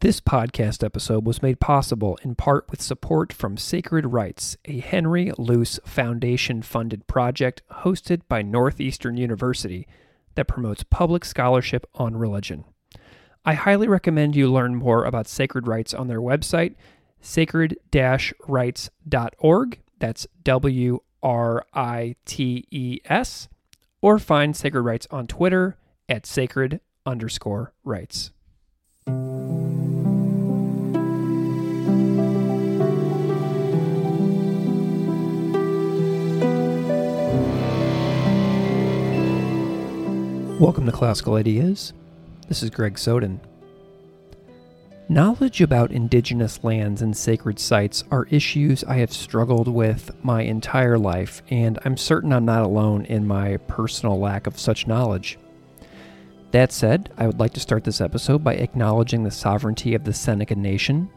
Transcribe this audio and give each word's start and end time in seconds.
This 0.00 0.20
podcast 0.20 0.84
episode 0.84 1.24
was 1.24 1.40
made 1.40 1.58
possible 1.58 2.18
in 2.22 2.34
part 2.34 2.70
with 2.70 2.82
support 2.82 3.32
from 3.32 3.56
Sacred 3.56 4.04
Writes, 4.12 4.54
a 4.66 4.80
Henry 4.80 5.32
Luce 5.38 5.80
Foundation 5.86 6.60
funded 6.60 7.06
project 7.06 7.62
hosted 7.82 8.20
by 8.28 8.42
Northeastern 8.42 9.16
University 9.16 9.88
that 10.34 10.48
promotes 10.48 10.82
public 10.82 11.24
scholarship 11.24 11.86
on 11.94 12.14
religion. 12.14 12.64
I 13.46 13.54
highly 13.54 13.88
recommend 13.88 14.36
you 14.36 14.52
learn 14.52 14.74
more 14.74 15.02
about 15.04 15.28
Sacred 15.28 15.66
Writes 15.66 15.94
on 15.94 16.08
their 16.08 16.20
website, 16.20 16.74
sacred 17.22 17.78
rights.org. 18.46 19.80
That's 19.98 20.26
W 20.44 21.00
R 21.22 21.64
I 21.72 22.16
T 22.26 22.66
E 22.70 22.98
S. 23.06 23.48
Or 24.02 24.18
find 24.18 24.54
Sacred 24.54 24.82
Writes 24.82 25.06
on 25.10 25.26
Twitter 25.26 25.78
at 26.06 26.26
sacred 26.26 26.80
underscore 27.06 27.72
rights. 27.82 28.30
Welcome 40.58 40.86
to 40.86 40.92
Classical 40.92 41.34
Ideas. 41.34 41.92
This 42.48 42.62
is 42.62 42.70
Greg 42.70 42.98
Soden. 42.98 43.42
Knowledge 45.06 45.60
about 45.60 45.92
indigenous 45.92 46.64
lands 46.64 47.02
and 47.02 47.14
sacred 47.14 47.58
sites 47.58 48.04
are 48.10 48.26
issues 48.30 48.82
I 48.84 48.94
have 48.94 49.12
struggled 49.12 49.68
with 49.68 50.12
my 50.24 50.40
entire 50.40 50.96
life, 50.96 51.42
and 51.50 51.78
I'm 51.84 51.98
certain 51.98 52.32
I'm 52.32 52.46
not 52.46 52.62
alone 52.62 53.04
in 53.04 53.26
my 53.26 53.58
personal 53.68 54.18
lack 54.18 54.46
of 54.46 54.58
such 54.58 54.86
knowledge. 54.86 55.38
That 56.52 56.72
said, 56.72 57.12
I 57.18 57.26
would 57.26 57.38
like 57.38 57.52
to 57.52 57.60
start 57.60 57.84
this 57.84 58.00
episode 58.00 58.42
by 58.42 58.54
acknowledging 58.54 59.24
the 59.24 59.30
sovereignty 59.30 59.94
of 59.94 60.04
the 60.04 60.14
Seneca 60.14 60.54
Nation. 60.54 61.10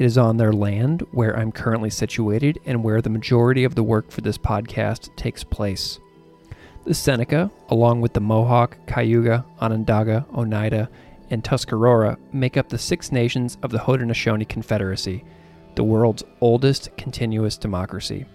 It 0.00 0.04
is 0.04 0.18
on 0.18 0.36
their 0.36 0.52
land 0.52 1.06
where 1.12 1.38
I'm 1.38 1.52
currently 1.52 1.90
situated 1.90 2.58
and 2.66 2.82
where 2.82 3.00
the 3.00 3.08
majority 3.08 3.62
of 3.62 3.76
the 3.76 3.84
work 3.84 4.10
for 4.10 4.22
this 4.22 4.36
podcast 4.36 5.14
takes 5.14 5.44
place. 5.44 6.00
The 6.84 6.94
Seneca, 6.94 7.50
along 7.68 8.00
with 8.00 8.14
the 8.14 8.20
Mohawk, 8.20 8.76
Cayuga, 8.86 9.44
Onondaga, 9.60 10.26
Oneida, 10.34 10.88
and 11.28 11.44
Tuscarora, 11.44 12.16
make 12.32 12.56
up 12.56 12.68
the 12.68 12.78
six 12.78 13.12
nations 13.12 13.58
of 13.62 13.70
the 13.70 13.78
Haudenosaunee 13.78 14.48
Confederacy, 14.48 15.22
the 15.74 15.84
world's 15.84 16.24
oldest 16.40 16.96
continuous 16.96 17.58
democracy. 17.58 18.26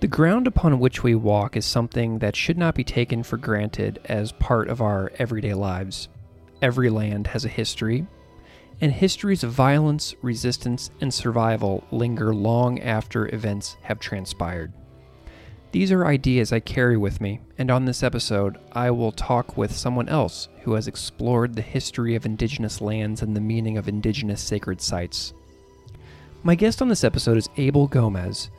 The 0.00 0.08
ground 0.08 0.46
upon 0.46 0.78
which 0.78 1.02
we 1.02 1.14
walk 1.14 1.56
is 1.56 1.64
something 1.64 2.18
that 2.18 2.36
should 2.36 2.58
not 2.58 2.74
be 2.74 2.84
taken 2.84 3.22
for 3.22 3.38
granted 3.38 4.00
as 4.04 4.32
part 4.32 4.68
of 4.68 4.82
our 4.82 5.10
everyday 5.18 5.54
lives. 5.54 6.08
Every 6.60 6.90
land 6.90 7.28
has 7.28 7.44
a 7.44 7.48
history, 7.48 8.06
and 8.80 8.92
histories 8.92 9.42
of 9.42 9.52
violence, 9.52 10.14
resistance, 10.20 10.90
and 11.00 11.14
survival 11.14 11.84
linger 11.90 12.34
long 12.34 12.80
after 12.80 13.32
events 13.34 13.76
have 13.82 13.98
transpired. 14.00 14.72
These 15.72 15.92
are 15.92 16.06
ideas 16.06 16.52
I 16.52 16.60
carry 16.60 16.96
with 16.96 17.20
me, 17.20 17.40
and 17.58 17.70
on 17.70 17.84
this 17.84 18.02
episode, 18.02 18.58
I 18.72 18.90
will 18.90 19.12
talk 19.12 19.56
with 19.56 19.76
someone 19.76 20.08
else 20.08 20.48
who 20.62 20.74
has 20.74 20.88
explored 20.88 21.54
the 21.54 21.62
history 21.62 22.14
of 22.14 22.24
indigenous 22.24 22.80
lands 22.80 23.20
and 23.20 23.36
the 23.36 23.40
meaning 23.40 23.76
of 23.76 23.88
indigenous 23.88 24.40
sacred 24.40 24.80
sites. 24.80 25.34
My 26.42 26.54
guest 26.54 26.80
on 26.80 26.88
this 26.88 27.04
episode 27.04 27.36
is 27.36 27.48
Abel 27.56 27.88
Gomez. 27.88 28.50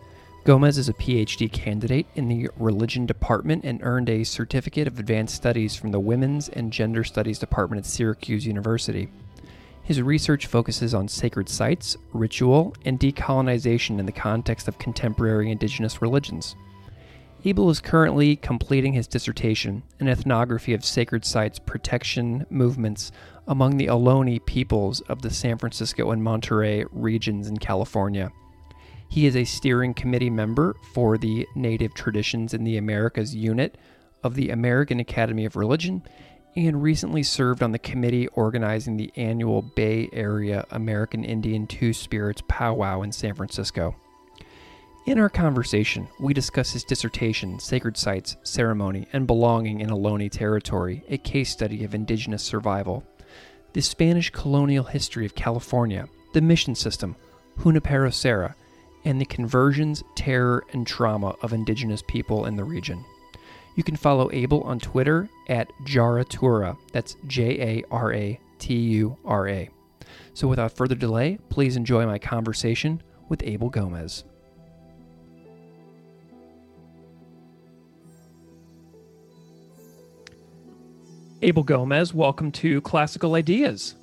Gomez 0.43 0.77
is 0.77 0.89
a 0.89 0.93
PhD 0.93 1.51
candidate 1.51 2.05
in 2.15 2.27
the 2.27 2.49
Religion 2.57 3.05
Department 3.05 3.63
and 3.63 3.81
earned 3.83 4.09
a 4.09 4.23
Certificate 4.23 4.87
of 4.87 4.99
Advanced 4.99 5.35
Studies 5.35 5.75
from 5.75 5.91
the 5.91 5.99
Women's 5.99 6.49
and 6.49 6.71
Gender 6.71 7.03
Studies 7.03 7.39
Department 7.39 7.79
at 7.79 7.85
Syracuse 7.85 8.45
University. 8.45 9.09
His 9.83 10.01
research 10.01 10.47
focuses 10.47 10.93
on 10.93 11.07
sacred 11.07 11.47
sites, 11.47 11.95
ritual, 12.11 12.75
and 12.85 12.99
decolonization 12.99 13.99
in 13.99 14.05
the 14.05 14.11
context 14.11 14.67
of 14.67 14.77
contemporary 14.77 15.49
indigenous 15.49 16.01
religions. 16.01 16.57
Abel 17.45 17.69
is 17.69 17.79
currently 17.79 18.35
completing 18.35 18.93
his 18.93 19.07
dissertation, 19.07 19.83
an 19.99 20.07
ethnography 20.07 20.73
of 20.73 20.83
sacred 20.83 21.23
sites 21.23 21.59
protection 21.59 22.45
movements 22.49 23.11
among 23.47 23.77
the 23.77 23.87
Ohlone 23.87 24.43
peoples 24.45 25.01
of 25.01 25.21
the 25.21 25.29
San 25.29 25.57
Francisco 25.57 26.11
and 26.11 26.23
Monterey 26.23 26.85
regions 26.91 27.47
in 27.47 27.57
California. 27.57 28.31
He 29.09 29.25
is 29.25 29.35
a 29.35 29.45
steering 29.45 29.93
committee 29.93 30.29
member 30.29 30.75
for 30.93 31.17
the 31.17 31.47
Native 31.55 31.93
Traditions 31.93 32.53
in 32.53 32.63
the 32.63 32.77
Americas 32.77 33.33
unit 33.33 33.77
of 34.23 34.35
the 34.35 34.49
American 34.49 34.99
Academy 34.99 35.45
of 35.45 35.55
Religion 35.55 36.03
and 36.55 36.81
recently 36.81 37.23
served 37.23 37.61
on 37.61 37.71
the 37.71 37.79
committee 37.79 38.27
organizing 38.29 38.97
the 38.97 39.13
annual 39.15 39.61
Bay 39.61 40.09
Area 40.11 40.65
American 40.71 41.23
Indian 41.23 41.67
Two 41.67 41.93
Spirits 41.93 42.41
powwow 42.47 43.03
in 43.03 43.11
San 43.11 43.35
Francisco. 43.35 43.95
In 45.07 45.19
our 45.19 45.29
conversation, 45.29 46.09
we 46.19 46.33
discuss 46.33 46.73
his 46.73 46.83
dissertation, 46.83 47.59
Sacred 47.59 47.95
Sites, 47.95 48.35
Ceremony, 48.43 49.07
and 49.13 49.25
Belonging 49.25 49.79
in 49.79 49.89
Ohlone 49.89 50.29
Territory, 50.29 51.01
a 51.07 51.17
case 51.17 51.49
study 51.49 51.85
of 51.85 51.95
indigenous 51.95 52.43
survival, 52.43 53.05
the 53.71 53.81
Spanish 53.81 54.29
colonial 54.31 54.83
history 54.83 55.25
of 55.25 55.33
California, 55.33 56.09
the 56.33 56.41
mission 56.41 56.75
system, 56.75 57.15
Junipero 57.63 58.09
Serra, 58.09 58.53
and 59.05 59.21
the 59.21 59.25
conversions, 59.25 60.03
terror, 60.15 60.65
and 60.73 60.85
trauma 60.85 61.37
of 61.41 61.53
indigenous 61.53 62.03
people 62.05 62.45
in 62.45 62.57
the 62.57 62.65
region. 62.65 63.05
You 63.77 63.83
can 63.83 63.95
follow 63.95 64.29
Abel 64.33 64.59
on 64.63 64.77
Twitter 64.77 65.29
at 65.47 65.71
Jaratura. 65.85 66.75
That's 66.91 67.15
J 67.27 67.61
A 67.61 67.83
R 67.89 68.11
A 68.11 68.37
T 68.59 68.75
U 68.75 69.15
R 69.23 69.47
A. 69.47 69.69
So 70.33 70.49
without 70.49 70.73
further 70.73 70.95
delay, 70.95 71.39
please 71.47 71.77
enjoy 71.77 72.05
my 72.05 72.19
conversation 72.19 73.01
with 73.29 73.41
Abel 73.43 73.69
Gomez. 73.69 74.25
Abel 81.43 81.61
Gomez, 81.61 82.15
welcome 82.15 82.51
to 82.53 82.81
Classical 82.81 83.35
Ideas. 83.35 83.93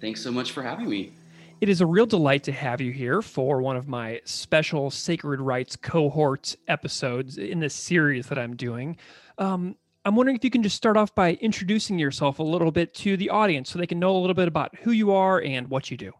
Thanks 0.00 0.20
so 0.20 0.32
much 0.32 0.50
for 0.50 0.64
having 0.64 0.88
me. 0.88 1.12
It 1.60 1.68
is 1.68 1.80
a 1.80 1.86
real 1.86 2.06
delight 2.06 2.42
to 2.44 2.52
have 2.52 2.80
you 2.80 2.90
here 2.90 3.22
for 3.22 3.62
one 3.62 3.76
of 3.76 3.86
my 3.86 4.20
special 4.24 4.90
Sacred 4.90 5.40
Writes 5.40 5.76
cohort 5.76 6.56
episodes 6.66 7.38
in 7.38 7.60
this 7.60 7.72
series 7.72 8.26
that 8.26 8.38
I'm 8.38 8.56
doing. 8.56 8.96
Um, 9.38 9.76
I'm 10.04 10.16
wondering 10.16 10.34
if 10.36 10.42
you 10.42 10.50
can 10.50 10.64
just 10.64 10.74
start 10.74 10.96
off 10.96 11.14
by 11.14 11.34
introducing 11.34 12.00
yourself 12.00 12.40
a 12.40 12.42
little 12.42 12.72
bit 12.72 12.92
to 12.94 13.16
the 13.16 13.30
audience 13.30 13.70
so 13.70 13.78
they 13.78 13.86
can 13.86 14.00
know 14.00 14.16
a 14.16 14.18
little 14.18 14.34
bit 14.34 14.48
about 14.48 14.74
who 14.78 14.90
you 14.90 15.12
are 15.12 15.40
and 15.40 15.68
what 15.68 15.88
you 15.88 15.96
do. 15.96 16.10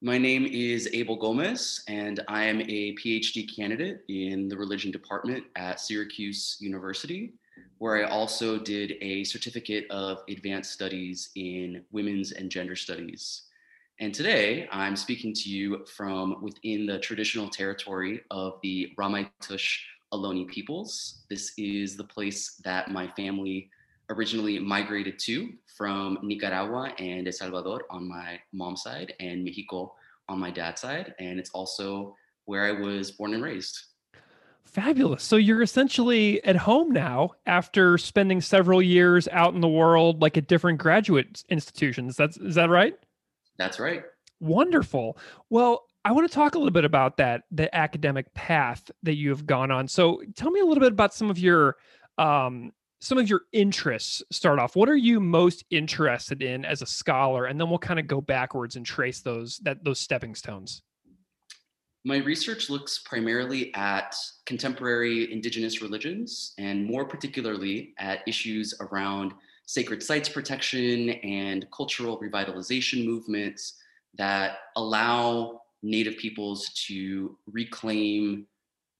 My 0.00 0.16
name 0.16 0.46
is 0.46 0.88
Abel 0.94 1.16
Gomez, 1.16 1.84
and 1.86 2.20
I 2.28 2.44
am 2.44 2.62
a 2.62 2.96
PhD 2.96 3.54
candidate 3.54 4.04
in 4.08 4.48
the 4.48 4.56
religion 4.56 4.90
department 4.90 5.44
at 5.54 5.80
Syracuse 5.80 6.56
University 6.60 7.34
where 7.78 8.04
I 8.04 8.08
also 8.08 8.58
did 8.58 8.94
a 9.00 9.24
certificate 9.24 9.86
of 9.90 10.18
advanced 10.28 10.72
studies 10.72 11.30
in 11.36 11.84
women's 11.92 12.32
and 12.32 12.50
gender 12.50 12.76
studies. 12.76 13.42
And 14.00 14.14
today 14.14 14.68
I'm 14.70 14.96
speaking 14.96 15.32
to 15.34 15.50
you 15.50 15.84
from 15.96 16.42
within 16.42 16.86
the 16.86 16.98
traditional 16.98 17.48
territory 17.48 18.20
of 18.30 18.58
the 18.62 18.92
Ramaytush 18.98 19.78
Ohlone 20.12 20.48
peoples. 20.48 21.24
This 21.28 21.52
is 21.58 21.96
the 21.96 22.04
place 22.04 22.60
that 22.64 22.90
my 22.90 23.08
family 23.16 23.70
originally 24.10 24.58
migrated 24.58 25.18
to 25.20 25.50
from 25.76 26.18
Nicaragua 26.22 26.92
and 26.98 27.26
El 27.26 27.32
Salvador 27.32 27.84
on 27.90 28.08
my 28.08 28.40
mom's 28.52 28.82
side 28.82 29.14
and 29.20 29.44
Mexico 29.44 29.94
on 30.28 30.38
my 30.38 30.50
dad's 30.50 30.80
side. 30.80 31.14
And 31.18 31.38
it's 31.38 31.50
also 31.50 32.16
where 32.46 32.64
I 32.64 32.72
was 32.72 33.10
born 33.10 33.34
and 33.34 33.42
raised. 33.42 33.78
Fabulous. 34.72 35.22
So 35.22 35.36
you're 35.36 35.62
essentially 35.62 36.44
at 36.44 36.56
home 36.56 36.90
now 36.92 37.30
after 37.46 37.96
spending 37.96 38.40
several 38.40 38.82
years 38.82 39.26
out 39.28 39.54
in 39.54 39.60
the 39.60 39.68
world, 39.68 40.20
like 40.20 40.36
at 40.36 40.46
different 40.46 40.78
graduate 40.78 41.42
institutions. 41.48 42.16
That's 42.16 42.36
is 42.36 42.54
that 42.56 42.68
right? 42.68 42.94
That's 43.56 43.80
right. 43.80 44.02
Wonderful. 44.40 45.18
Well, 45.48 45.86
I 46.04 46.12
want 46.12 46.28
to 46.28 46.34
talk 46.34 46.54
a 46.54 46.58
little 46.58 46.72
bit 46.72 46.84
about 46.84 47.16
that, 47.16 47.42
the 47.50 47.74
academic 47.74 48.32
path 48.34 48.90
that 49.02 49.14
you 49.14 49.30
have 49.30 49.46
gone 49.46 49.70
on. 49.70 49.88
So 49.88 50.22
tell 50.36 50.50
me 50.50 50.60
a 50.60 50.64
little 50.64 50.82
bit 50.82 50.92
about 50.92 51.14
some 51.14 51.30
of 51.30 51.38
your 51.38 51.76
um, 52.18 52.72
some 53.00 53.16
of 53.16 53.28
your 53.28 53.42
interests 53.52 54.22
start 54.32 54.58
off 54.58 54.74
what 54.74 54.88
are 54.88 54.96
you 54.96 55.20
most 55.20 55.64
interested 55.70 56.42
in 56.42 56.64
as 56.64 56.82
a 56.82 56.86
scholar 56.86 57.44
and 57.44 57.60
then 57.60 57.70
we'll 57.70 57.78
kind 57.78 58.00
of 58.00 58.08
go 58.08 58.20
backwards 58.20 58.74
and 58.74 58.84
trace 58.84 59.20
those 59.20 59.58
that 59.58 59.84
those 59.84 60.00
stepping 60.00 60.34
stones 60.34 60.82
my 62.04 62.18
research 62.18 62.70
looks 62.70 62.98
primarily 62.98 63.74
at 63.74 64.14
contemporary 64.46 65.32
indigenous 65.32 65.82
religions 65.82 66.54
and 66.58 66.84
more 66.84 67.04
particularly 67.04 67.94
at 67.98 68.26
issues 68.26 68.74
around 68.80 69.32
sacred 69.66 70.02
sites 70.02 70.28
protection 70.28 71.10
and 71.10 71.66
cultural 71.70 72.18
revitalization 72.20 73.04
movements 73.04 73.74
that 74.16 74.58
allow 74.76 75.60
Native 75.82 76.16
peoples 76.16 76.70
to 76.86 77.36
reclaim 77.46 78.46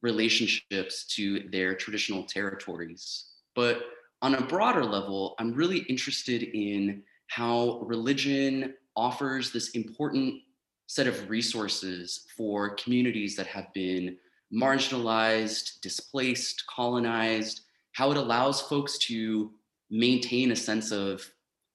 relationships 0.03 1.05
to 1.07 1.49
their 1.51 1.75
traditional 1.75 2.23
territories. 2.25 3.31
But 3.55 3.81
on 4.23 4.37
a 4.37 4.47
broader 4.47 4.85
level, 4.85 5.35
I'm 5.39 5.55
really 5.55 5.79
interested 5.89 6.43
in 6.43 7.03
how 7.29 7.81
religion 7.81 8.75
offers 8.97 9.53
this 9.53 9.71
important 9.71 10.43
set 10.89 11.07
of 11.07 11.29
resources 11.29 12.27
for 12.37 12.71
communities 12.71 13.37
that 13.37 13.47
have 13.47 13.73
been 13.75 14.17
marginalized, 14.53 15.81
displaced, 15.83 16.65
colonized, 16.67 17.61
how 17.93 18.11
it 18.11 18.17
allows 18.17 18.63
folks 18.63 18.97
to 18.99 19.53
maintain 19.91 20.51
a 20.51 20.57
sense 20.57 20.91
of 20.91 21.23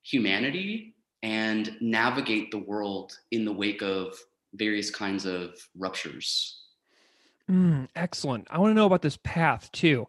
humanity 0.01 0.95
and 1.21 1.77
navigate 1.79 2.49
the 2.49 2.57
world 2.57 3.17
in 3.31 3.45
the 3.45 3.53
wake 3.53 3.83
of 3.83 4.17
various 4.55 4.89
kinds 4.89 5.25
of 5.25 5.55
ruptures. 5.77 6.61
Mm, 7.49 7.87
excellent. 7.95 8.47
I 8.49 8.57
want 8.57 8.71
to 8.71 8.75
know 8.75 8.87
about 8.87 9.03
this 9.03 9.17
path 9.23 9.71
too. 9.71 10.07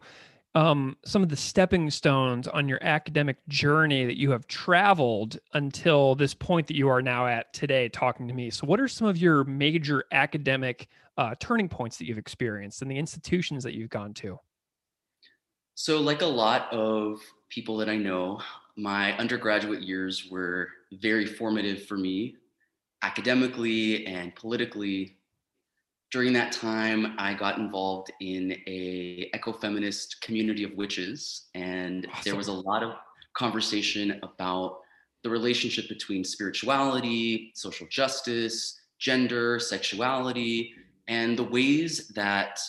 Um, 0.55 0.95
some 1.03 1.21
of 1.21 1.27
the 1.27 1.35
stepping 1.35 1.89
stones 1.89 2.47
on 2.47 2.69
your 2.69 2.79
academic 2.81 3.45
journey 3.49 4.05
that 4.05 4.17
you 4.17 4.31
have 4.31 4.47
traveled 4.47 5.37
until 5.53 6.15
this 6.15 6.33
point 6.33 6.67
that 6.67 6.77
you 6.77 6.87
are 6.87 7.01
now 7.01 7.27
at 7.27 7.53
today 7.53 7.89
talking 7.89 8.25
to 8.29 8.33
me. 8.33 8.49
So, 8.49 8.65
what 8.65 8.79
are 8.79 8.87
some 8.87 9.05
of 9.05 9.17
your 9.17 9.43
major 9.43 10.05
academic 10.13 10.87
uh, 11.17 11.35
turning 11.41 11.67
points 11.67 11.97
that 11.97 12.05
you've 12.05 12.17
experienced 12.17 12.81
and 12.81 12.89
the 12.89 12.97
institutions 12.97 13.65
that 13.65 13.73
you've 13.73 13.89
gone 13.89 14.13
to? 14.15 14.39
So, 15.73 15.99
like 15.99 16.21
a 16.21 16.25
lot 16.25 16.71
of 16.71 17.19
people 17.49 17.75
that 17.77 17.89
I 17.89 17.97
know, 17.97 18.39
my 18.77 19.11
undergraduate 19.17 19.81
years 19.81 20.29
were 20.31 20.69
very 20.93 21.25
formative 21.25 21.85
for 21.85 21.97
me 21.97 22.37
academically 23.01 24.07
and 24.07 24.33
politically. 24.35 25.14
During 26.11 26.33
that 26.33 26.51
time, 26.51 27.15
I 27.17 27.33
got 27.33 27.57
involved 27.57 28.11
in 28.21 28.53
a 28.67 29.29
ecofeminist 29.33 30.21
community 30.21 30.63
of 30.63 30.73
witches, 30.73 31.47
and 31.55 32.07
awesome. 32.07 32.21
there 32.23 32.35
was 32.35 32.47
a 32.47 32.53
lot 32.53 32.83
of 32.83 32.93
conversation 33.35 34.19
about 34.23 34.79
the 35.23 35.29
relationship 35.29 35.89
between 35.89 36.23
spirituality, 36.23 37.51
social 37.55 37.87
justice, 37.89 38.79
gender, 38.99 39.59
sexuality, 39.59 40.73
and 41.07 41.37
the 41.37 41.43
ways 41.43 42.09
that 42.09 42.59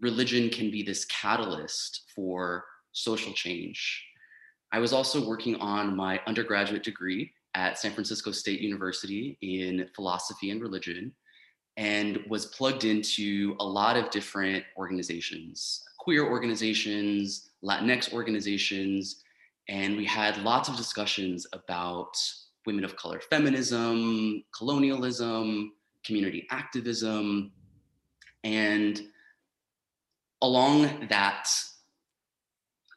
religion 0.00 0.50
can 0.50 0.70
be 0.70 0.82
this 0.82 1.04
catalyst 1.06 2.02
for 2.14 2.64
social 2.92 3.32
change. 3.32 4.04
I 4.72 4.78
was 4.78 4.92
also 4.92 5.26
working 5.26 5.56
on 5.56 5.96
my 5.96 6.20
undergraduate 6.26 6.82
degree 6.82 7.32
at 7.54 7.78
San 7.78 7.92
Francisco 7.92 8.30
State 8.30 8.60
University 8.60 9.36
in 9.42 9.88
philosophy 9.94 10.50
and 10.50 10.60
religion 10.60 11.12
and 11.76 12.22
was 12.28 12.46
plugged 12.46 12.84
into 12.84 13.56
a 13.60 13.64
lot 13.64 13.96
of 13.96 14.10
different 14.10 14.64
organizations, 14.76 15.84
queer 15.98 16.26
organizations, 16.26 17.50
Latinx 17.62 18.12
organizations, 18.12 19.22
and 19.68 19.96
we 19.96 20.04
had 20.04 20.36
lots 20.38 20.68
of 20.68 20.76
discussions 20.76 21.46
about 21.52 22.16
women 22.66 22.84
of 22.84 22.96
color 22.96 23.20
feminism, 23.20 24.42
colonialism, 24.56 25.72
community 26.04 26.46
activism, 26.50 27.52
and 28.44 29.02
along 30.42 31.06
that 31.08 31.48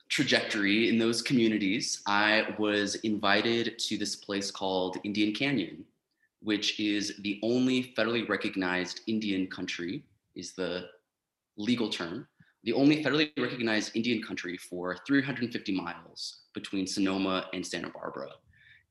trajectory 0.09 0.89
in 0.89 0.99
those 0.99 1.21
communities, 1.21 2.01
I 2.05 2.55
was 2.59 2.95
invited 2.95 3.79
to 3.79 3.97
this 3.97 4.15
place 4.15 4.51
called 4.51 4.97
Indian 5.03 5.33
Canyon, 5.33 5.85
which 6.43 6.79
is 6.79 7.13
the 7.21 7.39
only 7.41 7.93
federally 7.97 8.27
recognized 8.27 9.01
Indian 9.07 9.47
country, 9.47 10.03
is 10.35 10.53
the 10.53 10.87
legal 11.57 11.89
term, 11.89 12.27
the 12.63 12.73
only 12.73 13.03
federally 13.03 13.31
recognized 13.37 13.95
Indian 13.95 14.21
country 14.21 14.57
for 14.57 14.97
350 15.07 15.73
miles 15.73 16.41
between 16.53 16.87
Sonoma 16.87 17.47
and 17.53 17.65
Santa 17.65 17.89
Barbara. 17.89 18.29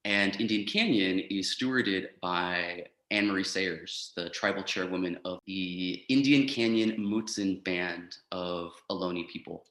And 0.05 0.39
Indian 0.41 0.67
Canyon 0.67 1.21
is 1.21 1.57
stewarded 1.57 2.09
by 2.21 2.87
Ann 3.11 3.29
Marie 3.29 3.45
Sayers, 3.45 4.13
the 4.17 4.31
tribal 4.31 4.63
chairwoman 4.63 5.19
of 5.25 5.39
the 5.47 6.05
Indian 6.09 6.49
Canyon 6.49 6.97
Mutsun 6.99 7.63
Band 7.63 8.17
of 8.33 8.73
Ohlone 8.91 9.29
people. 9.29 9.67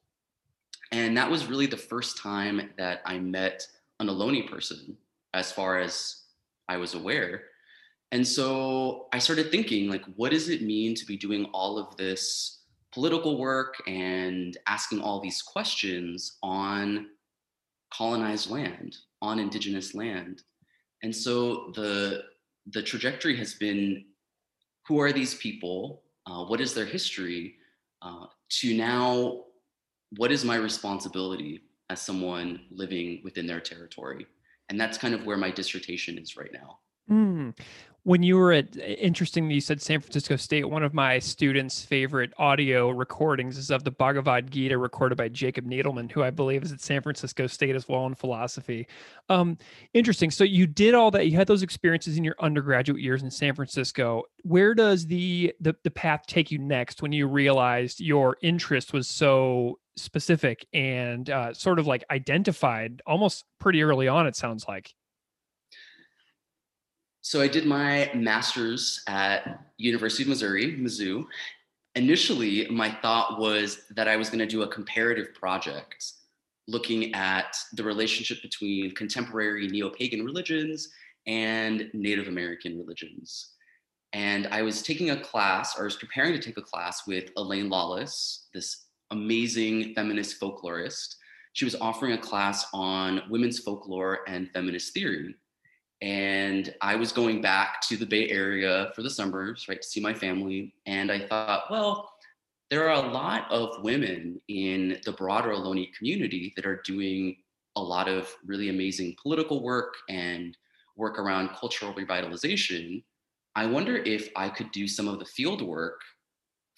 And 0.91 1.17
that 1.17 1.29
was 1.29 1.47
really 1.47 1.65
the 1.65 1.77
first 1.77 2.17
time 2.17 2.69
that 2.77 3.01
I 3.05 3.17
met 3.17 3.65
an 3.99 4.07
Ohlone 4.07 4.49
person, 4.49 4.97
as 5.33 5.51
far 5.51 5.79
as 5.79 6.21
I 6.69 6.77
was 6.77 6.93
aware. 6.93 7.43
And 8.11 8.27
so 8.27 9.07
I 9.13 9.19
started 9.19 9.51
thinking, 9.51 9.89
like, 9.89 10.03
what 10.15 10.31
does 10.31 10.49
it 10.49 10.61
mean 10.61 10.95
to 10.95 11.05
be 11.05 11.15
doing 11.15 11.45
all 11.53 11.77
of 11.77 11.95
this 11.95 12.59
political 12.91 13.37
work 13.37 13.75
and 13.87 14.57
asking 14.67 15.01
all 15.01 15.21
these 15.21 15.41
questions 15.41 16.37
on 16.43 17.07
colonized 17.93 18.51
land, 18.51 18.97
on 19.21 19.39
indigenous 19.39 19.95
land? 19.95 20.43
And 21.03 21.15
so 21.15 21.71
the 21.75 22.23
the 22.67 22.83
trajectory 22.83 23.35
has 23.37 23.55
been 23.55 24.05
who 24.87 24.99
are 24.99 25.11
these 25.11 25.35
people? 25.35 26.03
Uh, 26.27 26.43
what 26.45 26.61
is 26.61 26.73
their 26.73 26.85
history? 26.85 27.55
Uh, 28.01 28.25
to 28.49 28.75
now, 28.75 29.43
what 30.17 30.31
is 30.31 30.43
my 30.43 30.55
responsibility 30.55 31.61
as 31.89 32.01
someone 32.01 32.61
living 32.69 33.21
within 33.23 33.47
their 33.47 33.61
territory? 33.61 34.27
And 34.69 34.79
that's 34.79 34.97
kind 34.97 35.13
of 35.13 35.25
where 35.25 35.37
my 35.37 35.49
dissertation 35.49 36.17
is 36.17 36.35
right 36.35 36.51
now. 36.53 36.79
Mm 37.09 37.53
when 38.03 38.23
you 38.23 38.37
were 38.37 38.51
at 38.51 38.75
interesting 38.77 39.49
you 39.49 39.61
said 39.61 39.81
san 39.81 39.99
francisco 39.99 40.35
state 40.35 40.69
one 40.69 40.83
of 40.83 40.93
my 40.93 41.19
students 41.19 41.83
favorite 41.83 42.33
audio 42.37 42.89
recordings 42.89 43.57
is 43.57 43.69
of 43.69 43.83
the 43.83 43.91
bhagavad 43.91 44.49
gita 44.49 44.77
recorded 44.77 45.17
by 45.17 45.27
jacob 45.27 45.65
needleman 45.65 46.11
who 46.11 46.23
i 46.23 46.29
believe 46.29 46.63
is 46.63 46.71
at 46.71 46.81
san 46.81 47.01
francisco 47.01 47.47
state 47.47 47.75
as 47.75 47.87
well 47.87 48.05
in 48.05 48.15
philosophy. 48.15 48.87
Um, 49.29 49.57
interesting. 49.93 50.31
So 50.31 50.43
you 50.43 50.67
did 50.67 50.93
all 50.93 51.11
that. 51.11 51.27
You 51.27 51.37
had 51.37 51.47
those 51.47 51.63
experiences 51.63 52.17
in 52.17 52.23
your 52.23 52.35
undergraduate 52.39 53.01
years 53.01 53.23
in 53.23 53.31
san 53.31 53.53
francisco. 53.53 54.23
Where 54.43 54.73
does 54.73 55.05
the 55.05 55.53
the, 55.59 55.75
the 55.83 55.91
path 55.91 56.23
take 56.27 56.51
you 56.51 56.59
next 56.59 57.01
when 57.01 57.11
you 57.11 57.27
realized 57.27 57.99
your 57.99 58.37
interest 58.41 58.93
was 58.93 59.07
so 59.07 59.79
specific 59.97 60.65
and 60.73 61.29
uh, 61.29 61.53
sort 61.53 61.79
of 61.79 61.87
like 61.87 62.03
identified 62.09 63.01
almost 63.05 63.43
pretty 63.59 63.83
early 63.83 64.07
on 64.07 64.25
it 64.25 64.35
sounds 64.37 64.65
like 64.65 64.93
so 67.31 67.39
I 67.39 67.47
did 67.47 67.65
my 67.65 68.11
master's 68.13 69.01
at 69.07 69.63
University 69.77 70.23
of 70.23 70.27
Missouri, 70.27 70.75
Mizzou. 70.77 71.23
Initially, 71.95 72.67
my 72.69 72.91
thought 73.01 73.39
was 73.39 73.83
that 73.91 74.09
I 74.09 74.17
was 74.17 74.29
going 74.29 74.39
to 74.39 74.45
do 74.45 74.63
a 74.63 74.67
comparative 74.67 75.33
project 75.33 76.11
looking 76.67 77.15
at 77.15 77.55
the 77.71 77.85
relationship 77.85 78.41
between 78.41 78.93
contemporary 78.95 79.69
neo-pagan 79.69 80.25
religions 80.25 80.89
and 81.25 81.89
Native 81.93 82.27
American 82.27 82.77
religions. 82.77 83.51
And 84.11 84.47
I 84.47 84.61
was 84.61 84.81
taking 84.81 85.11
a 85.11 85.21
class, 85.21 85.79
or 85.79 85.83
I 85.83 85.85
was 85.85 85.95
preparing 85.95 86.33
to 86.33 86.39
take 86.39 86.57
a 86.57 86.61
class 86.61 87.07
with 87.07 87.29
Elaine 87.37 87.69
Lawless, 87.69 88.47
this 88.53 88.87
amazing 89.11 89.93
feminist 89.95 90.37
folklorist. 90.37 91.15
She 91.53 91.63
was 91.63 91.77
offering 91.79 92.11
a 92.11 92.17
class 92.17 92.65
on 92.73 93.21
women's 93.29 93.59
folklore 93.59 94.19
and 94.27 94.51
feminist 94.51 94.93
theory 94.93 95.35
and 96.01 96.73
I 96.81 96.95
was 96.95 97.11
going 97.11 97.41
back 97.41 97.81
to 97.87 97.97
the 97.97 98.05
Bay 98.05 98.29
Area 98.29 98.91
for 98.95 99.03
the 99.03 99.09
summers, 99.09 99.67
right, 99.69 99.81
to 99.81 99.87
see 99.87 99.99
my 99.99 100.13
family. 100.13 100.73
And 100.85 101.11
I 101.11 101.27
thought, 101.27 101.65
well, 101.69 102.13
there 102.71 102.89
are 102.89 103.03
a 103.03 103.11
lot 103.11 103.51
of 103.51 103.83
women 103.83 104.41
in 104.47 104.99
the 105.05 105.11
broader 105.11 105.49
Ohlone 105.49 105.93
community 105.93 106.53
that 106.55 106.65
are 106.65 106.81
doing 106.85 107.37
a 107.75 107.81
lot 107.81 108.07
of 108.07 108.33
really 108.45 108.69
amazing 108.69 109.15
political 109.21 109.61
work 109.61 109.93
and 110.09 110.57
work 110.95 111.19
around 111.19 111.49
cultural 111.49 111.93
revitalization. 111.93 113.03
I 113.55 113.65
wonder 113.65 113.97
if 113.97 114.29
I 114.35 114.49
could 114.49 114.71
do 114.71 114.87
some 114.87 115.07
of 115.07 115.19
the 115.19 115.25
field 115.25 115.61
work 115.61 116.01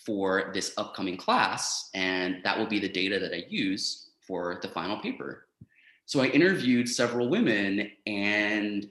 for 0.06 0.52
this 0.54 0.74
upcoming 0.78 1.16
class, 1.16 1.90
and 1.94 2.44
that 2.44 2.58
will 2.58 2.68
be 2.68 2.80
the 2.80 2.90
data 2.90 3.20
that 3.20 3.34
I 3.34 3.46
use 3.48 4.10
for 4.28 4.60
the 4.62 4.68
final 4.68 4.98
paper. 4.98 5.48
So 6.06 6.20
I 6.22 6.28
interviewed 6.28 6.90
several 6.90 7.30
women, 7.30 7.90
and 8.06 8.90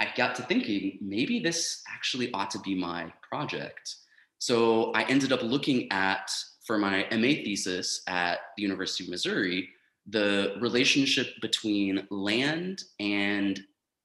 I 0.00 0.08
got 0.16 0.34
to 0.36 0.42
thinking 0.42 0.98
maybe 1.00 1.40
this 1.40 1.82
actually 1.88 2.32
ought 2.32 2.50
to 2.52 2.60
be 2.60 2.74
my 2.74 3.12
project. 3.28 3.96
So 4.38 4.92
I 4.92 5.02
ended 5.04 5.32
up 5.32 5.42
looking 5.42 5.90
at, 5.90 6.30
for 6.64 6.78
my 6.78 7.06
MA 7.10 7.42
thesis 7.42 8.02
at 8.06 8.38
the 8.56 8.62
University 8.62 9.04
of 9.04 9.10
Missouri, 9.10 9.68
the 10.06 10.56
relationship 10.60 11.28
between 11.40 12.06
land 12.10 12.82
and 13.00 13.60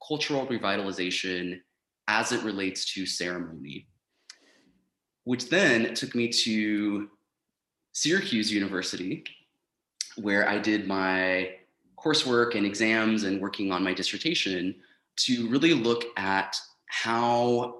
cultural 0.05 0.47
revitalization 0.47 1.61
as 2.07 2.31
it 2.31 2.43
relates 2.43 2.93
to 2.93 3.05
ceremony, 3.05 3.87
which 5.23 5.49
then 5.49 5.93
took 5.93 6.15
me 6.15 6.27
to 6.27 7.09
Syracuse 7.93 8.51
University, 8.51 9.23
where 10.17 10.49
I 10.49 10.57
did 10.57 10.87
my 10.87 11.51
coursework 11.97 12.55
and 12.55 12.65
exams 12.65 13.23
and 13.23 13.39
working 13.39 13.71
on 13.71 13.83
my 13.83 13.93
dissertation 13.93 14.75
to 15.17 15.47
really 15.49 15.73
look 15.73 16.05
at 16.17 16.57
how 16.87 17.75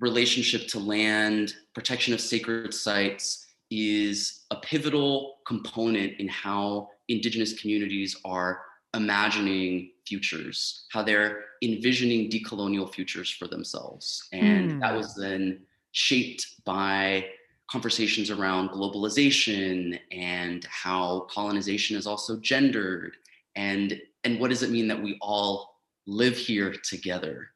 relationship 0.00 0.68
to 0.68 0.78
land, 0.78 1.54
protection 1.74 2.14
of 2.14 2.20
sacred 2.20 2.72
sites 2.72 3.46
is 3.70 4.44
a 4.50 4.56
pivotal 4.56 5.36
component 5.46 6.18
in 6.18 6.28
how 6.28 6.88
Indigenous 7.08 7.58
communities 7.58 8.16
are 8.24 8.62
imagining 8.94 9.90
futures, 10.06 10.86
how 10.92 11.02
they're 11.02 11.44
envisioning 11.62 12.30
decolonial 12.30 12.92
futures 12.92 13.30
for 13.30 13.46
themselves. 13.46 14.28
And 14.32 14.72
mm. 14.72 14.80
that 14.80 14.94
was 14.94 15.14
then 15.14 15.60
shaped 15.92 16.64
by 16.64 17.26
conversations 17.70 18.30
around 18.30 18.70
globalization 18.70 19.98
and 20.10 20.64
how 20.64 21.26
colonization 21.30 21.96
is 21.96 22.06
also 22.06 22.38
gendered 22.38 23.16
and 23.56 24.00
and 24.24 24.40
what 24.40 24.48
does 24.48 24.62
it 24.62 24.70
mean 24.70 24.88
that 24.88 25.02
we 25.02 25.18
all 25.20 25.77
live 26.08 26.38
here 26.38 26.74
together 26.84 27.50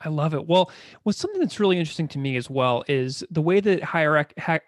I 0.00 0.10
love 0.10 0.32
it. 0.32 0.46
Well, 0.46 0.70
what's 1.02 1.18
something 1.18 1.40
that's 1.40 1.58
really 1.58 1.76
interesting 1.76 2.06
to 2.08 2.18
me 2.18 2.36
as 2.36 2.48
well 2.48 2.84
is 2.86 3.24
the 3.30 3.42
way 3.42 3.58
that 3.58 3.82
higher 3.82 4.16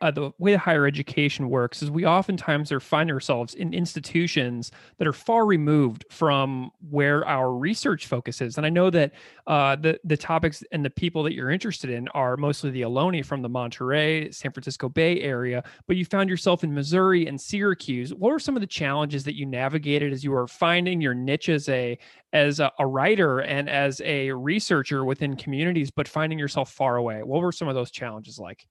uh, 0.01 0.11
the 0.11 0.33
way 0.39 0.53
that 0.53 0.59
higher 0.59 0.87
education 0.87 1.49
works 1.49 1.83
is 1.83 1.91
we 1.91 2.05
oftentimes 2.05 2.73
are 2.73 2.81
find 2.81 3.11
ourselves 3.13 3.55
in 3.55 3.73
institutions 3.73 4.73
that 4.99 5.07
are 5.07 5.13
far 5.13 5.47
removed 5.47 6.05
from 6.11 6.73
where 6.91 7.27
our 7.29 7.55
research 7.55 8.07
focuses. 8.07 8.57
And 8.57 8.67
I 8.67 8.71
know 8.71 8.91
that 8.91 9.13
uh, 9.47 9.77
the 9.77 10.01
the 10.03 10.17
topics 10.17 10.65
and 10.73 10.85
the 10.85 10.91
people 10.91 11.23
that 11.23 11.33
you're 11.33 11.51
interested 11.51 11.91
in 11.91 12.09
are 12.09 12.37
mostly 12.37 12.71
the 12.71 12.83
Ohlone 12.83 13.25
from 13.25 13.43
the 13.43 13.49
Monterey, 13.49 14.33
San 14.33 14.51
Francisco 14.51 14.89
Bay 14.89 15.21
area, 15.21 15.63
but 15.87 15.97
you 15.97 16.05
found 16.05 16.29
yourself 16.29 16.65
in 16.65 16.75
Missouri 16.75 17.27
and 17.27 17.41
Syracuse. 17.41 18.13
What 18.13 18.33
were 18.33 18.41
some 18.41 18.57
of 18.57 18.61
the 18.63 18.67
challenges 18.67 19.23
that 19.25 19.37
you 19.37 19.47
navigated 19.47 20.13
as 20.13 20.25
you 20.25 20.33
were 20.33 20.49
finding 20.49 21.01
your 21.01 21.15
niche 21.15 21.49
as 21.49 21.69
a 21.69 21.99
as 22.33 22.61
a, 22.61 22.71
a, 22.79 22.87
writer 22.87 23.41
and 23.41 23.69
as 23.69 24.01
a 24.03 24.31
researcher 24.31 25.05
within 25.21 25.37
communities, 25.37 25.91
but 25.91 26.09
finding 26.09 26.39
yourself 26.39 26.73
far 26.73 26.97
away? 26.97 27.23
What 27.23 27.43
were 27.43 27.53
some 27.53 27.69
of 27.69 27.75
those 27.75 27.91
challenges 27.91 28.39
like? 28.39 28.67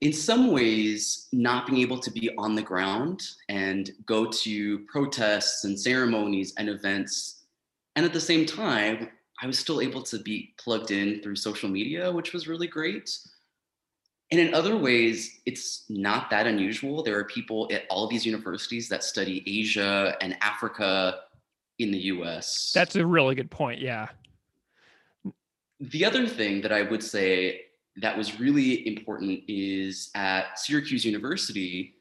In 0.00 0.12
some 0.12 0.50
ways, 0.50 1.28
not 1.32 1.66
being 1.66 1.80
able 1.80 1.98
to 1.98 2.10
be 2.10 2.30
on 2.36 2.54
the 2.54 2.62
ground 2.62 3.20
and 3.48 3.90
go 4.06 4.26
to 4.26 4.78
protests 4.86 5.64
and 5.64 5.78
ceremonies 5.78 6.54
and 6.58 6.68
events. 6.68 7.44
And 7.94 8.04
at 8.04 8.12
the 8.12 8.20
same 8.20 8.46
time, 8.46 9.10
I 9.40 9.46
was 9.46 9.58
still 9.58 9.80
able 9.80 10.02
to 10.04 10.18
be 10.18 10.54
plugged 10.58 10.90
in 10.90 11.22
through 11.22 11.36
social 11.36 11.68
media, 11.68 12.10
which 12.10 12.32
was 12.32 12.48
really 12.48 12.66
great. 12.66 13.10
And 14.30 14.40
in 14.40 14.54
other 14.54 14.76
ways, 14.76 15.40
it's 15.44 15.84
not 15.90 16.30
that 16.30 16.46
unusual. 16.46 17.02
There 17.02 17.18
are 17.18 17.24
people 17.24 17.68
at 17.70 17.82
all 17.90 18.08
these 18.08 18.24
universities 18.24 18.88
that 18.88 19.04
study 19.04 19.44
Asia 19.46 20.16
and 20.22 20.36
Africa 20.40 21.20
in 21.78 21.90
the 21.90 21.98
US. 22.14 22.72
That's 22.74 22.96
a 22.96 23.06
really 23.06 23.34
good 23.34 23.50
point. 23.50 23.80
Yeah. 23.80 24.08
The 25.82 26.04
other 26.04 26.28
thing 26.28 26.60
that 26.62 26.72
I 26.72 26.82
would 26.82 27.02
say 27.02 27.62
that 27.96 28.16
was 28.16 28.38
really 28.38 28.86
important 28.86 29.42
is 29.48 30.10
at 30.14 30.58
Syracuse 30.58 31.04
University, 31.04 31.96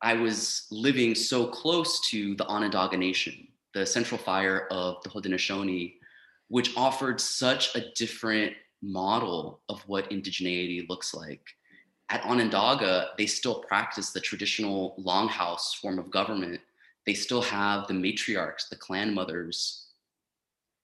I 0.00 0.14
was 0.14 0.66
living 0.70 1.14
so 1.14 1.46
close 1.46 2.00
to 2.08 2.34
the 2.36 2.46
Onondaga 2.46 2.96
Nation, 2.96 3.46
the 3.74 3.84
central 3.84 4.18
fire 4.18 4.66
of 4.70 5.02
the 5.02 5.10
Haudenosaunee, 5.10 5.96
which 6.48 6.74
offered 6.76 7.20
such 7.20 7.76
a 7.76 7.90
different 7.94 8.54
model 8.80 9.60
of 9.68 9.82
what 9.82 10.08
indigeneity 10.10 10.88
looks 10.88 11.12
like. 11.12 11.42
At 12.08 12.24
Onondaga, 12.24 13.10
they 13.18 13.26
still 13.26 13.60
practice 13.60 14.12
the 14.12 14.20
traditional 14.20 14.96
longhouse 14.98 15.76
form 15.80 15.98
of 15.98 16.10
government 16.10 16.60
they 17.08 17.14
still 17.14 17.40
have 17.40 17.86
the 17.86 17.94
matriarchs, 17.94 18.68
the 18.68 18.76
clan 18.76 19.14
mothers 19.14 19.86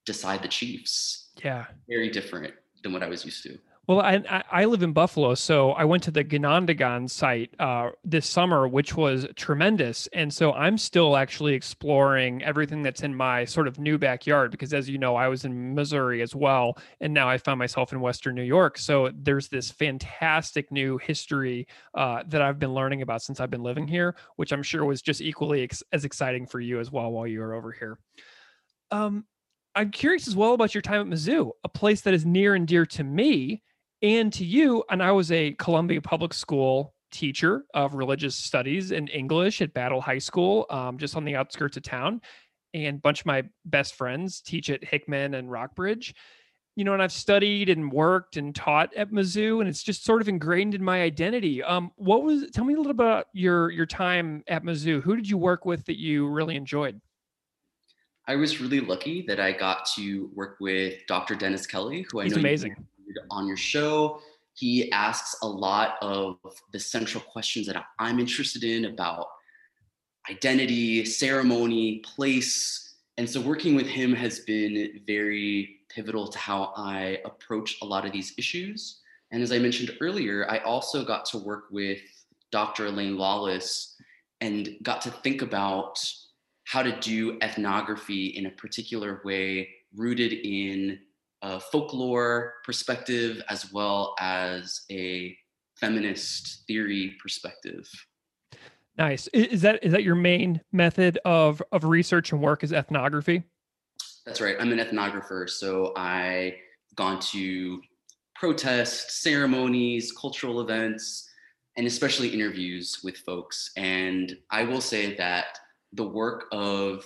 decide 0.07 0.43
the 0.43 0.49
chiefs. 0.49 1.24
Yeah. 1.43 1.67
Very 1.89 2.11
different 2.11 2.55
than 2.83 2.93
what 2.93 3.03
I 3.03 3.09
was 3.09 3.25
used 3.25 3.43
to. 3.45 3.59
Well, 3.87 4.01
I, 4.01 4.43
I 4.51 4.65
live 4.65 4.83
in 4.83 4.95
Buffalo, 4.95 5.35
so 5.35 5.73
I 5.73 5.85
went 5.85 6.03
to 6.05 6.11
the 6.11 6.25
Ganondagan 6.25 7.11
site 7.11 7.55
uh, 7.59 7.91
this 8.03 8.27
summer, 8.27 8.67
which 8.67 8.97
was 8.97 9.27
tremendous. 9.37 10.07
And 10.15 10.33
so 10.33 10.55
I'm 10.55 10.79
still 10.79 11.19
actually 11.19 11.53
exploring 11.53 12.43
everything 12.43 12.83
that's 12.83 13.03
in 13.03 13.15
my 13.15 13.45
sort 13.45 13.69
of 13.69 13.79
new 13.79 13.99
backyard 13.99 14.53
because, 14.53 14.73
as 14.73 14.89
you 14.89 14.97
know, 14.97 15.17
I 15.17 15.29
was 15.29 15.45
in 15.45 15.75
Missouri 15.75 16.23
as 16.23 16.35
well, 16.35 16.79
and 17.03 17.13
now 17.13 17.29
I 17.29 17.37
found 17.37 17.59
myself 17.59 17.93
in 17.93 18.01
Western 18.01 18.35
New 18.35 18.43
York. 18.43 18.79
So 18.79 19.11
there's 19.15 19.49
this 19.49 19.71
fantastic 19.71 20.73
new 20.73 20.97
history 20.97 21.67
uh, 21.93 22.23
that 22.29 22.41
I've 22.41 22.59
been 22.59 22.73
learning 22.73 23.03
about 23.03 23.21
since 23.21 23.39
I've 23.39 23.51
been 23.51 23.63
living 23.63 23.87
here, 23.87 24.17
which 24.37 24.53
I'm 24.53 24.63
sure 24.63 24.87
was 24.87 25.03
just 25.03 25.21
equally 25.21 25.63
ex- 25.63 25.83
as 25.93 26.07
exciting 26.07 26.47
for 26.47 26.59
you 26.59 26.81
as 26.81 26.91
well 26.91 27.13
while 27.13 27.27
you 27.27 27.41
were 27.41 27.53
over 27.53 27.71
here. 27.71 27.99
Um, 28.91 29.27
I'm 29.77 29.91
curious 29.91 30.29
as 30.29 30.37
well 30.37 30.55
about 30.55 30.73
your 30.75 30.83
time 30.83 31.01
at 31.01 31.07
Mizzou, 31.19 31.51
a 31.65 31.69
place 31.69 32.03
that 32.03 32.15
is 32.15 32.25
near 32.25 32.55
and 32.55 32.67
dear 32.67 32.87
to 32.87 33.03
me 33.03 33.63
and 34.03 34.33
to 34.35 34.45
you. 34.45 34.85
And 34.89 35.03
I 35.03 35.11
was 35.11 35.33
a 35.33 35.53
Columbia 35.53 36.01
Public 36.01 36.33
School 36.33 36.95
teacher 37.11 37.65
of 37.75 37.95
religious 37.95 38.37
studies 38.37 38.93
and 38.93 39.11
English 39.11 39.61
at 39.61 39.75
Battle 39.75 40.01
High 40.01 40.19
School, 40.19 40.67
um, 40.71 40.99
just 40.99 41.17
on 41.17 41.25
the 41.25 41.35
outskirts 41.35 41.77
of 41.77 41.83
town. 41.83 42.21
And 42.73 42.99
a 42.99 43.01
bunch 43.01 43.21
of 43.21 43.27
my 43.27 43.45
best 43.65 43.95
friends 43.95 44.41
teach 44.41 44.71
at 44.71 44.85
Hickman 44.85 45.35
and 45.35 45.51
Rockbridge. 45.51 46.15
You 46.77 46.85
know, 46.85 46.93
and 46.93 47.03
I've 47.03 47.13
studied 47.13 47.69
and 47.69 47.91
worked 47.91 48.37
and 48.37 48.53
taught 48.53 48.95
at 48.97 49.13
Mizzou, 49.13 49.61
and 49.61 49.69
it's 49.69 49.83
just 49.83 50.05
sort 50.05 50.21
of 50.21 50.29
ingrained 50.29 50.75
in 50.75 50.83
my 50.83 51.03
identity. 51.03 51.63
Um, 51.63 51.93
what 51.95 52.25
was? 52.25 52.51
Tell 52.51 52.65
me 52.65 52.75
a 52.75 52.77
little 52.77 52.91
about 52.91 53.27
your 53.33 53.71
your 53.71 53.87
time 53.87 54.43
at 54.49 54.65
Mizzou. 54.65 55.01
Who 55.01 55.15
did 55.15 55.29
you 55.31 55.39
work 55.39 55.65
with 55.65 55.85
that 55.85 56.01
you 56.01 56.27
really 56.27 56.57
enjoyed? 56.57 57.01
I 58.27 58.37
was 58.37 58.61
really 58.61 58.81
lucky 58.81 59.23
that 59.29 59.39
I 59.39 59.53
got 59.53 59.87
to 59.97 60.31
work 60.35 60.57
with 60.61 61.07
Dr. 61.07 61.35
Dennis 61.35 61.67
Kelly, 61.67 62.07
who 62.11 62.21
I 62.21 62.25
He's 62.25 62.35
know 62.35 62.41
amazing 62.41 62.75
on 63.31 63.47
your 63.47 63.57
show. 63.57 64.21
He 64.55 64.91
asks 64.93 65.37
a 65.43 65.47
lot 65.47 65.97
of 66.01 66.39
the 66.73 66.81
central 66.81 67.23
questions 67.23 67.67
that 67.67 67.85
I'm 67.99 68.19
interested 68.19 68.65
in 68.65 68.87
about 68.87 69.27
identity, 70.31 71.05
ceremony, 71.05 71.99
place. 71.99 72.95
And 73.19 73.29
so 73.29 73.41
working 73.41 73.75
with 73.75 73.87
him 73.87 74.15
has 74.15 74.41
been 74.41 75.03
very 75.07 75.81
pivotal 75.91 76.29
to 76.29 76.39
how 76.39 76.73
I 76.77 77.19
approach 77.25 77.77
a 77.83 77.85
lot 77.85 78.07
of 78.07 78.13
these 78.13 78.33
issues. 78.39 79.01
And 79.33 79.43
as 79.43 79.53
I 79.53 79.59
mentioned 79.59 79.97
earlier, 80.01 80.47
I 80.49 80.59
also 80.59 81.05
got 81.05 81.25
to 81.27 81.39
work 81.39 81.65
with 81.71 82.01
Dr. 82.51 82.87
Elaine 82.87 83.19
Lawless 83.19 83.97
and 84.41 84.77
got 84.83 85.01
to 85.03 85.11
think 85.11 85.43
about 85.43 85.99
how 86.65 86.83
to 86.83 86.99
do 87.01 87.39
ethnography 87.43 88.27
in 88.29 88.47
a 88.47 88.51
particular 88.51 89.21
way 89.25 89.69
rooted 89.95 90.33
in 90.33 90.99
a 91.43 91.61
folklore 91.61 92.55
perspective 92.65 93.43
as 93.49 93.71
well 93.73 94.15
as 94.19 94.83
a 94.91 95.37
feminist 95.77 96.65
theory 96.67 97.15
perspective. 97.21 97.89
Nice. 98.97 99.27
Is 99.29 99.63
that 99.63 99.83
is 99.83 99.93
that 99.93 100.05
your 100.05 100.15
main 100.15 100.61
method 100.73 101.19
of 101.25 101.63
of 101.73 101.85
research 101.85 102.33
and 102.33 102.41
work 102.41 102.63
is 102.63 102.73
ethnography? 102.73 103.43
That's 104.25 104.41
right. 104.41 104.57
I'm 104.59 104.73
an 104.73 104.79
ethnographer, 104.79 105.51
so 105.51 105.93
I've 105.97 106.55
gone 106.95 107.21
to 107.33 107.83
protests, 108.35 109.23
ceremonies, 109.23 110.13
cultural 110.13 110.61
events, 110.61 111.29
and 111.77 111.87
especially 111.87 112.29
interviews 112.29 113.01
with 113.03 113.19
folks. 113.19 113.71
And 113.77 114.37
I 114.51 114.63
will 114.63 114.81
say 114.81 115.15
that 115.17 115.59
the 115.95 116.07
work 116.07 116.47
of 116.53 117.05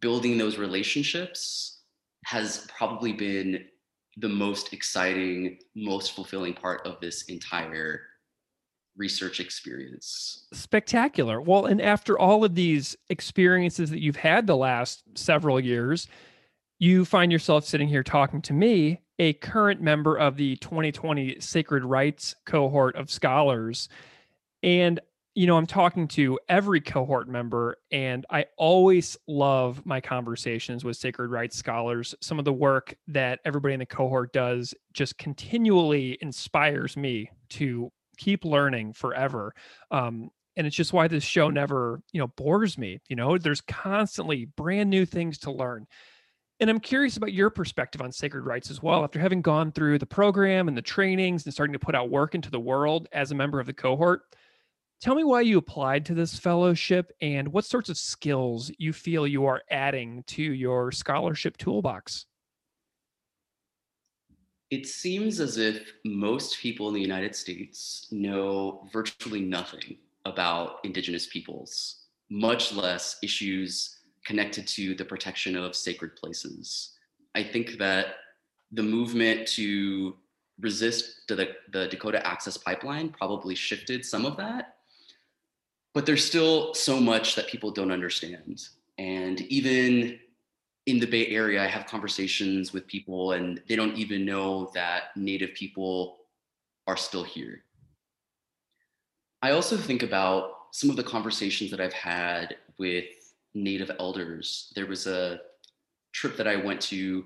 building 0.00 0.38
those 0.38 0.58
relationships 0.58 1.80
has 2.26 2.66
probably 2.76 3.12
been 3.12 3.64
the 4.18 4.28
most 4.28 4.72
exciting, 4.72 5.58
most 5.74 6.12
fulfilling 6.14 6.54
part 6.54 6.86
of 6.86 7.00
this 7.00 7.22
entire 7.24 8.02
research 8.96 9.40
experience. 9.40 10.46
Spectacular. 10.52 11.40
Well, 11.40 11.66
and 11.66 11.80
after 11.80 12.18
all 12.18 12.44
of 12.44 12.54
these 12.54 12.96
experiences 13.08 13.90
that 13.90 14.00
you've 14.00 14.16
had 14.16 14.46
the 14.46 14.56
last 14.56 15.02
several 15.14 15.58
years, 15.58 16.06
you 16.78 17.04
find 17.04 17.30
yourself 17.30 17.64
sitting 17.64 17.88
here 17.88 18.02
talking 18.02 18.42
to 18.42 18.52
me, 18.52 19.00
a 19.18 19.34
current 19.34 19.80
member 19.80 20.16
of 20.16 20.36
the 20.36 20.56
2020 20.56 21.40
Sacred 21.40 21.84
Writes 21.84 22.34
cohort 22.44 22.96
of 22.96 23.10
scholars. 23.10 23.88
And 24.62 25.00
you 25.40 25.46
know, 25.46 25.56
I'm 25.56 25.66
talking 25.66 26.06
to 26.08 26.38
every 26.50 26.82
cohort 26.82 27.26
member, 27.26 27.78
and 27.90 28.26
I 28.28 28.44
always 28.58 29.16
love 29.26 29.80
my 29.86 29.98
conversations 29.98 30.84
with 30.84 30.98
Sacred 30.98 31.30
Writes 31.30 31.56
scholars. 31.56 32.14
Some 32.20 32.38
of 32.38 32.44
the 32.44 32.52
work 32.52 32.94
that 33.08 33.40
everybody 33.46 33.72
in 33.72 33.80
the 33.80 33.86
cohort 33.86 34.34
does 34.34 34.74
just 34.92 35.16
continually 35.16 36.18
inspires 36.20 36.94
me 36.94 37.30
to 37.52 37.90
keep 38.18 38.44
learning 38.44 38.92
forever. 38.92 39.54
Um, 39.90 40.28
and 40.56 40.66
it's 40.66 40.76
just 40.76 40.92
why 40.92 41.08
this 41.08 41.24
show 41.24 41.48
never, 41.48 42.02
you 42.12 42.20
know, 42.20 42.26
bores 42.26 42.76
me. 42.76 43.00
You 43.08 43.16
know, 43.16 43.38
there's 43.38 43.62
constantly 43.62 44.44
brand 44.44 44.90
new 44.90 45.06
things 45.06 45.38
to 45.38 45.50
learn. 45.50 45.86
And 46.60 46.68
I'm 46.68 46.80
curious 46.80 47.16
about 47.16 47.32
your 47.32 47.48
perspective 47.48 48.02
on 48.02 48.12
sacred 48.12 48.44
writes 48.44 48.70
as 48.70 48.82
well. 48.82 49.04
After 49.04 49.18
having 49.18 49.40
gone 49.40 49.72
through 49.72 50.00
the 50.00 50.04
program 50.04 50.68
and 50.68 50.76
the 50.76 50.82
trainings 50.82 51.46
and 51.46 51.54
starting 51.54 51.72
to 51.72 51.78
put 51.78 51.94
out 51.94 52.10
work 52.10 52.34
into 52.34 52.50
the 52.50 52.60
world 52.60 53.08
as 53.12 53.32
a 53.32 53.34
member 53.34 53.58
of 53.58 53.66
the 53.66 53.72
cohort, 53.72 54.24
Tell 55.00 55.14
me 55.14 55.24
why 55.24 55.40
you 55.40 55.56
applied 55.56 56.04
to 56.06 56.14
this 56.14 56.38
fellowship 56.38 57.10
and 57.22 57.48
what 57.48 57.64
sorts 57.64 57.88
of 57.88 57.96
skills 57.96 58.70
you 58.76 58.92
feel 58.92 59.26
you 59.26 59.46
are 59.46 59.62
adding 59.70 60.22
to 60.24 60.42
your 60.42 60.92
scholarship 60.92 61.56
toolbox. 61.56 62.26
It 64.70 64.86
seems 64.86 65.40
as 65.40 65.56
if 65.56 65.94
most 66.04 66.58
people 66.58 66.88
in 66.88 66.94
the 66.94 67.00
United 67.00 67.34
States 67.34 68.08
know 68.10 68.86
virtually 68.92 69.40
nothing 69.40 69.96
about 70.26 70.80
Indigenous 70.84 71.26
peoples, 71.26 72.02
much 72.28 72.74
less 72.74 73.16
issues 73.22 74.00
connected 74.26 74.66
to 74.68 74.94
the 74.94 75.04
protection 75.04 75.56
of 75.56 75.74
sacred 75.74 76.14
places. 76.14 76.92
I 77.34 77.42
think 77.42 77.78
that 77.78 78.16
the 78.70 78.82
movement 78.82 79.48
to 79.48 80.16
resist 80.60 81.26
the, 81.26 81.54
the 81.72 81.88
Dakota 81.88 82.24
Access 82.26 82.58
Pipeline 82.58 83.08
probably 83.08 83.54
shifted 83.54 84.04
some 84.04 84.26
of 84.26 84.36
that. 84.36 84.76
But 85.92 86.06
there's 86.06 86.24
still 86.24 86.74
so 86.74 87.00
much 87.00 87.34
that 87.34 87.48
people 87.48 87.70
don't 87.70 87.90
understand. 87.90 88.62
And 88.98 89.40
even 89.42 90.18
in 90.86 90.98
the 90.98 91.06
Bay 91.06 91.26
Area, 91.28 91.62
I 91.62 91.66
have 91.66 91.86
conversations 91.86 92.72
with 92.72 92.86
people 92.86 93.32
and 93.32 93.60
they 93.68 93.76
don't 93.76 93.96
even 93.96 94.24
know 94.24 94.70
that 94.74 95.16
Native 95.16 95.54
people 95.54 96.18
are 96.86 96.96
still 96.96 97.24
here. 97.24 97.64
I 99.42 99.52
also 99.52 99.76
think 99.76 100.02
about 100.02 100.52
some 100.72 100.90
of 100.90 100.96
the 100.96 101.02
conversations 101.02 101.70
that 101.70 101.80
I've 101.80 101.92
had 101.92 102.56
with 102.78 103.06
Native 103.54 103.90
elders. 103.98 104.72
There 104.76 104.86
was 104.86 105.06
a 105.06 105.40
trip 106.12 106.36
that 106.36 106.46
I 106.46 106.56
went 106.56 106.80
to 106.82 107.24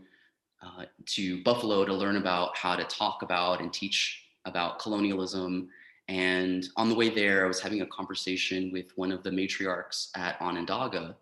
uh, 0.63 0.85
to 1.07 1.43
Buffalo 1.43 1.85
to 1.85 1.93
learn 1.93 2.17
about 2.17 2.57
how 2.57 2.75
to 2.75 2.85
talk 2.85 3.23
about 3.23 3.61
and 3.61 3.73
teach 3.73 4.25
about 4.47 4.79
colonialism. 4.79 5.69
And 6.09 6.69
on 6.77 6.89
the 6.89 6.95
way 6.95 7.09
there, 7.09 7.45
I 7.45 7.49
was 7.49 7.61
having 7.61 7.81
a 7.81 7.87
conversation 7.87 8.71
with 8.73 8.93
one 8.97 9.11
of 9.11 9.23
the 9.23 9.31
matriarchs 9.31 10.09
at 10.17 10.41
Onondaga. 10.41 11.17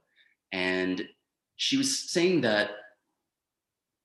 And 0.53 1.07
she 1.57 1.77
was 1.77 2.11
saying 2.11 2.41
that 2.43 2.71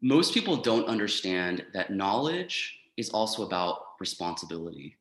most 0.01 0.33
people 0.33 0.57
don't 0.57 0.87
understand 0.87 1.65
that 1.73 1.91
knowledge 1.91 2.77
is 2.97 3.09
also 3.09 3.45
about 3.45 3.79
responsibility, 3.99 4.97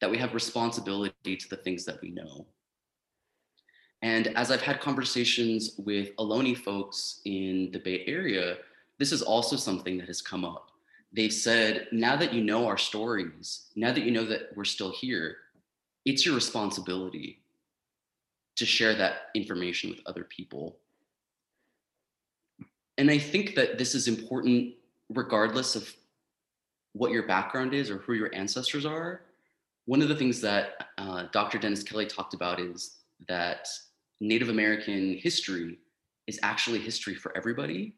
that 0.00 0.10
we 0.10 0.18
have 0.18 0.34
responsibility 0.34 1.36
to 1.36 1.48
the 1.48 1.56
things 1.56 1.84
that 1.84 2.00
we 2.00 2.10
know. 2.10 2.46
And 4.02 4.28
as 4.36 4.50
I've 4.50 4.62
had 4.62 4.80
conversations 4.80 5.76
with 5.78 6.14
Ohlone 6.16 6.56
folks 6.56 7.20
in 7.24 7.70
the 7.72 7.78
Bay 7.78 8.04
Area, 8.06 8.56
this 8.98 9.12
is 9.12 9.22
also 9.22 9.56
something 9.56 9.96
that 9.98 10.08
has 10.08 10.20
come 10.20 10.44
up. 10.44 10.71
They've 11.12 11.32
said, 11.32 11.88
now 11.92 12.16
that 12.16 12.32
you 12.32 12.42
know 12.42 12.66
our 12.66 12.78
stories, 12.78 13.66
now 13.76 13.92
that 13.92 14.02
you 14.02 14.10
know 14.10 14.24
that 14.24 14.50
we're 14.56 14.64
still 14.64 14.90
here, 14.90 15.36
it's 16.04 16.24
your 16.24 16.34
responsibility 16.34 17.40
to 18.56 18.66
share 18.66 18.94
that 18.94 19.30
information 19.34 19.90
with 19.90 20.00
other 20.06 20.24
people. 20.24 20.78
And 22.98 23.10
I 23.10 23.18
think 23.18 23.54
that 23.54 23.78
this 23.78 23.94
is 23.94 24.08
important 24.08 24.74
regardless 25.10 25.76
of 25.76 25.92
what 26.92 27.10
your 27.10 27.26
background 27.26 27.74
is 27.74 27.90
or 27.90 27.98
who 27.98 28.14
your 28.14 28.34
ancestors 28.34 28.84
are. 28.84 29.22
One 29.86 30.02
of 30.02 30.08
the 30.08 30.16
things 30.16 30.40
that 30.42 30.88
uh, 30.98 31.24
Dr. 31.32 31.58
Dennis 31.58 31.82
Kelly 31.82 32.06
talked 32.06 32.34
about 32.34 32.60
is 32.60 32.98
that 33.28 33.68
Native 34.20 34.48
American 34.48 35.16
history 35.18 35.78
is 36.26 36.38
actually 36.42 36.78
history 36.78 37.14
for 37.14 37.36
everybody. 37.36 37.94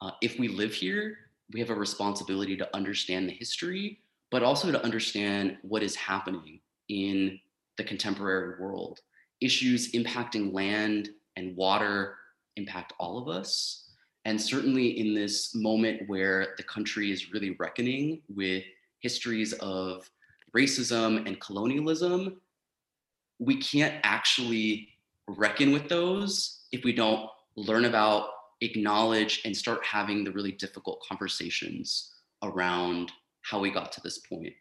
Uh, 0.00 0.10
if 0.22 0.38
we 0.38 0.48
live 0.48 0.72
here, 0.72 1.18
we 1.52 1.60
have 1.60 1.70
a 1.70 1.74
responsibility 1.74 2.56
to 2.56 2.76
understand 2.76 3.28
the 3.28 3.32
history, 3.32 4.00
but 4.30 4.42
also 4.42 4.70
to 4.70 4.84
understand 4.84 5.56
what 5.62 5.82
is 5.82 5.94
happening 5.96 6.60
in 6.88 7.38
the 7.76 7.84
contemporary 7.84 8.60
world. 8.60 9.00
Issues 9.40 9.92
impacting 9.92 10.52
land 10.52 11.10
and 11.36 11.56
water 11.56 12.16
impact 12.56 12.92
all 12.98 13.18
of 13.18 13.28
us. 13.28 13.88
And 14.24 14.40
certainly 14.40 14.98
in 14.98 15.14
this 15.14 15.54
moment 15.54 16.02
where 16.08 16.54
the 16.56 16.64
country 16.64 17.10
is 17.12 17.32
really 17.32 17.56
reckoning 17.58 18.20
with 18.28 18.64
histories 19.00 19.52
of 19.54 20.10
racism 20.54 21.26
and 21.26 21.40
colonialism, 21.40 22.40
we 23.38 23.56
can't 23.56 23.94
actually 24.02 24.88
reckon 25.28 25.72
with 25.72 25.88
those 25.88 26.64
if 26.72 26.84
we 26.84 26.92
don't 26.92 27.30
learn 27.56 27.84
about 27.84 28.30
acknowledge 28.60 29.42
and 29.44 29.56
start 29.56 29.84
having 29.84 30.24
the 30.24 30.32
really 30.32 30.52
difficult 30.52 31.02
conversations 31.08 32.12
around 32.42 33.12
how 33.42 33.58
we 33.58 33.70
got 33.70 33.92
to 33.92 34.00
this 34.00 34.18
point. 34.18 34.52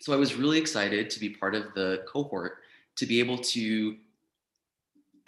So 0.00 0.12
I 0.12 0.16
was 0.16 0.34
really 0.34 0.58
excited 0.58 1.10
to 1.10 1.20
be 1.20 1.30
part 1.30 1.54
of 1.54 1.74
the 1.74 2.04
cohort 2.06 2.58
to 2.96 3.06
be 3.06 3.18
able 3.18 3.38
to 3.38 3.96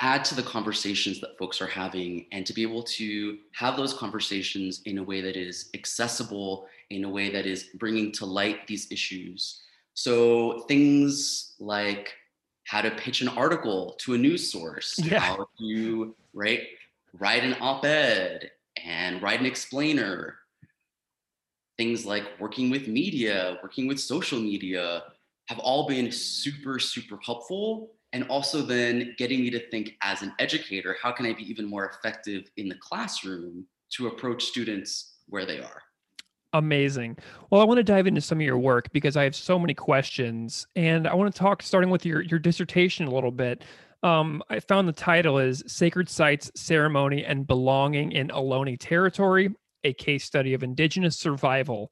add 0.00 0.24
to 0.24 0.34
the 0.34 0.42
conversations 0.42 1.20
that 1.20 1.36
folks 1.38 1.60
are 1.60 1.66
having 1.66 2.26
and 2.30 2.46
to 2.46 2.52
be 2.52 2.62
able 2.62 2.82
to 2.84 3.38
have 3.52 3.76
those 3.76 3.92
conversations 3.92 4.82
in 4.84 4.98
a 4.98 5.02
way 5.02 5.20
that 5.20 5.36
is 5.36 5.70
accessible, 5.74 6.66
in 6.90 7.04
a 7.04 7.08
way 7.08 7.30
that 7.30 7.46
is 7.46 7.70
bringing 7.74 8.12
to 8.12 8.24
light 8.24 8.66
these 8.66 8.90
issues. 8.92 9.62
So 9.94 10.60
things 10.68 11.54
like 11.58 12.14
how 12.64 12.80
to 12.80 12.90
pitch 12.92 13.22
an 13.22 13.28
article 13.28 13.96
to 13.98 14.14
a 14.14 14.18
news 14.18 14.52
source, 14.52 14.98
yeah. 15.02 15.18
how 15.18 15.48
to 15.58 16.14
right 16.32 16.60
write 17.18 17.44
an 17.44 17.56
op-ed 17.60 18.50
and 18.84 19.22
write 19.22 19.40
an 19.40 19.46
explainer. 19.46 20.36
Things 21.76 22.04
like 22.04 22.24
working 22.40 22.70
with 22.70 22.88
media 22.88 23.58
working 23.62 23.86
with 23.86 24.00
social 24.00 24.40
media 24.40 25.04
have 25.48 25.58
all 25.60 25.86
been 25.86 26.10
super 26.10 26.78
super 26.78 27.18
helpful. 27.24 27.92
And 28.12 28.24
also 28.28 28.62
then 28.62 29.14
getting 29.18 29.40
me 29.40 29.50
to 29.50 29.68
think 29.70 29.92
as 30.02 30.22
an 30.22 30.32
educator 30.38 30.96
how 31.00 31.12
can 31.12 31.26
i 31.26 31.32
be 31.32 31.48
even 31.48 31.66
more 31.66 31.86
effective 31.86 32.44
in 32.56 32.68
the 32.68 32.76
classroom 32.76 33.66
to 33.90 34.08
approach 34.08 34.44
students 34.44 35.16
where 35.26 35.44
they 35.44 35.60
are? 35.60 35.82
Amazing. 36.54 37.18
Well 37.50 37.60
i 37.60 37.64
want 37.64 37.78
to 37.78 37.84
dive 37.84 38.06
into 38.06 38.20
some 38.20 38.38
of 38.38 38.42
your 38.42 38.58
work 38.58 38.90
because 38.92 39.16
i 39.16 39.22
have 39.22 39.36
so 39.36 39.58
many 39.58 39.74
questions 39.74 40.66
and 40.74 41.06
i 41.06 41.14
want 41.14 41.32
to 41.32 41.38
talk 41.38 41.62
starting 41.62 41.90
with 41.90 42.04
your 42.04 42.22
your 42.22 42.38
dissertation 42.38 43.06
a 43.06 43.10
little 43.10 43.30
bit 43.30 43.62
um, 44.02 44.42
I 44.48 44.60
found 44.60 44.86
the 44.86 44.92
title 44.92 45.38
is 45.38 45.62
Sacred 45.66 46.08
Sites, 46.08 46.50
Ceremony, 46.54 47.24
and 47.24 47.46
Belonging 47.46 48.12
in 48.12 48.28
Ohlone 48.28 48.76
Territory, 48.78 49.50
a 49.84 49.92
case 49.92 50.24
study 50.24 50.54
of 50.54 50.62
indigenous 50.62 51.18
survival, 51.18 51.90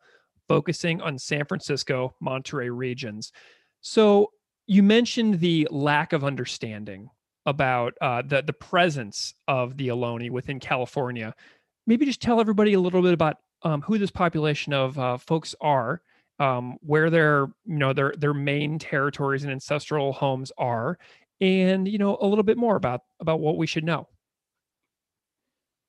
focusing 0.48 1.00
on 1.00 1.18
San 1.18 1.44
Francisco, 1.44 2.14
Monterey 2.20 2.70
regions. 2.70 3.32
So 3.80 4.30
you 4.66 4.82
mentioned 4.82 5.40
the 5.40 5.66
lack 5.70 6.12
of 6.12 6.24
understanding 6.24 7.08
about 7.44 7.94
uh, 8.00 8.22
the, 8.22 8.42
the 8.42 8.52
presence 8.52 9.34
of 9.46 9.76
the 9.76 9.88
Ohlone 9.88 10.30
within 10.30 10.60
California. 10.60 11.34
Maybe 11.86 12.04
just 12.04 12.20
tell 12.20 12.40
everybody 12.40 12.72
a 12.74 12.80
little 12.80 13.02
bit 13.02 13.14
about 13.14 13.36
um, 13.62 13.82
who 13.82 13.98
this 13.98 14.10
population 14.10 14.72
of 14.72 14.98
uh, 14.98 15.16
folks 15.16 15.54
are, 15.60 16.02
um, 16.38 16.76
where 16.80 17.10
their 17.10 17.46
you 17.64 17.76
know 17.78 17.92
their 17.92 18.12
their 18.18 18.34
main 18.34 18.78
territories 18.78 19.44
and 19.44 19.52
ancestral 19.52 20.12
homes 20.12 20.52
are, 20.58 20.98
and 21.40 21.86
you 21.86 21.98
know 21.98 22.16
a 22.20 22.26
little 22.26 22.44
bit 22.44 22.56
more 22.56 22.76
about 22.76 23.02
about 23.20 23.40
what 23.40 23.56
we 23.56 23.66
should 23.66 23.84
know. 23.84 24.08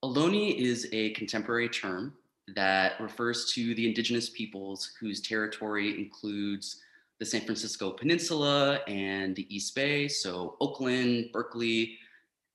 Ohlone 0.03 0.55
is 0.55 0.87
a 0.91 1.11
contemporary 1.11 1.69
term 1.69 2.13
that 2.55 2.99
refers 2.99 3.51
to 3.53 3.75
the 3.75 3.87
indigenous 3.87 4.29
peoples 4.29 4.91
whose 4.99 5.21
territory 5.21 5.99
includes 5.99 6.81
the 7.19 7.25
San 7.25 7.41
Francisco 7.41 7.91
Peninsula 7.91 8.79
and 8.87 9.35
the 9.35 9.53
East 9.53 9.73
Bay, 9.75 10.07
so 10.07 10.55
Oakland, 10.61 11.29
Berkeley, 11.33 11.97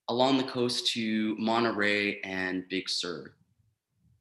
along 0.07 0.37
the 0.37 0.43
coast 0.43 0.87
to 0.93 1.35
Monterey 1.37 2.21
and 2.21 2.67
Big 2.69 2.89
Sur. 2.89 3.33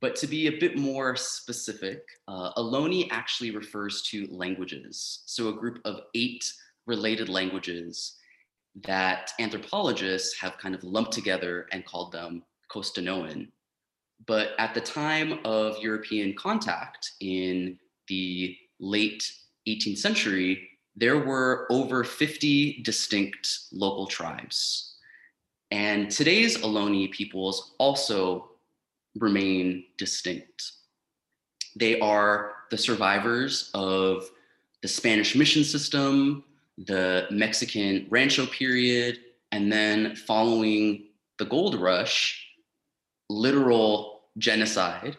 But 0.01 0.17
to 0.17 0.27
be 0.27 0.49
a 0.49 0.59
bit 0.59 0.77
more 0.77 1.15
specific, 1.15 2.03
uh, 2.27 2.53
Ohlone 2.55 3.07
actually 3.13 3.53
refers 3.53 4.03
to 4.11 4.27
languages, 4.31 5.23
so 5.27 5.49
a 5.49 5.53
group 5.53 5.81
of 5.85 6.01
eight 6.15 6.53
related 6.87 7.29
languages 7.29 8.17
that 8.85 9.33
anthropologists 9.39 10.39
have 10.41 10.59
kind 10.59 10.75
of 10.75 10.83
lumped 10.85 11.13
together 11.13 11.67
and 11.73 11.85
called 11.85 12.13
them 12.13 12.43
Costanoan. 12.71 13.49
But 14.27 14.51
at 14.59 14.75
the 14.75 14.81
time 14.81 15.41
of 15.45 15.79
European 15.79 16.35
contact 16.35 17.13
in 17.21 17.79
the 18.09 18.57
late 18.81 19.31
18th 19.69 19.99
century, 19.99 20.69
there 20.97 21.19
were 21.19 21.67
over 21.71 22.05
50 22.05 22.83
distinct 22.83 23.49
local 23.73 24.07
tribes. 24.07 24.97
And 25.71 26.11
today's 26.11 26.59
Ohlone 26.59 27.11
peoples 27.11 27.75
also 27.79 28.51
remain 29.19 29.85
distinct. 29.97 30.73
They 31.77 31.99
are 32.01 32.53
the 32.71 32.79
survivors 32.79 33.71
of 33.75 34.29
the 34.83 34.89
Spanish 34.89 35.35
mission 35.35 35.65
system, 35.65 36.45
the 36.79 37.27
Mexican 37.31 38.07
Rancho 38.11 38.47
period, 38.47 39.19
and 39.51 39.71
then 39.71 40.17
following 40.17 41.09
the 41.39 41.45
gold 41.45 41.75
rush, 41.75 42.47
literal 43.29 44.23
genocide. 44.39 45.17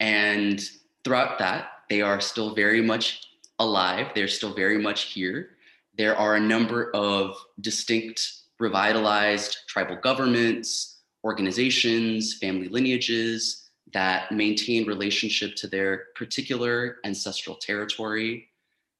And 0.00 0.60
throughout 1.04 1.38
that, 1.38 1.68
they 1.88 2.02
are 2.02 2.20
still 2.20 2.54
very 2.54 2.80
much 2.80 3.26
alive. 3.58 4.08
They're 4.14 4.28
still 4.28 4.54
very 4.54 4.78
much 4.78 5.04
here. 5.12 5.50
There 5.98 6.16
are 6.16 6.36
a 6.36 6.40
number 6.40 6.90
of 6.94 7.36
distinct 7.60 8.32
revitalized 8.58 9.56
tribal 9.68 9.96
governments, 9.96 11.00
organizations, 11.24 12.34
family 12.34 12.68
lineages 12.68 13.70
that 13.92 14.32
maintain 14.32 14.86
relationship 14.86 15.54
to 15.56 15.66
their 15.66 16.04
particular 16.14 16.96
ancestral 17.04 17.56
territory 17.56 18.48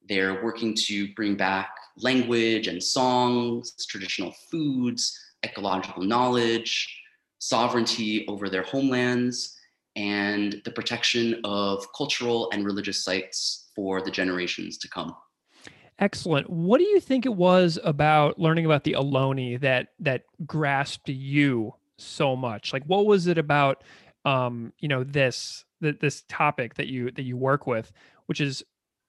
they're 0.09 0.43
working 0.43 0.75
to 0.87 1.13
bring 1.15 1.37
back 1.37 1.71
language 1.97 2.67
and 2.69 2.83
songs, 2.83 3.75
traditional 3.87 4.33
foods, 4.51 5.19
ecological 5.45 6.03
knowledge. 6.03 6.89
sovereignty 7.43 8.25
over 8.29 8.49
their 8.49 8.63
homelands, 8.63 9.59
and 9.97 10.63
the 10.65 10.71
protection 10.71 11.41
of 11.43 11.85
cultural 11.93 12.49
and 12.53 12.65
religious 12.65 13.03
sites 13.05 13.69
for 13.75 14.01
the 14.01 14.13
generations 14.13 14.79
to 14.79 14.89
come. 14.89 15.13
Excellent. 15.99 16.49
What 16.49 16.79
do 16.79 16.85
you 16.85 17.01
think 17.01 17.27
it 17.27 17.35
was 17.35 17.81
about 17.83 18.39
learning 18.39 18.65
about 18.65 18.85
the 18.85 18.93
Ohlone 18.93 19.61
that 19.61 19.89
that 19.99 20.23
grasped 20.47 21.09
you 21.09 21.75
so 21.99 22.37
much? 22.37 22.73
Like, 22.73 22.85
what 22.85 23.07
was 23.07 23.27
it 23.27 23.39
about, 23.39 23.83
um, 24.25 24.73
you 24.79 24.87
know, 24.87 25.03
this 25.03 25.65
that 25.81 25.99
this 25.99 26.23
topic 26.29 26.75
that 26.75 26.87
you 26.87 27.11
that 27.11 27.25
you 27.25 27.37
work 27.37 27.67
with, 27.67 27.91
which 28.27 28.41
is 28.41 28.63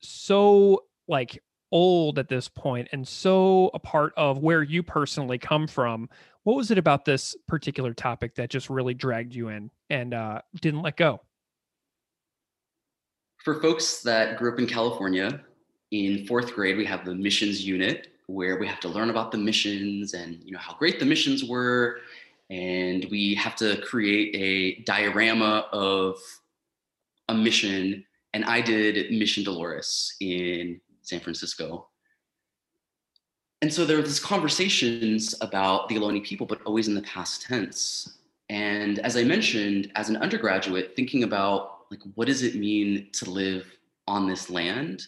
so 0.04 0.84
like 1.08 1.42
old 1.72 2.20
at 2.20 2.30
this 2.30 2.48
point 2.48 2.88
and 2.92 3.06
so 3.08 3.72
a 3.74 3.80
part 3.80 4.14
of 4.16 4.38
where 4.38 4.62
you 4.62 4.84
personally 4.84 5.40
come 5.40 5.68
from. 5.68 6.08
What 6.44 6.56
was 6.56 6.70
it 6.70 6.78
about 6.78 7.04
this 7.06 7.36
particular 7.48 7.94
topic 7.94 8.36
that 8.36 8.50
just 8.50 8.70
really 8.70 8.94
dragged 8.94 9.34
you 9.34 9.50
in 9.50 9.72
and 9.90 10.14
uh, 10.14 10.42
didn't 10.62 10.84
let 10.84 10.98
go? 10.98 11.22
For 13.38 13.60
folks 13.60 14.02
that 14.04 14.38
grew 14.38 14.54
up 14.54 14.60
in 14.60 14.68
California, 14.68 15.42
in 15.92 16.26
fourth 16.28 16.54
grade, 16.54 16.78
we 16.78 16.86
have 16.86 17.06
the 17.06 17.16
missions 17.16 17.66
unit 17.66 18.10
where 18.28 18.58
we 18.58 18.68
have 18.68 18.80
to 18.82 18.88
learn 18.88 19.10
about 19.10 19.32
the 19.32 19.38
missions 19.38 20.14
and 20.14 20.40
you 20.44 20.52
know 20.52 20.60
how 20.60 20.76
great 20.76 21.00
the 21.00 21.06
missions 21.06 21.44
were 21.44 22.00
and 22.50 23.06
we 23.10 23.36
have 23.36 23.56
to 23.56 23.82
create 23.82 24.34
a 24.36 24.82
diorama 24.84 25.66
of 25.74 26.18
a 27.30 27.34
mission 27.34 28.06
and 28.34 28.46
i 28.46 28.62
did 28.62 29.12
mission 29.12 29.44
dolores 29.44 30.16
in 30.20 30.80
san 31.02 31.20
francisco 31.20 31.88
and 33.62 33.72
so 33.72 33.86
there 33.86 33.96
were 33.96 34.04
these 34.04 34.20
conversations 34.20 35.36
about 35.40 35.88
the 35.88 35.96
Ohlone 35.96 36.24
people 36.24 36.46
but 36.46 36.62
always 36.66 36.88
in 36.88 36.96
the 36.96 37.02
past 37.02 37.44
tense 37.44 38.18
and 38.50 39.00
as 39.00 39.16
i 39.18 39.24
mentioned 39.24 39.92
as 39.96 40.10
an 40.10 40.18
undergraduate 40.18 40.96
thinking 40.96 41.24
about 41.24 41.86
like 41.92 42.02
what 42.16 42.28
does 42.28 42.44
it 42.44 42.56
mean 42.56 43.08
to 43.14 43.30
live 43.30 43.66
on 44.08 44.28
this 44.28 44.50
land 44.50 45.08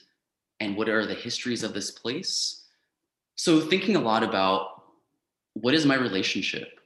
and 0.60 0.76
what 0.76 0.90
are 0.90 1.06
the 1.06 1.14
histories 1.14 1.64
of 1.64 1.74
this 1.74 1.92
place. 1.92 2.66
So, 3.36 3.60
thinking 3.62 3.96
a 3.96 4.02
lot 4.02 4.24
about 4.24 4.84
what 5.54 5.74
is 5.74 5.86
my 5.86 5.96
relationship 5.96 6.80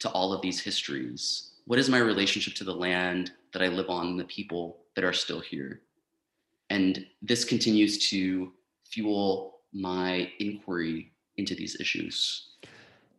to 0.00 0.08
all 0.10 0.32
of 0.32 0.40
these 0.40 0.60
histories? 0.60 1.52
What 1.66 1.78
is 1.78 1.90
my 1.90 1.98
relationship 1.98 2.54
to 2.54 2.64
the 2.64 2.74
land 2.74 3.32
that 3.52 3.62
I 3.62 3.68
live 3.68 3.90
on, 3.90 4.16
the 4.16 4.24
people 4.24 4.78
that 4.98 5.04
are 5.04 5.12
still 5.12 5.38
here? 5.38 5.82
And 6.70 7.06
this 7.22 7.44
continues 7.44 8.10
to 8.10 8.52
fuel 8.84 9.60
my 9.72 10.28
inquiry 10.40 11.12
into 11.36 11.54
these 11.54 11.80
issues. 11.80 12.56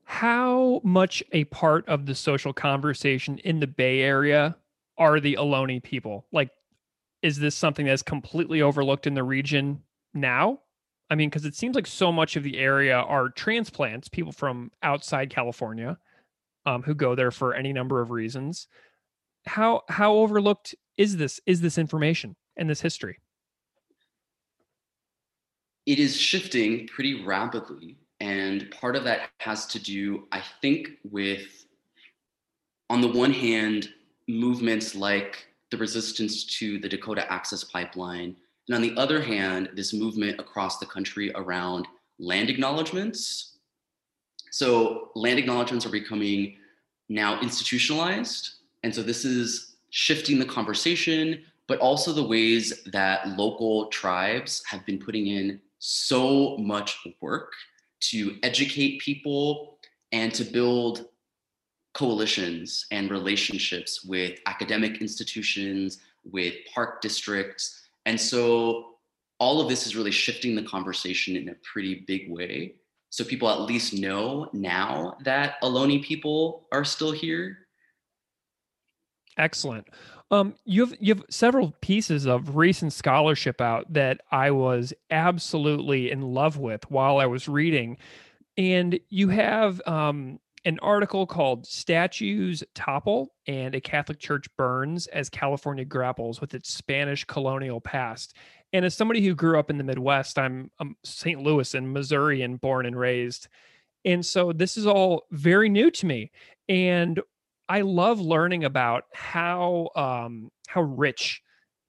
How 0.04 0.82
much 0.84 1.24
a 1.32 1.46
part 1.46 1.88
of 1.88 2.06
the 2.06 2.16
social 2.16 2.52
conversation 2.52 3.38
in 3.46 3.62
the 3.62 3.68
Bay 3.68 4.02
Area 4.02 4.58
are 4.98 5.22
the 5.22 5.38
Ohlone 5.40 5.82
people? 5.82 6.26
Like, 6.34 6.50
is 7.22 7.40
this 7.40 7.56
something 7.56 7.86
that's 7.86 8.04
completely 8.04 8.62
overlooked 8.62 9.08
in 9.08 9.14
the 9.14 9.24
region 9.24 9.82
now? 10.14 10.60
I 11.10 11.16
mean, 11.16 11.30
because 11.30 11.46
it 11.46 11.56
seems 11.56 11.76
like 11.78 11.88
so 11.88 12.12
much 12.12 12.36
of 12.36 12.44
the 12.44 12.58
area 12.58 12.98
are 12.98 13.30
transplants, 13.30 14.10
people 14.10 14.34
from 14.34 14.70
outside 14.84 15.30
California, 15.30 15.98
um, 16.66 16.84
who 16.84 16.94
go 16.94 17.16
there 17.16 17.32
for 17.32 17.54
any 17.54 17.72
number 17.72 18.02
of 18.02 18.12
reasons. 18.12 18.68
How 19.46 19.84
how 19.88 20.16
overlooked 20.16 20.76
is 21.00 21.16
this 21.18 21.40
is 21.48 21.62
this 21.62 21.80
information 21.80 22.36
and 22.58 22.70
this 22.70 22.82
history? 22.82 23.18
It 25.86 25.98
is 25.98 26.16
shifting 26.16 26.88
pretty 26.88 27.24
rapidly, 27.24 27.98
and 28.20 28.70
part 28.70 28.96
of 28.96 29.06
that 29.06 29.30
has 29.40 29.66
to 29.68 29.80
do, 29.80 30.28
I 30.32 30.44
think, 30.62 30.90
with 31.10 31.66
on 32.92 33.02
the 33.02 33.08
one 33.08 33.32
hand, 33.32 33.90
movements 34.28 34.94
like 34.94 35.48
the 35.72 35.78
resistance 35.78 36.44
to 36.58 36.80
the 36.80 36.90
Dakota 36.90 37.32
Access 37.32 37.64
Pipeline. 37.64 38.36
And 38.68 38.76
on 38.76 38.82
the 38.82 38.96
other 38.98 39.22
hand, 39.22 39.70
this 39.76 39.94
movement 39.94 40.40
across 40.40 40.80
the 40.80 40.86
country 40.86 41.32
around 41.36 41.88
land 42.20 42.50
acknowledgements. 42.50 43.58
So, 44.52 45.12
land 45.16 45.40
acknowledgements 45.40 45.86
are 45.86 45.92
becoming 45.92 46.58
now 47.08 47.40
institutionalized. 47.42 48.56
And 48.84 48.94
so, 48.94 49.02
this 49.02 49.24
is 49.24 49.69
shifting 49.90 50.40
the 50.40 50.46
conversation, 50.46 51.44
but 51.68 51.80
also 51.80 52.12
the 52.12 52.24
ways 52.24 52.84
that 52.92 53.28
local 53.30 53.88
tribes 53.88 54.64
have 54.66 54.86
been 54.86 55.00
putting 55.00 55.28
in 55.28 55.60
so 55.80 56.58
much 56.58 56.98
work 57.22 57.54
to 58.02 58.38
educate 58.44 59.00
people 59.00 59.78
and 60.12 60.34
to 60.34 60.44
build 60.44 61.06
coalitions 61.94 62.86
and 62.92 63.12
relationships 63.12 64.04
with 64.04 64.40
academic 64.46 65.02
institutions, 65.02 66.00
with 66.24 66.54
park 66.74 67.02
districts. 67.02 67.82
And 68.06 68.20
so 68.20 68.96
all 69.40 69.62
of 69.62 69.70
this 69.70 69.86
is 69.86 69.96
really 69.96 70.12
shifting 70.12 70.56
the 70.56 70.64
conversation 70.64 71.36
in 71.36 71.50
a 71.50 71.56
pretty 71.64 72.04
big 72.08 72.32
way. 72.32 72.76
So 73.10 73.24
people 73.24 73.50
at 73.50 73.62
least 73.62 73.94
know 73.94 74.50
now 74.54 75.18
that 75.24 75.62
Ohlone 75.64 76.04
people 76.04 76.68
are 76.72 76.86
still 76.86 77.12
here. 77.12 77.58
Excellent. 79.40 79.88
Um, 80.32 80.54
you 80.66 80.86
have 80.86 80.96
you 81.00 81.16
have 81.16 81.24
several 81.30 81.74
pieces 81.82 82.28
of 82.28 82.56
recent 82.56 82.94
scholarship 82.94 83.62
out 83.62 83.92
that 83.94 84.22
I 84.32 84.52
was 84.52 84.94
absolutely 85.10 86.12
in 86.12 86.22
love 86.22 86.58
with 86.58 86.90
while 86.92 87.18
I 87.18 87.26
was 87.26 87.48
reading, 87.48 87.98
and 88.58 89.00
you 89.10 89.30
have 89.30 89.82
um, 89.88 90.40
an 90.66 90.78
article 90.82 91.26
called 91.26 91.66
Statues 91.66 92.64
Topple 92.76 93.34
and 93.48 93.74
a 93.74 93.82
Catholic 93.82 94.20
Church 94.20 94.46
Burns 94.58 95.08
as 95.08 95.30
California 95.30 95.86
Grapples 95.86 96.42
with 96.42 96.54
its 96.54 96.72
Spanish 96.72 97.24
colonial 97.24 97.80
past. 97.80 98.36
And 98.74 98.86
as 98.86 98.94
somebody 98.94 99.26
who 99.26 99.34
grew 99.34 99.58
up 99.58 99.70
in 99.70 99.78
the 99.78 99.84
Midwest, 99.84 100.38
I'm, 100.38 100.70
I'm 100.80 100.96
St. 101.04 101.42
Louis 101.42 101.74
and 101.74 101.92
Missourian, 101.92 102.58
born 102.58 102.86
and 102.86 103.00
raised. 103.00 103.48
And 104.06 104.26
so 104.26 104.52
this 104.52 104.78
is 104.78 104.86
all 104.86 105.24
very 105.32 105.70
new 105.70 105.90
to 105.92 106.06
me. 106.06 106.32
And 106.68 107.20
I 107.70 107.82
love 107.82 108.20
learning 108.20 108.64
about 108.66 109.04
how 109.14 109.90
um, 109.96 110.50
how 110.68 110.82
rich 110.82 111.42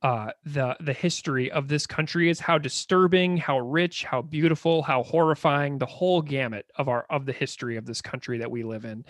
uh, 0.03 0.31
the 0.45 0.77
the 0.81 0.93
history 0.93 1.51
of 1.51 1.69
this 1.69 1.87
country 1.87 2.29
is 2.29 2.38
how 2.38 2.59
disturbing, 2.59 3.38
how 3.38 3.59
rich, 3.61 4.05
how 4.05 4.21
beautiful, 4.21 4.83
how 4.83 5.03
horrifying 5.03 5.79
the 5.79 5.87
whole 5.87 6.21
gamut 6.21 6.66
of 6.77 6.88
our 6.88 7.07
of 7.09 7.25
the 7.25 7.33
history 7.33 7.77
of 7.77 7.87
this 7.87 8.03
country 8.03 8.38
that 8.38 8.51
we 8.51 8.62
live 8.62 8.85
in. 8.85 9.05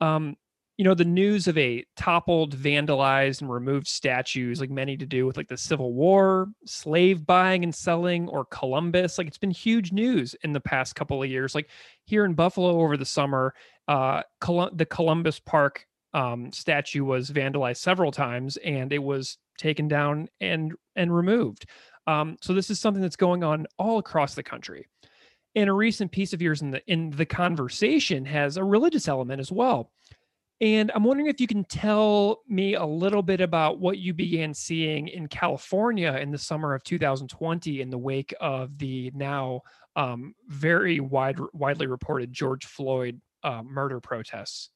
Um, 0.00 0.36
you 0.78 0.84
know, 0.84 0.94
the 0.94 1.04
news 1.04 1.48
of 1.48 1.58
a 1.58 1.84
toppled, 1.96 2.56
vandalized, 2.56 3.40
and 3.42 3.50
removed 3.50 3.88
statues, 3.88 4.60
like 4.60 4.70
many 4.70 4.96
to 4.96 5.06
do 5.06 5.26
with 5.26 5.36
like 5.36 5.48
the 5.48 5.56
Civil 5.56 5.92
War, 5.92 6.46
slave 6.64 7.26
buying 7.26 7.64
and 7.64 7.74
selling, 7.74 8.28
or 8.28 8.46
Columbus. 8.46 9.18
Like 9.18 9.26
it's 9.26 9.38
been 9.38 9.50
huge 9.50 9.92
news 9.92 10.34
in 10.42 10.52
the 10.52 10.60
past 10.60 10.94
couple 10.94 11.22
of 11.22 11.28
years. 11.28 11.54
Like 11.54 11.68
here 12.04 12.24
in 12.24 12.34
Buffalo 12.34 12.80
over 12.80 12.96
the 12.96 13.04
summer, 13.04 13.54
uh, 13.88 14.22
Col- 14.40 14.70
the 14.72 14.86
Columbus 14.86 15.40
Park 15.40 15.84
um, 16.14 16.52
statue 16.52 17.04
was 17.04 17.30
vandalized 17.30 17.78
several 17.78 18.10
times, 18.10 18.56
and 18.58 18.92
it 18.92 19.02
was 19.02 19.38
taken 19.58 19.88
down 19.88 20.28
and 20.40 20.74
and 20.96 21.14
removed. 21.14 21.66
Um, 22.06 22.36
so 22.40 22.54
this 22.54 22.70
is 22.70 22.80
something 22.80 23.02
that's 23.02 23.16
going 23.16 23.44
on 23.44 23.66
all 23.78 23.98
across 23.98 24.34
the 24.34 24.42
country. 24.42 24.86
And 25.54 25.68
a 25.68 25.72
recent 25.72 26.12
piece 26.12 26.32
of 26.32 26.40
yours 26.40 26.62
in 26.62 26.70
the 26.70 26.82
in 26.86 27.10
the 27.10 27.26
conversation 27.26 28.24
has 28.24 28.56
a 28.56 28.64
religious 28.64 29.08
element 29.08 29.40
as 29.40 29.52
well. 29.52 29.90
And 30.60 30.90
I'm 30.92 31.04
wondering 31.04 31.28
if 31.28 31.40
you 31.40 31.46
can 31.46 31.64
tell 31.64 32.42
me 32.48 32.74
a 32.74 32.84
little 32.84 33.22
bit 33.22 33.40
about 33.40 33.78
what 33.78 33.98
you 33.98 34.12
began 34.12 34.52
seeing 34.52 35.06
in 35.06 35.28
California 35.28 36.14
in 36.14 36.32
the 36.32 36.38
summer 36.38 36.74
of 36.74 36.82
2020 36.82 37.80
in 37.80 37.90
the 37.90 37.98
wake 37.98 38.34
of 38.40 38.76
the 38.76 39.12
now 39.14 39.62
um, 39.94 40.34
very 40.48 40.98
wide, 40.98 41.38
widely 41.52 41.86
reported 41.86 42.32
George 42.32 42.66
Floyd 42.66 43.20
uh, 43.44 43.62
murder 43.62 44.00
protests. 44.00 44.70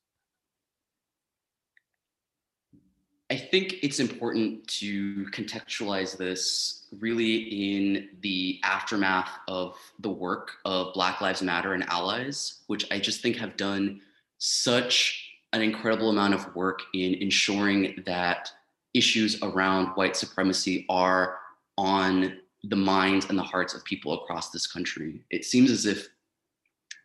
I 3.33 3.37
think 3.37 3.77
it's 3.83 3.99
important 3.99 4.68
to 4.81 5.25
contextualize 5.33 6.18
this 6.18 6.85
really 7.01 7.37
in 7.75 8.11
the 8.21 8.61
aftermath 8.62 9.31
of 9.49 9.75
the 10.01 10.11
work 10.11 10.57
of 10.66 10.92
Black 10.92 11.23
Lives 11.23 11.40
Matter 11.40 11.73
and 11.73 11.83
allies, 11.88 12.61
which 12.66 12.87
I 12.92 12.99
just 12.99 13.23
think 13.23 13.37
have 13.37 13.57
done 13.57 14.03
such 14.37 15.31
an 15.55 15.62
incredible 15.62 16.11
amount 16.11 16.35
of 16.35 16.55
work 16.55 16.83
in 16.92 17.14
ensuring 17.14 18.03
that 18.05 18.51
issues 18.92 19.42
around 19.42 19.95
white 19.95 20.14
supremacy 20.14 20.85
are 20.90 21.38
on 21.79 22.37
the 22.64 22.77
minds 22.77 23.31
and 23.31 23.38
the 23.38 23.42
hearts 23.42 23.73
of 23.73 23.83
people 23.87 24.12
across 24.12 24.51
this 24.51 24.66
country. 24.66 25.23
It 25.31 25.47
seems 25.47 25.71
as 25.71 25.87
if 25.87 26.07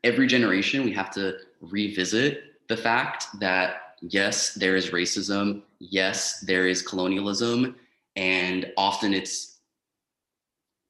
every 0.03 0.27
generation 0.27 0.83
we 0.83 0.91
have 0.91 1.09
to 1.11 1.37
revisit 1.61 2.67
the 2.67 2.75
fact 2.75 3.27
that 3.39 3.86
yes, 4.01 4.53
there 4.53 4.75
is 4.75 4.91
racism. 4.91 5.61
Yes, 5.79 6.41
there 6.41 6.67
is 6.67 6.81
colonialism. 6.81 7.75
And 8.15 8.71
often 8.77 9.13
it's 9.13 9.59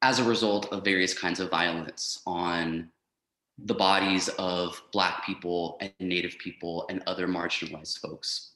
as 0.02 0.18
a 0.18 0.24
result 0.24 0.72
of 0.72 0.84
various 0.84 1.12
kinds 1.12 1.40
of 1.40 1.50
violence 1.50 2.20
on 2.26 2.90
the 3.64 3.74
bodies 3.74 4.28
of 4.38 4.80
Black 4.92 5.26
people 5.26 5.76
and 5.80 5.92
Native 5.98 6.38
people 6.38 6.86
and 6.88 7.02
other 7.06 7.26
marginalized 7.26 7.98
folks. 7.98 8.52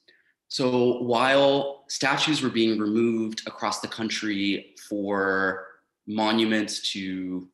So 0.49 1.03
while 1.03 1.85
statues 1.89 2.43
were 2.43 2.51
being 2.51 2.79
removed 2.79 3.43
across 3.47 3.81
the 3.81 3.89
country 3.89 4.75
for 4.89 5.67
monuments 6.07 6.93
to 6.93 7.49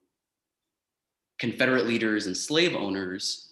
Confederate 1.39 1.87
leaders 1.87 2.27
and 2.27 2.37
slave 2.37 2.75
owners, 2.75 3.49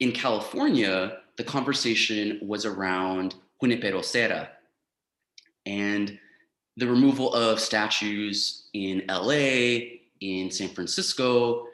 in 0.00 0.12
California, 0.12 1.18
the 1.36 1.44
conversation 1.44 2.38
was 2.42 2.64
around 2.64 3.34
Junipero 3.60 4.02
Serra 4.02 4.50
and 5.66 6.18
the 6.76 6.86
removal 6.86 7.32
of 7.34 7.60
statues 7.60 8.68
in 8.72 9.04
LA, 9.08 9.96
in 10.20 10.50
San 10.50 10.68
Francisco, 10.68 11.66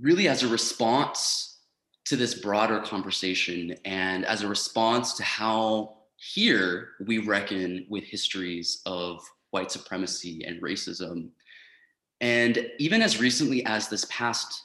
really 0.00 0.28
as 0.28 0.42
a 0.42 0.48
response 0.48 1.58
to 2.04 2.16
this 2.16 2.34
broader 2.34 2.80
conversation 2.80 3.74
and 3.84 4.24
as 4.24 4.42
a 4.42 4.48
response 4.48 5.14
to 5.14 5.22
how 5.22 5.96
here 6.16 6.90
we 7.04 7.18
reckon 7.18 7.86
with 7.88 8.04
histories 8.04 8.80
of 8.86 9.20
white 9.50 9.70
supremacy 9.70 10.44
and 10.44 10.62
racism. 10.62 11.28
And 12.20 12.70
even 12.78 13.02
as 13.02 13.20
recently 13.20 13.64
as 13.66 13.88
this 13.88 14.06
past 14.08 14.62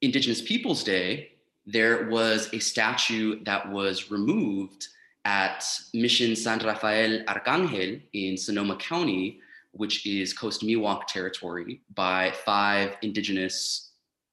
Indigenous 0.00 0.40
Peoples 0.40 0.84
Day, 0.84 1.32
there 1.68 2.08
was 2.08 2.48
a 2.54 2.58
statue 2.58 3.44
that 3.44 3.70
was 3.70 4.10
removed 4.10 4.88
at 5.26 5.62
Mission 5.92 6.34
San 6.34 6.60
Rafael 6.60 7.22
Arcangel 7.26 8.00
in 8.14 8.38
Sonoma 8.38 8.76
County, 8.76 9.40
which 9.72 10.06
is 10.06 10.32
Coast 10.32 10.62
Miwok 10.62 11.06
territory, 11.08 11.82
by 11.94 12.32
five 12.46 12.96
indigenous 13.02 13.90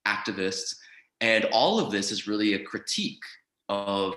activists. 0.07 0.77
And 1.19 1.43
all 1.51 1.77
of 1.77 1.91
this 1.91 2.09
is 2.09 2.25
really 2.25 2.53
a 2.53 2.63
critique 2.63 3.23
of 3.67 4.15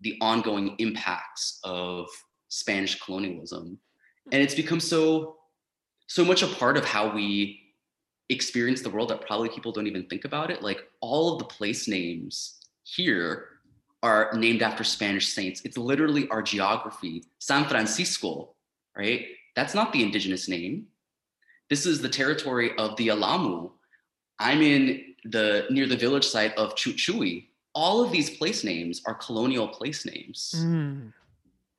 the 0.00 0.16
ongoing 0.20 0.76
impacts 0.78 1.58
of 1.64 2.06
Spanish 2.50 3.00
colonialism. 3.00 3.80
And 4.30 4.40
it's 4.40 4.54
become 4.54 4.78
so, 4.78 5.38
so 6.06 6.24
much 6.24 6.44
a 6.44 6.46
part 6.46 6.76
of 6.76 6.84
how 6.84 7.12
we 7.12 7.60
experience 8.28 8.80
the 8.80 8.90
world 8.90 9.08
that 9.10 9.26
probably 9.26 9.48
people 9.48 9.72
don't 9.72 9.88
even 9.88 10.06
think 10.06 10.24
about 10.24 10.52
it. 10.52 10.62
Like 10.62 10.84
all 11.00 11.32
of 11.32 11.40
the 11.40 11.46
place 11.46 11.88
names 11.88 12.58
here 12.84 13.46
are 14.02 14.30
named 14.34 14.62
after 14.62 14.84
Spanish 14.84 15.28
saints. 15.28 15.62
It's 15.64 15.76
literally 15.76 16.28
our 16.28 16.42
geography. 16.42 17.24
San 17.38 17.64
Francisco, 17.64 18.54
right? 18.96 19.26
That's 19.56 19.74
not 19.74 19.92
the 19.92 20.02
indigenous 20.02 20.48
name. 20.48 20.86
This 21.68 21.86
is 21.86 22.00
the 22.00 22.08
territory 22.08 22.76
of 22.78 22.96
the 22.96 23.08
Yelamu. 23.08 23.70
I'm 24.38 24.62
in 24.62 25.14
the 25.24 25.66
near 25.70 25.86
the 25.86 25.96
village 25.96 26.26
site 26.26 26.54
of 26.56 26.74
Chutchui. 26.74 27.46
All 27.74 28.02
of 28.02 28.10
these 28.10 28.30
place 28.30 28.64
names 28.64 29.02
are 29.06 29.14
colonial 29.14 29.68
place 29.68 30.06
names. 30.06 30.54
Mm. 30.56 31.12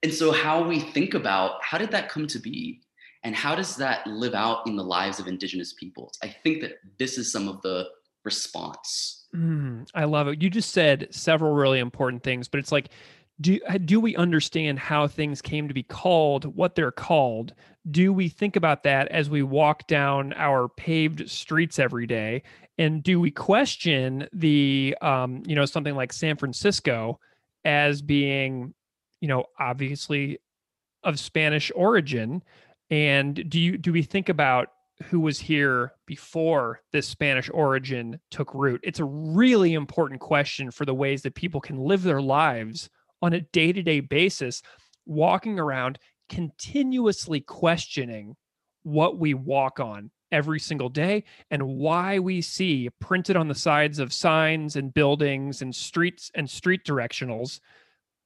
And 0.03 0.13
so 0.13 0.31
how 0.31 0.63
we 0.63 0.79
think 0.79 1.13
about 1.13 1.63
how 1.63 1.77
did 1.77 1.91
that 1.91 2.09
come 2.09 2.27
to 2.27 2.39
be? 2.39 2.81
And 3.23 3.35
how 3.35 3.53
does 3.53 3.75
that 3.75 4.07
live 4.07 4.33
out 4.33 4.65
in 4.65 4.75
the 4.75 4.83
lives 4.83 5.19
of 5.19 5.27
indigenous 5.27 5.73
peoples? 5.73 6.17
I 6.23 6.27
think 6.27 6.61
that 6.61 6.79
this 6.97 7.17
is 7.17 7.31
some 7.31 7.47
of 7.47 7.61
the 7.61 7.87
response. 8.23 9.20
Mm, 9.35 9.87
I 9.93 10.03
love 10.05 10.27
it. 10.27 10.41
You 10.41 10.49
just 10.49 10.71
said 10.71 11.07
several 11.11 11.53
really 11.53 11.79
important 11.79 12.23
things, 12.23 12.47
but 12.47 12.59
it's 12.59 12.71
like, 12.71 12.89
do 13.39 13.59
do 13.85 13.99
we 13.99 14.15
understand 14.15 14.77
how 14.77 15.07
things 15.07 15.41
came 15.41 15.67
to 15.67 15.73
be 15.73 15.83
called, 15.83 16.45
what 16.55 16.75
they're 16.75 16.91
called? 16.91 17.53
Do 17.89 18.13
we 18.13 18.29
think 18.29 18.55
about 18.55 18.83
that 18.83 19.07
as 19.07 19.29
we 19.29 19.41
walk 19.41 19.87
down 19.87 20.33
our 20.33 20.69
paved 20.69 21.29
streets 21.29 21.79
every 21.79 22.05
day? 22.05 22.43
And 22.77 23.01
do 23.01 23.19
we 23.19 23.31
question 23.31 24.27
the, 24.33 24.95
um, 25.01 25.43
you 25.47 25.55
know, 25.55 25.65
something 25.65 25.95
like 25.95 26.13
San 26.13 26.35
Francisco 26.37 27.19
as 27.65 28.01
being, 28.01 28.73
you 29.21 29.27
know, 29.27 29.45
obviously 29.59 30.39
of 31.03 31.19
Spanish 31.19 31.71
origin? 31.75 32.43
And 32.91 33.49
do 33.49 33.59
you 33.59 33.77
do 33.77 33.91
we 33.93 34.03
think 34.03 34.29
about 34.29 34.69
who 35.01 35.19
was 35.19 35.39
here 35.39 35.93
before 36.05 36.81
this 36.91 37.07
Spanish 37.07 37.49
origin 37.53 38.19
took 38.29 38.53
root? 38.53 38.81
It's 38.83 38.99
a 38.99 39.05
really 39.05 39.73
important 39.73 40.19
question 40.19 40.71
for 40.71 40.85
the 40.85 40.93
ways 40.93 41.21
that 41.23 41.35
people 41.35 41.61
can 41.61 41.77
live 41.77 42.03
their 42.03 42.21
lives 42.21 42.89
on 43.21 43.33
a 43.33 43.41
day 43.41 43.71
to 43.73 43.83
day 43.83 43.99
basis, 43.99 44.61
walking 45.05 45.59
around 45.59 45.99
continuously 46.29 47.41
questioning 47.41 48.35
what 48.83 49.19
we 49.19 49.33
walk 49.33 49.79
on 49.79 50.11
every 50.31 50.59
single 50.59 50.89
day 50.89 51.23
and 51.49 51.61
why 51.61 52.17
we 52.19 52.41
see 52.41 52.89
printed 52.99 53.35
on 53.35 53.47
the 53.47 53.55
sides 53.55 53.99
of 53.99 54.13
signs 54.13 54.75
and 54.75 54.93
buildings 54.93 55.61
and 55.61 55.75
streets 55.75 56.31
and 56.35 56.49
street 56.49 56.81
directionals 56.85 57.59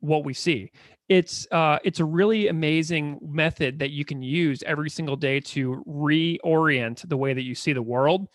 what 0.06 0.26
we 0.26 0.34
see. 0.34 0.72
It's 1.08 1.48
uh, 1.52 1.78
it's 1.84 2.00
a 2.00 2.06
really 2.06 2.48
amazing 2.48 3.20
method 3.22 3.80
that 3.80 3.92
you 3.92 4.06
can 4.06 4.22
use 4.22 4.64
every 4.64 4.90
single 4.90 5.16
day 5.16 5.40
to 5.42 5.84
reorient 5.88 7.08
the 7.08 7.18
way 7.18 7.34
that 7.34 7.44
you 7.44 7.54
see 7.54 7.74
the 7.74 7.82
world 7.82 8.28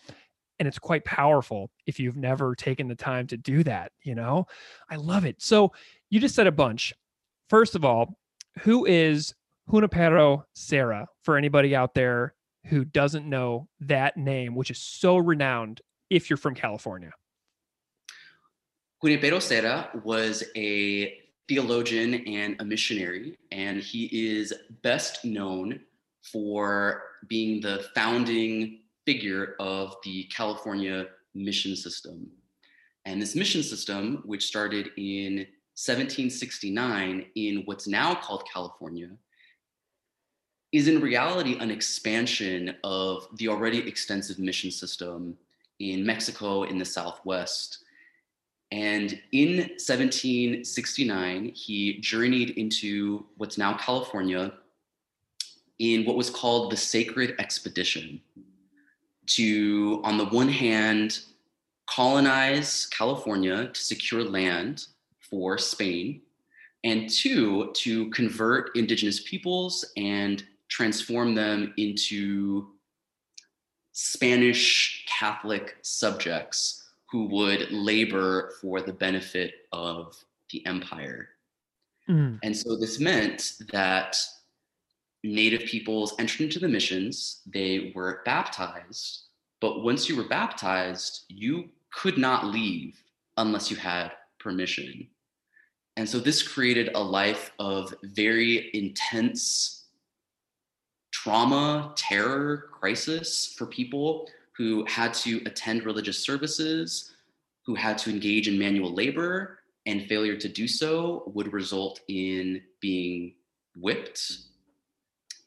and 0.59 0.67
it's 0.67 0.79
quite 0.79 1.03
powerful 1.03 1.71
if 1.87 1.99
you've 1.99 2.17
never 2.17 2.53
taken 2.55 2.87
the 2.87 2.95
time 2.95 3.27
to 3.27 3.37
do 3.37 3.63
that 3.63 3.91
you 4.03 4.15
know? 4.15 4.45
I 4.89 4.95
love 4.95 5.25
it. 5.25 5.41
So 5.41 5.73
you 6.09 6.19
just 6.19 6.35
said 6.35 6.47
a 6.47 6.51
bunch. 6.51 6.93
First 7.49 7.75
of 7.75 7.83
all 7.83 8.17
who 8.59 8.85
is 8.85 9.33
junipero 9.69 10.45
serra 10.53 11.07
for 11.23 11.37
anybody 11.37 11.75
out 11.75 11.93
there 11.93 12.35
who 12.67 12.85
doesn't 12.85 13.27
know 13.27 13.67
that 13.79 14.17
name 14.17 14.55
which 14.55 14.71
is 14.71 14.79
so 14.79 15.17
renowned 15.17 15.81
if 16.09 16.29
you're 16.29 16.37
from 16.37 16.55
california? 16.55 17.11
Junipero 19.03 19.39
serra 19.39 19.89
was 20.03 20.43
a 20.55 21.20
theologian 21.51 22.13
and 22.27 22.55
a 22.61 22.63
missionary, 22.63 23.37
and 23.51 23.81
he 23.81 24.05
is 24.05 24.53
best 24.83 25.25
known 25.25 25.81
for 26.21 27.03
being 27.27 27.59
the 27.59 27.83
founding 27.93 28.79
figure 29.05 29.55
of 29.59 29.97
the 30.05 30.23
California 30.33 31.07
mission 31.35 31.75
system. 31.75 32.31
And 33.03 33.21
this 33.21 33.35
mission 33.35 33.63
system, 33.63 34.21
which 34.23 34.45
started 34.45 34.91
in 34.95 35.45
1769 35.75 37.25
in 37.35 37.63
what's 37.65 37.85
now 37.85 38.15
called 38.15 38.47
California, 38.53 39.09
is 40.71 40.87
in 40.87 41.01
reality 41.01 41.57
an 41.59 41.69
expansion 41.69 42.77
of 42.85 43.27
the 43.35 43.49
already 43.49 43.79
extensive 43.79 44.39
mission 44.39 44.71
system 44.71 45.37
in 45.79 46.05
Mexico 46.05 46.63
in 46.63 46.77
the 46.77 46.85
Southwest 46.85 47.83
and 48.71 49.19
in 49.33 49.57
1769, 49.57 51.51
he 51.53 51.99
journeyed 51.99 52.51
into 52.51 53.25
what's 53.35 53.57
now 53.57 53.73
California 53.77 54.53
in 55.79 56.05
what 56.05 56.15
was 56.15 56.29
called 56.29 56.71
the 56.71 56.77
Sacred 56.77 57.35
Expedition 57.37 58.21
to, 59.25 59.99
on 60.05 60.17
the 60.17 60.25
one 60.25 60.47
hand, 60.47 61.19
colonize 61.89 62.85
California 62.85 63.67
to 63.67 63.79
secure 63.79 64.23
land 64.23 64.85
for 65.19 65.57
Spain, 65.57 66.21
and 66.85 67.09
two, 67.09 67.71
to 67.73 68.09
convert 68.11 68.75
indigenous 68.77 69.19
peoples 69.21 69.83
and 69.97 70.45
transform 70.69 71.35
them 71.35 71.73
into 71.75 72.67
Spanish 73.91 75.05
Catholic 75.07 75.75
subjects 75.81 76.80
who 77.11 77.25
would 77.25 77.71
labor 77.71 78.53
for 78.61 78.81
the 78.81 78.93
benefit 78.93 79.53
of 79.71 80.15
the 80.51 80.65
empire. 80.65 81.29
Mm. 82.09 82.39
And 82.41 82.55
so 82.55 82.77
this 82.77 82.99
meant 82.99 83.53
that 83.71 84.17
Native 85.23 85.67
peoples 85.67 86.15
entered 86.19 86.41
into 86.41 86.59
the 86.59 86.67
missions, 86.67 87.41
they 87.45 87.91
were 87.93 88.21
baptized, 88.25 89.23
but 89.59 89.83
once 89.83 90.09
you 90.09 90.15
were 90.15 90.27
baptized, 90.27 91.25
you 91.27 91.69
could 91.93 92.17
not 92.17 92.47
leave 92.47 93.03
unless 93.37 93.69
you 93.69 93.77
had 93.77 94.13
permission. 94.39 95.07
And 95.97 96.07
so 96.07 96.19
this 96.19 96.41
created 96.41 96.89
a 96.95 97.03
life 97.03 97.51
of 97.59 97.93
very 98.03 98.71
intense 98.73 99.85
trauma, 101.11 101.93
terror, 101.95 102.69
crisis 102.71 103.53
for 103.57 103.65
people 103.67 104.27
who 104.61 104.85
had 104.85 105.11
to 105.11 105.41
attend 105.47 105.83
religious 105.85 106.19
services, 106.19 107.15
who 107.65 107.73
had 107.73 107.97
to 107.97 108.11
engage 108.11 108.47
in 108.47 108.59
manual 108.59 108.93
labor, 108.93 109.57
and 109.87 110.05
failure 110.05 110.37
to 110.37 110.47
do 110.47 110.67
so 110.67 111.23
would 111.33 111.51
result 111.51 112.01
in 112.09 112.61
being 112.79 113.33
whipped. 113.75 114.37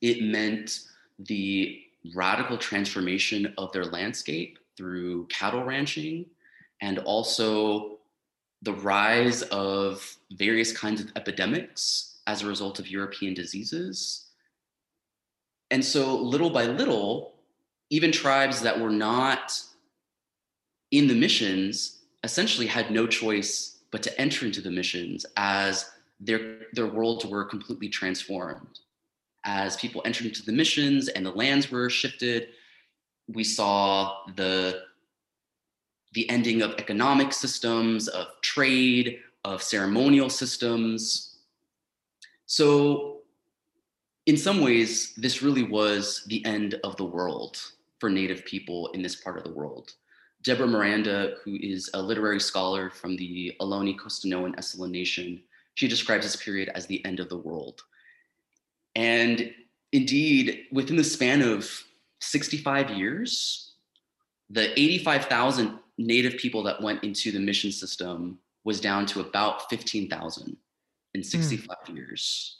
It 0.00 0.20
meant 0.20 0.81
the 1.20 1.81
radical 2.12 2.59
transformation 2.59 3.55
of 3.57 3.70
their 3.70 3.85
landscape 3.85 4.59
through 4.77 5.27
cattle 5.27 5.62
ranching 5.62 6.27
and 6.81 6.98
also 6.98 7.98
the 8.62 8.72
rise 8.72 9.42
of 9.42 10.16
various 10.33 10.77
kinds 10.77 11.00
of 11.00 11.12
epidemics 11.14 12.16
as 12.27 12.42
a 12.42 12.48
result 12.48 12.81
of 12.81 12.88
European 12.90 13.33
diseases. 13.33 14.27
And 15.70 15.85
so, 15.85 16.16
little 16.20 16.50
by 16.50 16.66
little, 16.66 17.34
even 17.94 18.11
tribes 18.11 18.61
that 18.61 18.80
were 18.80 18.90
not 18.90 19.57
in 20.90 21.07
the 21.07 21.14
missions 21.14 22.00
essentially 22.24 22.66
had 22.66 22.90
no 22.90 23.07
choice 23.07 23.78
but 23.92 24.02
to 24.02 24.20
enter 24.20 24.44
into 24.44 24.61
the 24.61 24.70
missions 24.70 25.24
as 25.37 25.88
their, 26.18 26.62
their 26.72 26.88
worlds 26.88 27.24
were 27.24 27.44
completely 27.44 27.88
transformed. 27.88 28.80
As 29.44 29.76
people 29.76 30.02
entered 30.04 30.26
into 30.26 30.44
the 30.44 30.50
missions 30.50 31.07
and 31.07 31.24
the 31.24 31.30
lands 31.30 31.70
were 31.70 31.88
shifted, 31.88 32.48
we 33.28 33.44
saw 33.44 34.24
the, 34.35 34.80
the 36.14 36.28
ending 36.28 36.62
of 36.62 36.72
economic 36.78 37.33
systems, 37.33 38.09
of 38.09 38.26
trade, 38.42 39.20
of 39.44 39.62
ceremonial 39.62 40.30
systems. 40.30 41.37
So, 42.46 43.20
in 44.26 44.37
some 44.37 44.62
ways, 44.62 45.14
this 45.16 45.42
really 45.42 45.62
was 45.62 46.24
the 46.26 46.44
end 46.44 46.80
of 46.83 46.96
the 46.96 47.04
world 47.04 47.61
for 48.04 48.10
Native 48.10 48.44
people 48.44 48.88
in 48.88 49.00
this 49.00 49.16
part 49.16 49.38
of 49.38 49.44
the 49.44 49.52
world. 49.54 49.94
Deborah 50.42 50.66
Miranda, 50.66 51.36
who 51.42 51.56
is 51.58 51.88
a 51.94 52.02
literary 52.02 52.38
scholar 52.38 52.90
from 52.90 53.16
the 53.16 53.56
Ohlone, 53.62 53.98
Costanoan, 53.98 54.54
Esselen 54.56 54.90
Nation, 54.90 55.42
she 55.72 55.88
describes 55.88 56.26
this 56.26 56.36
period 56.36 56.70
as 56.74 56.84
the 56.84 57.02
end 57.06 57.18
of 57.18 57.30
the 57.30 57.38
world. 57.38 57.80
And 58.94 59.54
indeed, 59.92 60.66
within 60.70 60.96
the 60.96 61.02
span 61.02 61.40
of 61.40 61.82
65 62.20 62.90
years, 62.90 63.72
the 64.50 64.78
85,000 64.78 65.78
Native 65.96 66.36
people 66.36 66.62
that 66.64 66.82
went 66.82 67.02
into 67.04 67.32
the 67.32 67.40
mission 67.40 67.72
system 67.72 68.38
was 68.64 68.82
down 68.82 69.06
to 69.06 69.20
about 69.20 69.70
15,000 69.70 70.58
in 71.14 71.20
hmm. 71.22 71.24
65 71.24 71.76
mm. 71.86 71.96
years. 71.96 72.58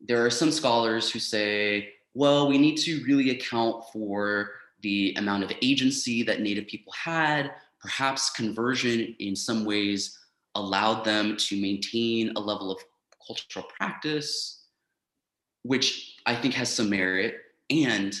There 0.00 0.24
are 0.24 0.30
some 0.30 0.52
scholars 0.52 1.10
who 1.10 1.18
say, 1.18 1.94
well, 2.14 2.48
we 2.48 2.58
need 2.58 2.76
to 2.78 3.02
really 3.04 3.30
account 3.30 3.84
for 3.92 4.50
the 4.82 5.14
amount 5.16 5.44
of 5.44 5.52
agency 5.62 6.22
that 6.24 6.40
Native 6.40 6.66
people 6.66 6.92
had. 6.92 7.52
Perhaps 7.80 8.30
conversion 8.30 9.14
in 9.18 9.34
some 9.34 9.64
ways 9.64 10.18
allowed 10.54 11.04
them 11.04 11.36
to 11.36 11.60
maintain 11.60 12.32
a 12.36 12.40
level 12.40 12.70
of 12.70 12.78
cultural 13.26 13.66
practice, 13.78 14.64
which 15.62 16.16
I 16.26 16.34
think 16.34 16.54
has 16.54 16.68
some 16.68 16.90
merit. 16.90 17.36
And 17.70 18.14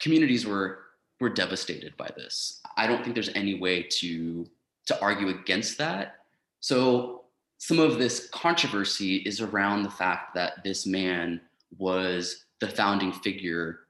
communities 0.00 0.46
were 0.46 0.78
were 1.20 1.28
devastated 1.28 1.94
by 1.98 2.10
this. 2.16 2.62
I 2.78 2.86
don't 2.86 3.02
think 3.02 3.14
there's 3.14 3.28
any 3.34 3.58
way 3.60 3.82
to 3.98 4.46
to 4.86 5.00
argue 5.02 5.28
against 5.28 5.76
that. 5.78 6.16
So 6.60 7.24
some 7.58 7.78
of 7.78 7.98
this 7.98 8.28
controversy 8.30 9.16
is 9.16 9.42
around 9.42 9.82
the 9.82 9.90
fact 9.90 10.34
that 10.34 10.64
this 10.64 10.86
man 10.86 11.40
was 11.78 12.44
the 12.60 12.68
founding 12.68 13.12
figure 13.12 13.80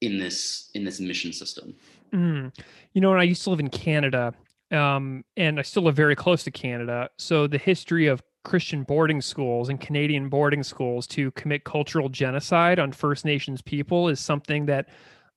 in 0.00 0.18
this 0.18 0.70
in 0.74 0.84
this 0.84 1.00
mission 1.00 1.32
system. 1.32 1.74
Mm. 2.12 2.56
You 2.92 3.00
know, 3.00 3.10
when 3.10 3.20
I 3.20 3.24
used 3.24 3.42
to 3.44 3.50
live 3.50 3.60
in 3.60 3.70
Canada, 3.70 4.34
um, 4.70 5.24
and 5.36 5.58
I 5.58 5.62
still 5.62 5.84
live 5.84 5.96
very 5.96 6.16
close 6.16 6.44
to 6.44 6.50
Canada, 6.50 7.10
so 7.18 7.46
the 7.46 7.58
history 7.58 8.06
of 8.06 8.22
Christian 8.44 8.84
boarding 8.84 9.20
schools 9.20 9.68
and 9.68 9.80
Canadian 9.80 10.28
boarding 10.28 10.62
schools 10.62 11.06
to 11.08 11.32
commit 11.32 11.64
cultural 11.64 12.08
genocide 12.08 12.78
on 12.78 12.92
First 12.92 13.24
Nations 13.24 13.60
people 13.60 14.08
is 14.08 14.20
something 14.20 14.66
that 14.66 14.88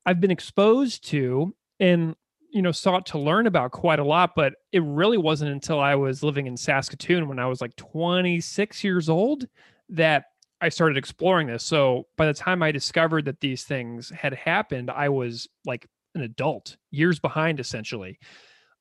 I've 0.05 0.21
been 0.21 0.31
exposed 0.31 1.07
to 1.09 1.55
and 1.79 2.15
you 2.51 2.61
know 2.61 2.71
sought 2.71 3.07
to 3.07 3.17
learn 3.17 3.47
about 3.47 3.71
quite 3.71 3.99
a 3.99 4.03
lot 4.03 4.33
but 4.35 4.53
it 4.71 4.83
really 4.83 5.17
wasn't 5.17 5.51
until 5.51 5.79
I 5.79 5.95
was 5.95 6.21
living 6.21 6.45
in 6.45 6.55
Saskatoon 6.55 7.27
when 7.27 7.39
I 7.39 7.47
was 7.47 7.61
like 7.61 7.75
26 7.77 8.83
years 8.83 9.09
old 9.09 9.47
that 9.89 10.25
I 10.61 10.69
started 10.69 10.97
exploring 10.97 11.47
this. 11.47 11.63
So 11.63 12.07
by 12.17 12.25
the 12.25 12.33
time 12.33 12.61
I 12.61 12.71
discovered 12.71 13.25
that 13.25 13.39
these 13.39 13.63
things 13.63 14.09
had 14.09 14.33
happened, 14.33 14.91
I 14.91 15.09
was 15.09 15.47
like 15.65 15.87
an 16.15 16.21
adult, 16.21 16.77
years 16.91 17.19
behind 17.19 17.59
essentially. 17.59 18.19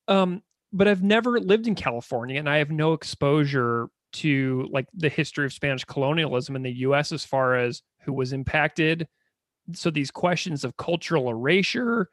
Um, 0.09 0.43
but 0.73 0.89
I've 0.89 1.03
never 1.03 1.39
lived 1.41 1.67
in 1.67 1.75
California 1.75 2.39
and 2.39 2.49
I 2.49 2.59
have 2.59 2.71
no 2.71 2.93
exposure 2.93 3.89
to 4.11 4.69
like 4.73 4.87
the 4.95 5.09
history 5.09 5.45
of 5.47 5.53
Spanish 5.53 5.85
colonialism 5.85 6.57
in 6.57 6.63
the 6.63 6.73
US 6.79 7.13
as 7.13 7.25
far 7.25 7.57
as 7.57 7.83
who 8.03 8.13
was 8.13 8.33
impacted. 8.33 9.07
So 9.75 9.91
these 9.91 10.11
questions 10.11 10.65
of 10.65 10.77
cultural 10.77 11.29
erasure, 11.29 12.09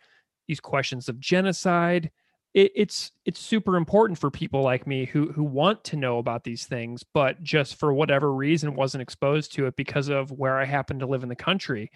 these 0.48 0.60
questions 0.60 1.10
of 1.10 1.20
genocide, 1.20 2.12
it, 2.56 2.72
it's 2.74 3.12
it's 3.26 3.40
super 3.40 3.76
important 3.76 4.18
for 4.18 4.32
people 4.32 4.62
like 4.64 4.88
me 4.88 5.06
who 5.06 5.32
who 5.32 5.44
want 5.44 5.84
to 5.84 5.98
know 5.98 6.18
about 6.18 6.46
these 6.46 6.66
things, 6.66 7.04
but 7.04 7.44
just 7.44 7.76
for 7.76 7.94
whatever 7.94 8.34
reason 8.34 8.76
wasn't 8.76 9.02
exposed 9.02 9.54
to 9.54 9.68
it 9.68 9.76
because 9.76 10.08
of 10.08 10.32
where 10.32 10.58
I 10.58 10.66
happen 10.66 11.00
to 11.00 11.06
live 11.06 11.22
in 11.22 11.30
the 11.30 11.36
country. 11.36 11.92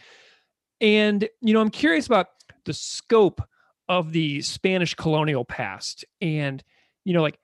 And 0.82 1.28
you 1.42 1.54
know, 1.54 1.62
I'm 1.62 1.72
curious 1.72 2.06
about 2.06 2.28
the 2.66 2.74
scope 2.74 3.42
of 3.88 4.12
the 4.12 4.42
Spanish 4.42 4.94
colonial 4.94 5.46
past, 5.46 6.04
and 6.22 6.62
you 7.06 7.14
know, 7.14 7.22
like 7.22 7.40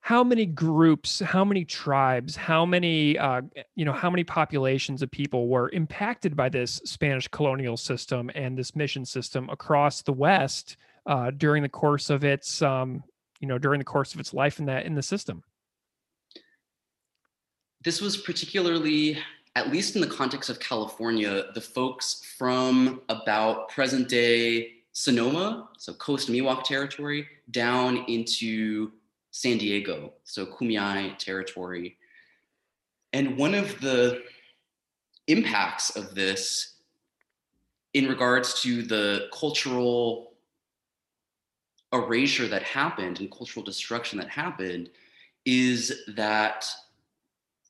how 0.00 0.22
many 0.22 0.44
groups, 0.44 1.20
how 1.20 1.46
many 1.46 1.64
tribes, 1.64 2.36
how 2.36 2.66
many 2.66 3.16
uh, 3.18 3.40
you 3.76 3.86
know, 3.86 3.94
how 3.94 4.10
many 4.10 4.24
populations 4.24 5.00
of 5.00 5.10
people 5.10 5.48
were 5.48 5.70
impacted 5.70 6.36
by 6.36 6.50
this 6.50 6.82
Spanish 6.84 7.28
colonial 7.28 7.78
system 7.78 8.30
and 8.34 8.58
this 8.58 8.76
mission 8.76 9.06
system 9.06 9.48
across 9.48 10.02
the 10.02 10.12
West 10.12 10.76
uh, 11.08 11.32
during 11.32 11.62
the 11.64 11.68
course 11.68 12.10
of 12.10 12.22
its 12.22 12.62
um, 12.62 13.02
you 13.40 13.48
know 13.48 13.58
during 13.58 13.78
the 13.78 13.84
course 13.84 14.14
of 14.14 14.20
its 14.20 14.32
life 14.32 14.60
in 14.60 14.66
that 14.66 14.86
in 14.86 14.94
the 14.94 15.02
system? 15.02 15.42
This 17.82 18.00
was 18.00 18.16
particularly 18.16 19.18
at 19.56 19.72
least 19.72 19.96
in 19.96 20.00
the 20.00 20.06
context 20.06 20.50
of 20.50 20.60
california 20.60 21.46
the 21.54 21.60
folks 21.60 22.22
from 22.36 23.00
about 23.08 23.68
present 23.70 24.08
day 24.08 24.72
sonoma 24.92 25.68
so 25.76 25.92
coast 25.94 26.28
miwok 26.28 26.62
territory 26.62 27.26
down 27.50 28.04
into 28.06 28.92
san 29.30 29.58
diego 29.58 30.12
so 30.24 30.46
kumeyaay 30.46 31.16
territory. 31.18 31.96
And 33.12 33.38
one 33.38 33.54
of 33.54 33.80
the 33.80 34.22
impacts 35.28 35.96
of 35.96 36.14
this 36.14 36.74
in 37.94 38.06
regards 38.06 38.60
to 38.62 38.82
the 38.82 39.28
cultural 39.32 40.34
erasure 41.92 42.48
that 42.48 42.62
happened 42.62 43.20
and 43.20 43.30
cultural 43.30 43.64
destruction 43.64 44.18
that 44.18 44.28
happened 44.28 44.90
is 45.44 46.02
that 46.16 46.66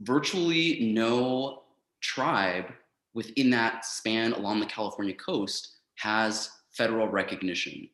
virtually 0.00 0.92
no 0.92 1.62
tribe 2.00 2.72
within 3.14 3.50
that 3.50 3.84
span 3.84 4.32
along 4.32 4.60
the 4.60 4.66
California 4.66 5.14
coast 5.14 5.76
has 5.96 6.50
federal 6.70 7.08
recognition, 7.08 7.88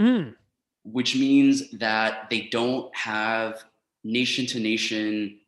mm. 0.00 0.34
which 0.84 1.16
means 1.16 1.70
that 1.72 2.28
they 2.30 2.48
don't 2.50 2.94
have 2.94 3.64
nation 4.04 4.46
to 4.46 4.58
nation 4.58 5.38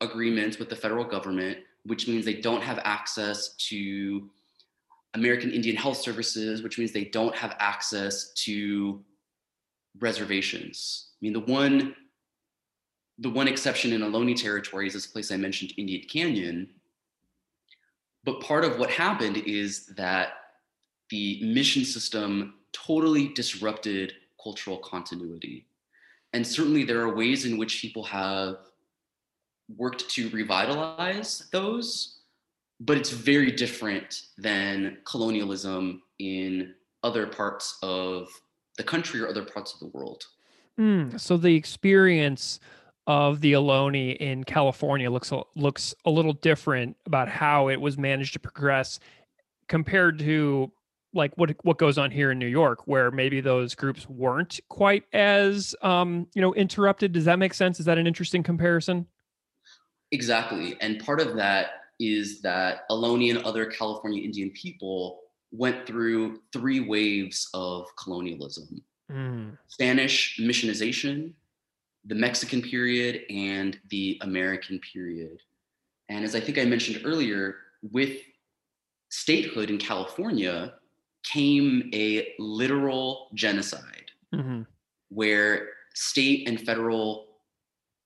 agreements 0.00 0.58
with 0.58 0.68
the 0.68 0.76
federal 0.76 1.04
government, 1.04 1.58
which 1.84 2.08
means 2.08 2.24
they 2.24 2.40
don't 2.40 2.62
have 2.62 2.80
access 2.84 3.54
to 3.56 4.28
American 5.14 5.52
Indian 5.52 5.76
Health 5.76 5.98
Services, 5.98 6.62
which 6.62 6.78
means 6.78 6.92
they 6.92 7.04
don't 7.04 7.34
have 7.36 7.56
access 7.60 8.32
to 8.32 9.00
reservations. 10.00 11.08
I 11.12 11.18
mean, 11.20 11.32
the 11.32 11.40
one 11.40 11.94
the 13.18 13.30
one 13.30 13.46
exception 13.46 13.92
in 13.92 14.00
Ohlone 14.00 14.40
territory 14.40 14.88
is 14.88 14.92
this 14.92 15.06
place 15.06 15.30
I 15.30 15.36
mentioned, 15.36 15.72
Indian 15.76 16.02
Canyon. 16.08 16.68
But 18.24 18.40
part 18.40 18.64
of 18.64 18.78
what 18.78 18.90
happened 18.90 19.36
is 19.36 19.86
that 19.96 20.30
the 21.10 21.40
mission 21.44 21.84
system 21.84 22.54
totally 22.72 23.28
disrupted 23.28 24.14
cultural 24.42 24.78
continuity. 24.78 25.66
And 26.32 26.44
certainly 26.44 26.84
there 26.84 27.00
are 27.02 27.14
ways 27.14 27.44
in 27.44 27.56
which 27.56 27.80
people 27.80 28.02
have 28.04 28.56
worked 29.76 30.08
to 30.10 30.28
revitalize 30.30 31.46
those, 31.52 32.18
but 32.80 32.96
it's 32.96 33.10
very 33.10 33.52
different 33.52 34.22
than 34.36 34.98
colonialism 35.04 36.02
in 36.18 36.74
other 37.04 37.26
parts 37.26 37.78
of 37.82 38.28
the 38.76 38.84
country 38.84 39.20
or 39.20 39.28
other 39.28 39.44
parts 39.44 39.74
of 39.74 39.80
the 39.80 39.86
world. 39.86 40.24
Mm, 40.78 41.20
so 41.20 41.36
the 41.36 41.54
experience 41.54 42.58
of 43.06 43.40
the 43.40 43.52
Ohlone 43.52 44.16
in 44.16 44.44
California 44.44 45.10
looks 45.10 45.32
looks 45.54 45.94
a 46.04 46.10
little 46.10 46.32
different 46.32 46.96
about 47.06 47.28
how 47.28 47.68
it 47.68 47.80
was 47.80 47.98
managed 47.98 48.32
to 48.32 48.38
progress 48.38 48.98
compared 49.68 50.18
to 50.20 50.72
like 51.12 51.32
what 51.36 51.54
what 51.62 51.78
goes 51.78 51.98
on 51.98 52.10
here 52.10 52.30
in 52.30 52.38
New 52.38 52.46
York, 52.46 52.86
where 52.86 53.10
maybe 53.10 53.40
those 53.40 53.74
groups 53.74 54.08
weren't 54.08 54.58
quite 54.68 55.04
as 55.12 55.76
um, 55.82 56.26
you 56.34 56.42
know 56.42 56.54
interrupted. 56.54 57.12
Does 57.12 57.26
that 57.26 57.38
make 57.38 57.54
sense? 57.54 57.78
Is 57.78 57.86
that 57.86 57.98
an 57.98 58.06
interesting 58.06 58.42
comparison? 58.42 59.06
Exactly, 60.10 60.76
and 60.80 60.98
part 61.04 61.20
of 61.20 61.36
that 61.36 61.66
is 62.00 62.42
that 62.42 62.88
Ohlone 62.90 63.30
and 63.30 63.44
other 63.44 63.66
California 63.66 64.22
Indian 64.22 64.50
people 64.50 65.20
went 65.56 65.86
through 65.86 66.40
three 66.52 66.80
waves 66.80 67.48
of 67.54 67.86
colonialism 67.96 68.82
mm. 69.10 69.56
Spanish 69.68 70.38
missionization, 70.40 71.32
the 72.04 72.14
Mexican 72.14 72.62
period, 72.62 73.22
and 73.30 73.78
the 73.90 74.18
American 74.22 74.80
period. 74.80 75.40
And 76.08 76.24
as 76.24 76.34
I 76.34 76.40
think 76.40 76.58
I 76.58 76.64
mentioned 76.64 77.02
earlier, 77.04 77.56
with 77.92 78.18
statehood 79.08 79.70
in 79.70 79.78
California 79.78 80.74
came 81.22 81.90
a 81.94 82.34
literal 82.38 83.28
genocide, 83.34 84.10
mm-hmm. 84.34 84.62
where 85.08 85.68
state 85.94 86.48
and 86.48 86.60
federal 86.60 87.26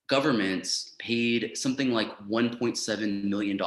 governments 0.07 0.95
paid 0.99 1.57
something 1.57 1.91
like 1.91 2.17
$1.7 2.29 3.23
million 3.25 3.59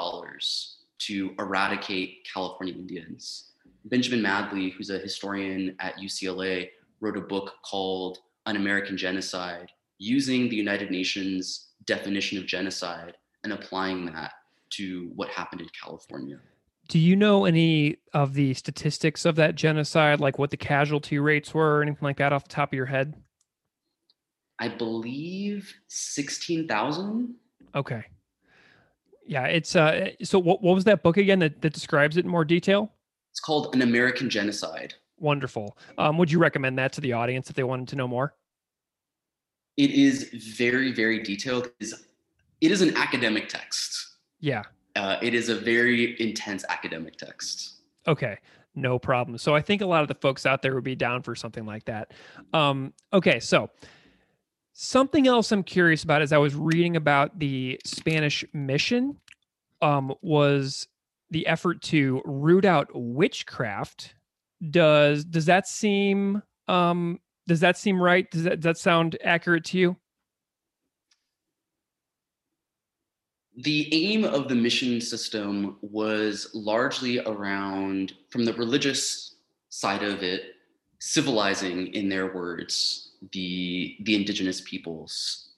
to 0.99 1.35
eradicate 1.39 2.27
California 2.33 2.75
Indians. 2.75 3.52
Benjamin 3.85 4.23
Madley, 4.23 4.71
who's 4.71 4.91
a 4.91 4.99
historian 4.99 5.75
at 5.81 5.97
UCLA, 5.97 6.69
wrote 7.01 7.17
a 7.17 7.21
book 7.21 7.55
called 7.65 8.19
An 8.47 8.57
American 8.57 8.97
Genocide, 8.97 9.69
using 9.99 10.49
the 10.49 10.57
United 10.57 10.91
Nations 10.91 11.71
definition 11.87 12.39
of 12.39 12.47
genocide 12.47 13.15
and 13.45 13.53
applying 13.53 14.07
that 14.07 14.33
to 14.71 15.11
what 15.15 15.29
happened 15.29 15.61
in 15.61 15.69
California. 15.83 16.39
Do 16.89 16.99
you 16.99 17.17
know 17.17 17.45
any 17.45 17.99
of 18.13 18.35
the 18.35 18.55
statistics 18.55 19.25
of 19.25 19.37
that 19.37 19.55
genocide, 19.55 20.21
like 20.21 20.39
what 20.39 20.51
the 20.51 20.57
casualty 20.57 21.19
rates 21.19 21.55
were 21.55 21.79
or 21.79 21.83
anything 21.83 22.03
like 22.03 22.19
that 22.19 22.33
off 22.33 22.45
the 22.45 22.51
top 22.51 22.73
of 22.73 22.77
your 22.77 22.87
head? 22.87 23.15
I 24.59 24.69
believe 24.69 25.75
16,000. 25.89 27.35
Okay. 27.75 28.05
Yeah, 29.27 29.45
it's 29.47 29.77
uh 29.77 30.11
so 30.23 30.39
what 30.39 30.63
what 30.63 30.75
was 30.75 30.85
that 30.85 31.03
book 31.03 31.17
again 31.17 31.39
that, 31.39 31.63
that 31.63 31.73
describes 31.73 32.17
it 32.17 32.25
in 32.25 32.31
more 32.31 32.45
detail? 32.45 32.93
It's 33.33 33.41
called 33.41 33.75
An 33.75 33.81
American 33.83 34.29
Genocide. 34.29 34.95
Wonderful. 35.19 35.79
Um, 35.97 36.19
would 36.19 36.31
you 36.31 36.39
recommend 36.39 36.79
that 36.79 36.93
to 36.95 37.01
the 37.01 37.15
audience 37.15 37.49
if 37.49 37.57
they 37.57 37.65
wanted 37.65 37.89
to 37.89 37.97
know 37.97 38.07
more? 38.07 38.35
It 39.79 39.91
is 39.91 40.25
very, 40.57 40.93
very 40.93 41.23
detailed. 41.23 41.67
It 41.67 41.75
is, 41.81 42.05
it 42.61 42.71
is 42.71 42.83
an 42.83 42.95
academic 42.97 43.49
text. 43.49 44.17
Yeah. 44.39 44.65
Uh, 44.97 45.17
it 45.23 45.33
is 45.33 45.49
a 45.49 45.55
very 45.55 46.21
intense 46.21 46.65
academic 46.69 47.17
text. 47.17 47.77
Okay. 48.07 48.37
No 48.75 48.99
problem. 48.99 49.39
So 49.39 49.55
I 49.55 49.63
think 49.63 49.81
a 49.81 49.87
lot 49.87 50.03
of 50.03 50.09
the 50.09 50.15
folks 50.15 50.45
out 50.45 50.61
there 50.61 50.75
would 50.75 50.85
be 50.85 50.95
down 50.95 51.23
for 51.23 51.35
something 51.35 51.65
like 51.65 51.87
that. 51.87 52.13
Um, 52.53 52.93
okay. 53.15 53.41
So 53.41 53.71
something 54.75 55.27
else 55.27 55.53
I'm 55.53 55.63
curious 55.63 56.05
about 56.05 56.21
as 56.21 56.33
I 56.33 56.39
was 56.39 56.55
reading 56.55 56.97
about 56.97 57.39
the 57.39 57.81
Spanish 57.85 58.45
mission 58.53 59.17
um, 59.81 60.15
was 60.21 60.89
the 61.33 61.47
effort 61.47 61.83
to 61.83 62.23
root 62.25 62.65
out 62.65 62.89
witchcraft. 62.95 64.15
Does 64.71 65.25
does 65.25 65.47
that 65.47 65.67
seem 65.67 66.43
um, 66.69 67.19
does 67.49 67.61
that 67.61 67.77
seem 67.77 68.01
right? 68.01 68.31
Does 68.31 68.45
that, 68.45 68.61
does 68.61 68.65
that 68.65 68.79
sound 68.79 69.19
accurate 69.25 69.65
to 69.67 69.79
you? 69.79 69.97
The 73.57 73.89
aim 73.93 74.25
of 74.25 74.49
the 74.49 74.55
mission 74.55 75.01
system 75.01 75.77
was 75.83 76.51
largely 76.55 77.19
around, 77.19 78.15
from 78.31 78.47
the 78.47 78.55
religious 78.55 79.35
side 79.69 80.03
of 80.03 80.23
it, 80.23 80.55
civilizing, 81.01 81.89
in 81.89 82.09
their 82.09 82.33
words, 82.33 83.11
the, 83.33 83.97
the 84.01 84.15
indigenous 84.15 84.63
peoples. 84.63 85.51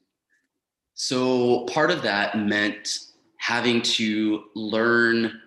So 0.95 1.67
part 1.67 1.93
of 1.93 2.03
that 2.03 2.37
meant 2.39 2.99
having 3.37 3.83
to 3.83 4.45
learn 4.57 5.41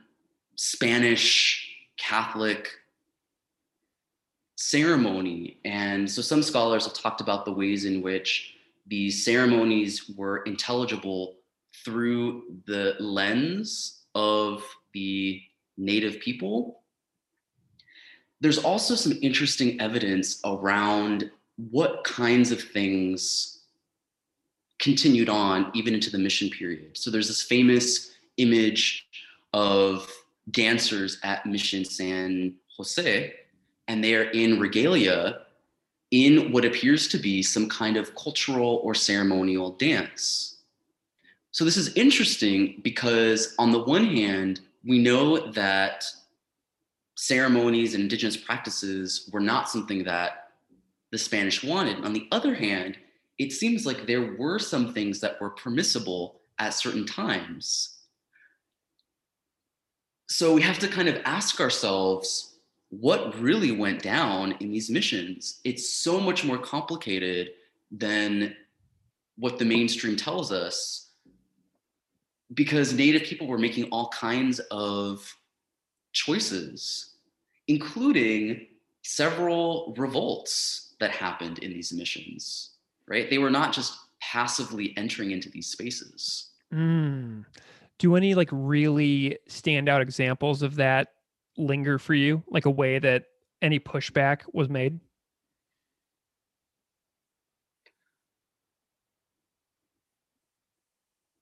Spanish 0.58 1.70
Catholic 1.98 2.70
ceremony. 4.56 5.60
And 5.64 6.10
so 6.10 6.22
some 6.22 6.44
scholars 6.44 6.86
have 6.86 6.94
talked 6.94 7.22
about 7.22 7.46
the 7.46 7.54
ways 7.54 7.86
in 7.86 8.02
which 8.02 8.56
these 8.88 9.24
ceremonies 9.24 10.12
were 10.16 10.40
intelligible 10.44 11.36
through 11.86 12.44
the 12.66 12.96
lens 13.00 14.04
of 14.16 14.64
the 14.94 15.42
native 15.78 16.20
people. 16.20 16.82
There's 18.42 18.58
also 18.58 18.96
some 18.96 19.14
interesting 19.22 19.80
evidence 19.80 20.42
around 20.44 21.32
what 21.58 22.04
kinds 22.04 22.52
of 22.52 22.62
things 22.62 23.60
continued 24.80 25.30
on 25.30 25.72
even 25.74 25.94
into 25.94 26.10
the 26.12 26.20
mission 26.20 26.50
period. 26.50 26.98
So 26.98 27.10
there's 27.10 27.28
this 27.28 27.42
famous 27.42 28.12
image 28.38 29.08
of 29.54 30.12
dancers 30.52 31.18
at 31.24 31.46
Mission 31.46 31.86
San 31.86 32.56
Jose, 32.76 33.34
and 33.88 34.04
they 34.04 34.16
are 34.16 34.30
in 34.32 34.60
regalia 34.60 35.42
in 36.12 36.52
what 36.52 36.66
appears 36.66 37.08
to 37.10 37.18
be 37.18 37.44
some 37.44 37.68
kind 37.68 37.98
of 37.98 38.16
cultural 38.16 38.80
or 38.84 38.96
ceremonial 38.96 39.72
dance. 39.72 40.58
So 41.52 41.66
this 41.66 41.78
is 41.78 41.96
interesting 41.96 42.80
because, 42.84 43.56
on 43.58 43.72
the 43.72 43.84
one 43.84 44.06
hand, 44.06 44.62
we 44.86 45.00
know 45.00 45.52
that 45.52 46.06
ceremonies 47.16 47.94
and 47.94 48.04
indigenous 48.04 48.38
practices 48.38 49.30
were 49.34 49.40
not 49.40 49.70
something 49.70 50.04
that 50.04 50.52
the 51.12 51.18
Spanish 51.18 51.64
wanted. 51.64 52.06
On 52.06 52.14
the 52.14 52.28
other 52.32 52.54
hand, 52.54 52.98
it 53.38 53.52
seems 53.52 53.86
like 53.86 54.06
there 54.06 54.36
were 54.36 54.60
some 54.60 54.94
things 54.94 55.20
that 55.22 55.40
were 55.42 55.50
permissible 55.50 56.42
at 56.60 56.74
certain 56.74 57.06
times. 57.06 57.97
So 60.28 60.54
we 60.54 60.62
have 60.62 60.80
to 60.80 60.88
kind 60.88 61.08
of 61.08 61.22
ask 61.26 61.60
ourselves 61.60 62.58
what 62.90 63.40
really 63.40 63.72
went 63.72 64.02
down 64.02 64.54
in 64.60 64.72
these 64.72 64.90
missions. 64.90 65.60
It's 65.64 65.90
so 65.90 66.20
much 66.20 66.44
more 66.44 66.58
complicated 66.58 67.52
than 67.92 68.56
what 69.38 69.60
the 69.60 69.66
mainstream 69.66 70.16
tells 70.16 70.52
us 70.52 71.08
because 72.54 72.94
Native 72.94 73.24
people 73.24 73.48
were 73.48 73.58
making 73.58 73.86
all 73.86 74.10
kinds 74.10 74.60
of 74.72 75.36
choices, 76.14 77.16
including 77.68 78.68
several 79.04 79.94
revolts 79.98 80.96
that 81.00 81.12
happened 81.12 81.60
in 81.60 81.72
these 81.72 81.94
missions, 81.94 82.72
right? 83.08 83.30
They 83.30 83.38
were 83.38 83.52
not 83.52 83.74
just 83.74 83.98
passively 84.22 84.94
entering 84.98 85.32
into 85.32 85.50
these 85.50 85.68
spaces. 85.68 86.50
Mm. 86.74 87.46
Do 88.00 88.16
any 88.16 88.36
like 88.36 88.50
really 88.52 89.38
stand 89.48 89.90
out 89.90 90.02
examples 90.02 90.62
of 90.62 90.76
that 90.76 91.10
linger 91.58 91.98
for 91.98 92.14
you? 92.14 92.44
Like 92.48 92.66
a 92.66 92.72
way 92.72 93.00
that 93.00 93.26
any 93.62 93.80
pushback 93.80 94.42
was 94.54 94.70
made? 94.70 95.00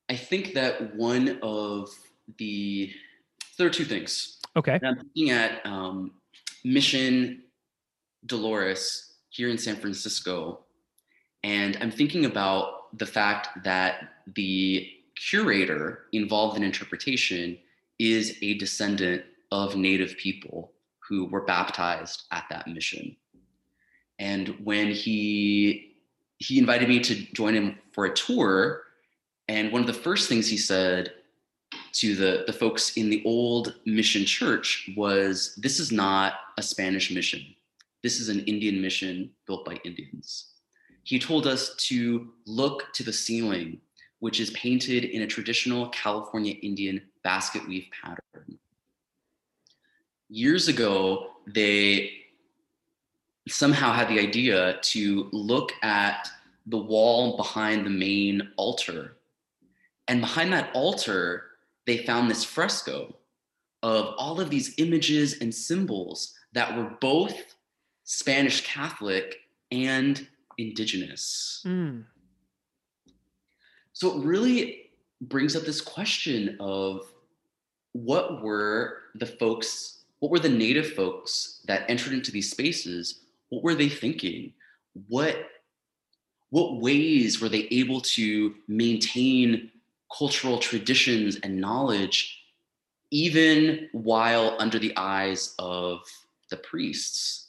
I 0.08 0.16
think 0.16 0.54
that 0.54 0.96
one 0.96 1.40
of 1.42 1.90
the 2.38 2.92
there 3.58 3.68
are 3.68 3.72
two 3.72 3.86
things. 3.86 4.40
Okay. 4.56 4.76
And 4.76 4.86
I'm 4.86 4.98
looking 4.98 5.32
at 5.32 5.66
um, 5.66 6.12
Mission 6.64 7.44
Dolores 8.26 9.14
here 9.30 9.50
in 9.50 9.58
San 9.58 9.76
Francisco, 9.76 10.60
and 11.44 11.78
I'm 11.82 11.92
thinking 11.92 12.26
about 12.26 12.98
the 12.98 13.06
fact 13.06 13.64
that 13.64 14.10
the 14.36 14.90
curator 15.16 16.06
involved 16.12 16.58
in 16.58 16.64
interpretation 16.64 17.58
is 18.00 18.38
a 18.42 18.58
descendant 18.58 19.24
of 19.52 19.76
Native 19.76 20.18
people 20.18 20.74
who 21.08 21.26
were 21.26 21.46
baptized 21.46 22.24
at 22.32 22.46
that 22.50 22.68
mission. 22.68 23.16
And 24.20 24.50
when 24.64 24.92
he 24.92 25.92
he 26.38 26.60
invited 26.60 26.90
me 26.90 27.00
to 27.00 27.16
join 27.34 27.54
him 27.54 27.78
for 27.94 28.06
a 28.06 28.14
tour, 28.14 28.84
and 29.48 29.72
one 29.72 29.82
of 29.82 29.88
the 29.88 29.94
first 29.94 30.28
things 30.28 30.50
he 30.50 30.58
said 30.58 31.14
to 31.94 32.16
the, 32.16 32.44
the 32.46 32.54
folks 32.54 32.98
in 32.98 33.10
the 33.10 33.24
old 33.26 33.76
mission 33.86 34.26
church 34.26 34.90
was 34.98 35.56
this 35.56 35.80
is 35.80 35.92
not 35.92 36.34
a 36.58 36.62
Spanish 36.62 37.10
mission. 37.10 37.42
This 38.04 38.20
is 38.20 38.30
an 38.30 38.42
Indian 38.42 38.82
mission 38.82 39.32
built 39.48 39.66
by 39.66 39.80
Indians. 39.86 40.52
He 41.04 41.20
told 41.20 41.48
us 41.48 41.76
to 41.88 42.30
look 42.46 42.92
to 42.94 43.04
the 43.04 43.14
ceiling, 43.14 43.80
which 44.20 44.40
is 44.40 44.50
painted 44.52 45.04
in 45.04 45.22
a 45.22 45.28
traditional 45.28 45.90
California 45.90 46.56
Indian 46.62 47.02
basket 47.24 47.68
weave 47.68 47.88
pattern 48.02 48.60
years 50.30 50.68
ago, 50.68 51.32
they 51.48 52.12
somehow 53.48 53.94
had 53.94 54.10
the 54.10 54.20
idea 54.20 54.80
to 54.82 55.30
look 55.32 55.72
at 55.84 56.28
the 56.66 56.78
wall 56.78 57.38
behind 57.38 57.86
the 57.86 57.92
main 57.92 58.50
altar. 58.58 59.18
And 60.08 60.22
behind 60.22 60.52
that 60.54 60.72
altar, 60.74 61.44
they 61.86 62.00
found 62.06 62.30
this 62.30 62.44
fresco 62.44 63.16
of 63.84 64.16
all 64.18 64.42
of 64.42 64.50
these 64.50 64.74
images 64.78 65.40
and 65.42 65.54
symbols 65.54 66.34
that 66.54 66.76
were 66.76 66.92
both 67.02 67.56
Spanish 68.04 68.66
Catholic 68.66 69.38
and 69.72 70.28
indigenous. 70.58 71.62
Mm. 71.66 72.06
So 73.96 74.12
it 74.20 74.26
really 74.26 74.90
brings 75.22 75.56
up 75.56 75.64
this 75.64 75.80
question 75.80 76.58
of 76.60 77.08
what 77.94 78.44
were 78.44 79.04
the 79.16 79.26
folks 79.26 80.04
what 80.20 80.32
were 80.32 80.40
the 80.40 80.50
native 80.50 80.94
folks 80.94 81.62
that 81.68 81.90
entered 81.90 82.14
into 82.14 82.32
these 82.32 82.50
spaces? 82.50 83.22
What 83.50 83.64
were 83.64 83.76
they 83.76 83.90
thinking? 83.90 84.54
What 85.08 85.48
what 86.50 86.82
ways 86.82 87.40
were 87.40 87.50
they 87.50 87.68
able 87.72 88.02
to 88.02 88.56
maintain 88.68 89.72
cultural 90.16 90.58
traditions 90.58 91.38
and 91.38 91.60
knowledge 91.60 92.44
even 93.12 93.88
while 93.94 94.56
under 94.60 94.78
the 94.78 94.94
eyes 94.98 95.56
of 95.58 96.02
the 96.50 96.58
priests? 96.58 97.48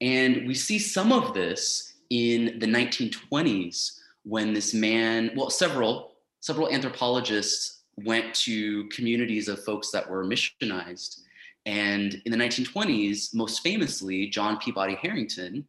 And 0.00 0.46
we 0.46 0.54
see 0.54 0.78
some 0.78 1.12
of 1.12 1.34
this 1.34 1.94
in 2.10 2.58
the 2.60 2.66
1920s 2.66 3.99
when 4.24 4.52
this 4.52 4.74
man, 4.74 5.30
well, 5.36 5.50
several, 5.50 6.12
several 6.40 6.68
anthropologists 6.70 7.82
went 7.96 8.34
to 8.34 8.88
communities 8.88 9.48
of 9.48 9.64
folks 9.64 9.90
that 9.90 10.08
were 10.08 10.24
missionized. 10.24 11.20
And 11.66 12.20
in 12.24 12.32
the 12.32 12.38
1920s, 12.38 13.34
most 13.34 13.62
famously, 13.62 14.28
John 14.28 14.58
Peabody 14.58 14.94
Harrington 14.94 15.66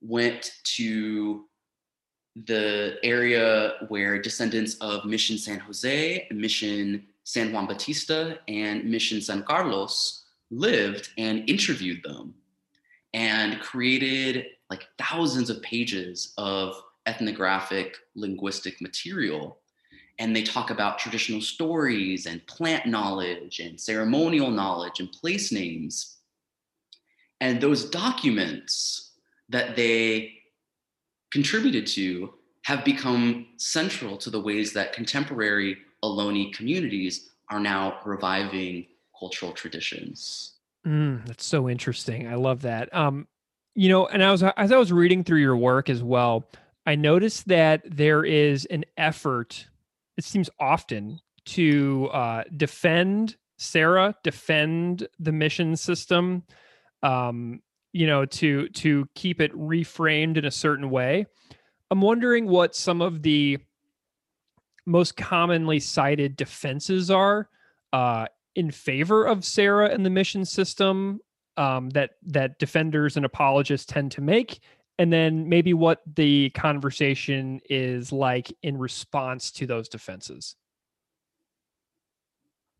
went 0.00 0.52
to 0.76 1.44
the 2.46 2.98
area 3.02 3.74
where 3.88 4.20
descendants 4.20 4.76
of 4.76 5.04
Mission 5.04 5.38
San 5.38 5.58
Jose, 5.60 6.26
Mission 6.30 7.06
San 7.24 7.52
Juan 7.52 7.66
Bautista, 7.66 8.38
and 8.48 8.84
Mission 8.84 9.20
San 9.20 9.42
Carlos 9.42 10.24
lived 10.50 11.10
and 11.18 11.48
interviewed 11.48 12.02
them 12.02 12.34
and 13.14 13.60
created 13.60 14.46
like 14.70 14.86
thousands 14.98 15.50
of 15.50 15.62
pages 15.62 16.32
of 16.38 16.82
ethnographic 17.08 17.96
linguistic 18.14 18.80
material. 18.80 19.58
And 20.20 20.34
they 20.34 20.42
talk 20.42 20.70
about 20.70 20.98
traditional 20.98 21.40
stories 21.40 22.26
and 22.26 22.46
plant 22.46 22.86
knowledge 22.86 23.60
and 23.60 23.80
ceremonial 23.80 24.50
knowledge 24.50 25.00
and 25.00 25.10
place 25.10 25.50
names. 25.50 26.18
And 27.40 27.60
those 27.60 27.88
documents 27.88 29.12
that 29.48 29.76
they 29.76 30.34
contributed 31.32 31.86
to 31.86 32.34
have 32.64 32.84
become 32.84 33.46
central 33.56 34.16
to 34.18 34.28
the 34.28 34.40
ways 34.40 34.72
that 34.72 34.92
contemporary 34.92 35.78
Ohlone 36.04 36.52
communities 36.52 37.30
are 37.48 37.60
now 37.60 37.98
reviving 38.04 38.86
cultural 39.18 39.52
traditions. 39.52 40.58
Mm, 40.86 41.26
that's 41.26 41.44
so 41.44 41.68
interesting. 41.68 42.28
I 42.28 42.34
love 42.34 42.62
that. 42.62 42.94
Um, 42.94 43.26
you 43.74 43.88
know, 43.88 44.06
and 44.06 44.22
I 44.22 44.30
was 44.30 44.42
as 44.42 44.72
I 44.72 44.76
was 44.76 44.92
reading 44.92 45.22
through 45.22 45.38
your 45.38 45.56
work 45.56 45.88
as 45.88 46.02
well, 46.02 46.44
I 46.88 46.94
noticed 46.94 47.48
that 47.48 47.82
there 47.84 48.24
is 48.24 48.64
an 48.64 48.86
effort. 48.96 49.66
It 50.16 50.24
seems 50.24 50.48
often 50.58 51.20
to 51.44 52.08
uh, 52.14 52.44
defend 52.56 53.36
Serra, 53.58 54.14
defend 54.24 55.06
the 55.18 55.30
mission 55.30 55.76
system, 55.76 56.44
um, 57.02 57.60
you 57.92 58.06
know, 58.06 58.24
to 58.24 58.70
to 58.70 59.06
keep 59.14 59.42
it 59.42 59.52
reframed 59.52 60.38
in 60.38 60.46
a 60.46 60.50
certain 60.50 60.88
way. 60.88 61.26
I'm 61.90 62.00
wondering 62.00 62.46
what 62.46 62.74
some 62.74 63.02
of 63.02 63.20
the 63.20 63.58
most 64.86 65.14
commonly 65.14 65.80
cited 65.80 66.36
defenses 66.36 67.10
are 67.10 67.50
uh, 67.92 68.28
in 68.54 68.70
favor 68.70 69.26
of 69.26 69.44
Serra 69.44 69.90
and 69.90 70.06
the 70.06 70.10
mission 70.10 70.46
system 70.46 71.20
um, 71.58 71.90
that 71.90 72.12
that 72.22 72.58
defenders 72.58 73.18
and 73.18 73.26
apologists 73.26 73.84
tend 73.84 74.10
to 74.12 74.22
make, 74.22 74.60
and 74.98 75.12
then 75.12 75.48
maybe 75.48 75.72
what 75.74 76.02
the 76.16 76.50
conversation 76.50 77.60
is 77.70 78.10
like 78.12 78.52
in 78.62 78.76
response 78.76 79.50
to 79.52 79.66
those 79.66 79.88
defenses. 79.88 80.56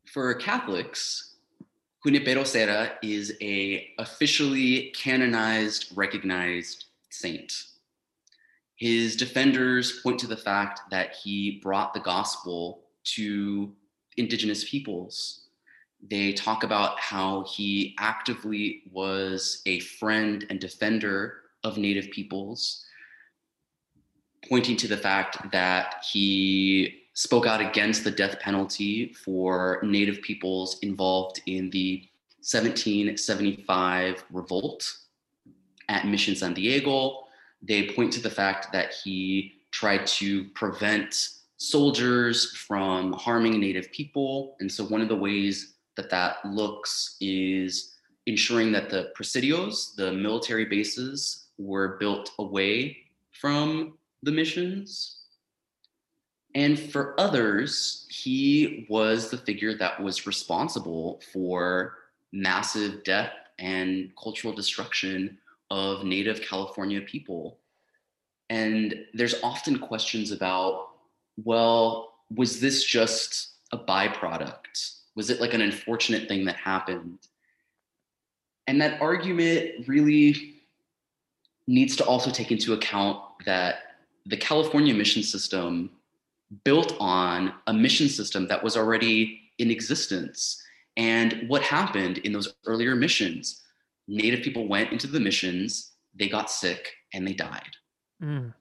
For 0.05 0.33
Catholics, 0.33 1.35
Junipero 2.05 2.43
Serra 2.43 2.93
is 3.01 3.35
a 3.41 3.89
officially 3.99 4.93
canonized, 4.95 5.87
recognized 5.95 6.85
saint. 7.09 7.53
His 8.75 9.15
defenders 9.15 9.99
point 10.01 10.19
to 10.19 10.27
the 10.27 10.37
fact 10.37 10.81
that 10.89 11.15
he 11.15 11.59
brought 11.61 11.93
the 11.93 11.99
gospel 11.99 12.83
to 13.15 13.73
indigenous 14.17 14.69
peoples. 14.69 15.47
They 16.09 16.31
talk 16.31 16.63
about 16.63 16.99
how 16.99 17.43
he 17.43 17.95
actively 17.99 18.83
was 18.91 19.61
a 19.65 19.81
friend 19.81 20.45
and 20.49 20.59
defender 20.59 21.41
of 21.63 21.77
Native 21.77 22.11
peoples, 22.11 22.85
pointing 24.47 24.77
to 24.77 24.87
the 24.87 24.97
fact 24.97 25.51
that 25.51 26.03
he 26.11 27.01
spoke 27.13 27.45
out 27.45 27.61
against 27.61 28.03
the 28.03 28.11
death 28.11 28.39
penalty 28.39 29.13
for 29.13 29.79
Native 29.83 30.21
peoples 30.21 30.79
involved 30.81 31.41
in 31.45 31.69
the 31.71 32.07
1775 32.41 34.23
revolt 34.31 34.97
at 35.89 36.07
Mission 36.07 36.35
San 36.35 36.53
Diego 36.53 37.25
they 37.61 37.89
point 37.89 38.13
to 38.13 38.21
the 38.21 38.29
fact 38.29 38.71
that 38.71 38.93
he 38.93 39.61
tried 39.71 40.07
to 40.07 40.45
prevent 40.49 41.29
soldiers 41.57 42.55
from 42.55 43.13
harming 43.13 43.59
native 43.59 43.91
people. 43.91 44.55
And 44.59 44.71
so, 44.71 44.85
one 44.85 45.01
of 45.01 45.09
the 45.09 45.15
ways 45.15 45.75
that 45.95 46.09
that 46.09 46.37
looks 46.45 47.17
is 47.19 47.95
ensuring 48.25 48.71
that 48.71 48.89
the 48.89 49.11
presidios, 49.17 49.95
the 49.95 50.13
military 50.13 50.65
bases, 50.65 51.47
were 51.59 51.97
built 51.99 52.31
away 52.39 52.97
from 53.31 53.97
the 54.23 54.31
missions. 54.31 55.17
And 56.55 56.79
for 56.79 57.19
others, 57.19 58.07
he 58.09 58.87
was 58.89 59.29
the 59.29 59.37
figure 59.37 59.77
that 59.77 60.01
was 60.01 60.25
responsible 60.25 61.21
for 61.31 61.93
massive 62.33 63.03
death 63.03 63.33
and 63.59 64.11
cultural 64.21 64.53
destruction 64.53 65.37
of 65.69 66.03
Native 66.03 66.41
California 66.41 67.01
people. 67.01 67.59
And 68.49 68.95
there's 69.13 69.35
often 69.43 69.77
questions 69.77 70.31
about, 70.31 70.87
well, 71.43 72.13
was 72.35 72.59
this 72.59 72.83
just 72.83 73.53
a 73.71 73.77
byproduct? 73.77 74.95
Was 75.15 75.29
it 75.29 75.39
like 75.39 75.53
an 75.53 75.61
unfortunate 75.61 76.27
thing 76.27 76.45
that 76.45 76.55
happened? 76.55 77.19
And 78.65 78.81
that 78.81 79.01
argument 79.01 79.87
really 79.87 80.58
needs 81.69 81.95
to 81.95 82.03
also 82.05 82.31
take 82.31 82.51
into 82.51 82.73
account 82.73 83.21
that 83.45 83.75
the 84.25 84.35
California 84.35 84.93
mission 84.93 85.21
system 85.21 85.91
built 86.63 86.97
on 86.99 87.53
a 87.67 87.73
mission 87.73 88.09
system 88.09 88.47
that 88.47 88.63
was 88.63 88.75
already 88.75 89.39
in 89.59 89.69
existence. 89.69 90.59
And 90.97 91.47
what 91.47 91.61
happened 91.61 92.17
in 92.19 92.33
those 92.33 92.51
earlier 92.65 92.95
missions? 92.95 93.61
Native 94.07 94.41
people 94.41 94.67
went 94.67 94.91
into 94.91 95.05
the 95.05 95.19
missions, 95.19 95.91
they 96.15 96.27
got 96.27 96.49
sick, 96.49 96.91
and 97.13 97.27
they 97.27 97.33
died. 97.33 97.75
Mm. 98.21 98.51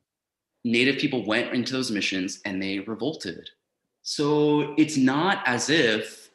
Native 0.65 0.99
people 0.99 1.25
went 1.25 1.55
into 1.55 1.73
those 1.73 1.91
missions 1.91 2.41
and 2.45 2.63
they 2.63 2.81
revolted. 2.81 3.49
So 4.03 4.75
it's 4.77 4.99
not 4.99 5.43
as 5.47 5.71
if 5.71 6.29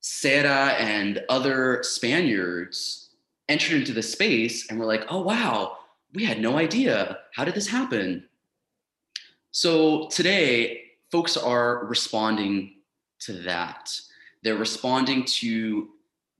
Serra 0.00 0.72
and 0.78 1.22
other 1.28 1.82
Spaniards 1.82 3.03
entered 3.48 3.80
into 3.80 3.92
the 3.92 4.02
space 4.02 4.70
and 4.70 4.78
were 4.78 4.86
like, 4.86 5.04
oh, 5.08 5.20
wow, 5.20 5.78
we 6.14 6.24
had 6.24 6.40
no 6.40 6.56
idea. 6.56 7.18
How 7.34 7.44
did 7.44 7.54
this 7.54 7.66
happen? 7.66 8.28
So 9.50 10.08
today, 10.08 10.82
folks 11.10 11.36
are 11.36 11.84
responding 11.86 12.76
to 13.20 13.32
that. 13.42 13.90
They're 14.42 14.56
responding 14.56 15.24
to 15.24 15.90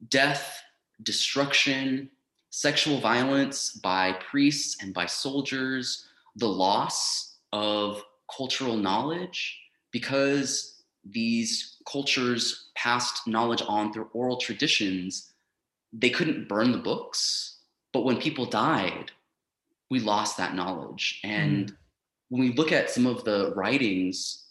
death 0.09 0.61
destruction, 1.03 2.11
sexual 2.51 2.99
violence 2.99 3.73
by 3.73 4.13
priests 4.15 4.83
and 4.83 4.95
by 4.95 5.07
soldiers, 5.07 6.07
the 6.37 6.49
loss 6.49 7.37
of 7.53 8.03
cultural 8.35 8.77
knowledge, 8.77 9.61
because 9.91 10.83
these 11.05 11.77
cultures 11.87 12.71
passed 12.75 13.27
knowledge 13.27 13.63
on 13.69 13.93
through 13.93 14.09
oral 14.13 14.39
traditions, 14.39 15.34
they 15.97 16.11
couldn't 16.11 16.49
burn 16.49 16.73
the 16.73 16.79
books. 16.79 17.59
But 17.93 18.05
when 18.05 18.17
people 18.17 18.47
died, 18.47 19.13
we 19.91 20.01
lost 20.01 20.37
that 20.37 20.55
knowledge. 20.55 21.21
And 21.23 21.69
mm. 21.69 21.77
when 22.29 22.43
we 22.43 22.53
look 22.53 22.73
at 22.73 22.91
some 22.91 23.07
of 23.07 23.25
the 23.25 23.53
writings 23.55 24.45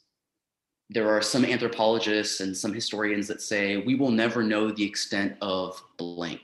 there 0.90 1.10
are 1.10 1.22
some 1.22 1.44
anthropologists 1.44 2.40
and 2.40 2.56
some 2.56 2.74
historians 2.74 3.28
that 3.28 3.42
say 3.42 3.78
we 3.78 3.96
will 3.96 4.12
never 4.12 4.44
know 4.44 4.72
the 4.72 4.84
extent 4.84 5.36
of 5.42 5.82
blank 5.98 6.42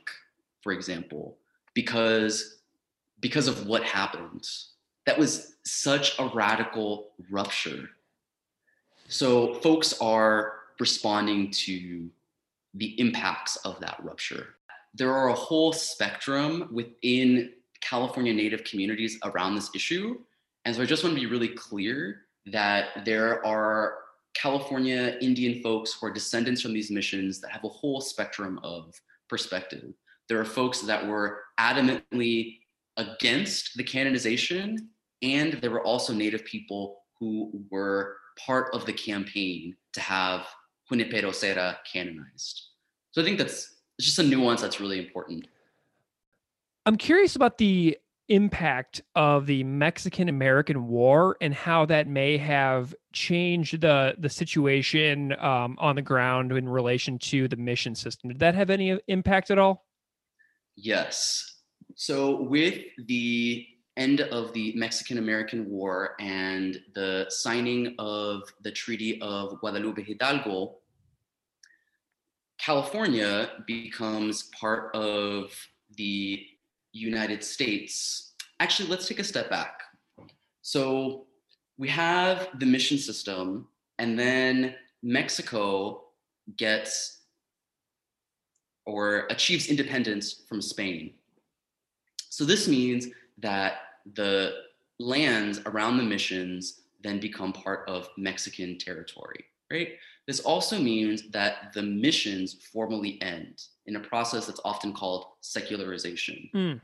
for 0.62 0.72
example 0.72 1.38
because 1.74 2.60
because 3.20 3.47
of 3.47 3.68
what 3.68 3.84
happened 3.84 4.47
that 5.06 5.18
was 5.18 5.56
such 5.64 6.18
a 6.20 6.28
radical 6.34 7.10
rupture 7.30 7.89
so 9.08 9.56
folks 9.56 10.00
are 10.02 10.54
responding 10.80 11.52
to 11.52 12.10
the 12.76 13.00
impacts 13.00 13.56
of 13.58 13.80
that 13.80 13.97
rupture 14.04 14.56
there 14.94 15.14
are 15.14 15.30
a 15.30 15.34
whole 15.34 15.72
spectrum 15.72 16.70
within 16.72 17.52
california 17.82 18.34
native 18.34 18.64
communities 18.64 19.18
around 19.24 19.56
this 19.56 19.70
issue 19.74 20.18
and 20.66 20.76
so 20.76 20.82
i 20.82 20.86
just 20.86 21.04
want 21.04 21.16
to 21.16 21.22
be 21.22 21.28
really 21.28 21.50
clear 21.50 22.22
that 22.46 23.06
there 23.06 23.46
are 23.46 24.00
California 24.34 25.18
Indian 25.22 25.62
folks 25.62 25.94
who 25.94 26.08
are 26.08 26.12
descendants 26.12 26.62
from 26.62 26.74
these 26.74 26.92
missions 26.92 27.42
that 27.42 27.52
have 27.52 27.64
a 27.64 27.70
whole 27.70 28.00
spectrum 28.00 28.60
of 28.64 28.94
perspective. 29.28 29.94
There 30.28 30.40
are 30.40 30.46
folks 30.46 30.82
that 30.82 31.06
were 31.06 31.42
adamantly 31.60 32.60
against 32.98 33.76
the 33.76 33.84
canonization, 33.84 34.90
and 35.22 35.54
there 35.54 35.72
were 35.72 35.84
also 35.84 36.14
Native 36.14 36.46
people 36.46 37.00
who 37.20 37.52
were 37.70 38.18
part 38.38 38.74
of 38.74 38.86
the 38.86 38.94
campaign 38.94 39.76
to 39.94 40.00
have 40.00 40.48
Junipero 40.88 41.32
Serra 41.32 41.78
canonized. 41.92 42.68
So 43.12 43.22
I 43.22 43.26
think 43.26 43.38
that's 43.38 43.78
it's 44.00 44.06
just 44.06 44.20
a 44.20 44.24
nuance 44.24 44.62
that's 44.62 44.80
really 44.80 44.97
important. 44.97 45.45
I'm 46.86 46.95
curious 46.95 47.36
about 47.36 47.58
the 47.58 47.97
impact 48.30 49.02
of 49.14 49.45
the 49.45 49.62
Mexican 49.66 50.30
American 50.30 50.88
War 50.88 51.36
and 51.41 51.54
how 51.54 51.86
that 51.88 52.08
may 52.08 52.38
have 52.38 52.95
changed 53.12 53.82
the 53.82 54.16
the 54.18 54.30
situation 54.30 55.36
um, 55.38 55.76
on 55.80 55.97
the 55.97 56.02
ground 56.02 56.54
in 56.54 56.70
relation 56.70 57.20
to 57.20 57.50
the 57.50 57.58
mission 57.58 57.93
system. 57.93 58.30
Did 58.30 58.39
that 58.39 58.56
have 58.56 58.70
any 58.70 58.97
impact 59.10 59.52
at 59.52 59.60
all? 59.60 59.86
Yes. 60.78 61.58
So 61.95 62.41
with 62.43 62.80
the 63.06 63.68
end 63.97 64.22
of 64.22 64.54
the 64.54 64.72
Mexican 64.78 65.18
American 65.18 65.70
War 65.70 66.16
and 66.22 66.80
the 66.95 67.26
signing 67.28 67.95
of 68.00 68.43
the 68.62 68.72
Treaty 68.72 69.20
of 69.22 69.60
Guadalupe 69.60 70.02
Hidalgo, 70.04 70.78
California 72.60 73.49
becomes 73.66 74.43
part 74.60 74.93
of 74.93 75.51
the 75.97 76.45
United 76.91 77.43
States. 77.43 78.34
Actually, 78.60 78.89
let's 78.89 79.07
take 79.07 79.20
a 79.20 79.24
step 79.24 79.49
back. 79.49 79.82
So 80.62 81.26
we 81.78 81.88
have 81.88 82.49
the 82.60 82.66
mission 82.66 82.97
system, 82.97 83.68
and 83.97 84.20
then 84.20 84.76
Mexico 85.01 86.03
gets 86.57 87.22
or 88.86 89.28
achieves 89.30 89.68
independence 89.68 90.43
from 90.47 90.62
Spain. 90.62 91.14
So 92.30 92.43
this 92.43 92.68
means 92.68 93.07
that 93.38 93.74
the 94.16 94.53
lands 94.99 95.62
around 95.66 95.97
the 95.97 96.03
missions 96.03 96.82
then 97.01 97.20
become 97.20 97.53
part 97.53 97.88
of 97.88 98.10
Mexican 98.18 98.78
territory, 98.78 99.45
right? 99.72 99.89
This 100.28 100.39
also 100.41 100.78
means 100.78 101.30
that 101.32 101.74
the 101.74 101.82
missions 101.82 102.57
formally 102.72 103.20
end 103.22 103.61
in 103.88 103.95
a 103.95 103.99
process 103.99 104.45
that's 104.45 104.61
often 104.63 104.93
called 104.93 105.26
secularization. 105.41 106.49
Mm. 106.53 106.82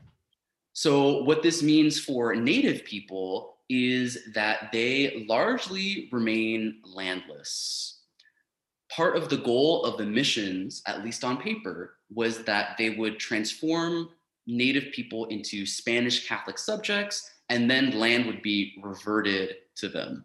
So, 0.72 1.22
what 1.22 1.42
this 1.42 1.62
means 1.62 1.98
for 1.98 2.34
Native 2.34 2.84
people 2.84 3.56
is 3.68 4.18
that 4.34 4.70
they 4.72 5.24
largely 5.28 6.08
remain 6.12 6.80
landless. 6.84 8.00
Part 8.90 9.16
of 9.16 9.28
the 9.28 9.38
goal 9.38 9.84
of 9.84 9.96
the 9.96 10.04
missions, 10.04 10.82
at 10.86 11.04
least 11.04 11.24
on 11.24 11.38
paper, 11.38 11.96
was 12.12 12.44
that 12.44 12.76
they 12.78 12.90
would 12.90 13.18
transform 13.18 14.10
Native 14.46 14.92
people 14.92 15.24
into 15.26 15.66
Spanish 15.66 16.28
Catholic 16.28 16.58
subjects, 16.58 17.30
and 17.48 17.70
then 17.70 17.98
land 17.98 18.26
would 18.26 18.42
be 18.42 18.78
reverted 18.82 19.56
to 19.76 19.88
them. 19.88 20.24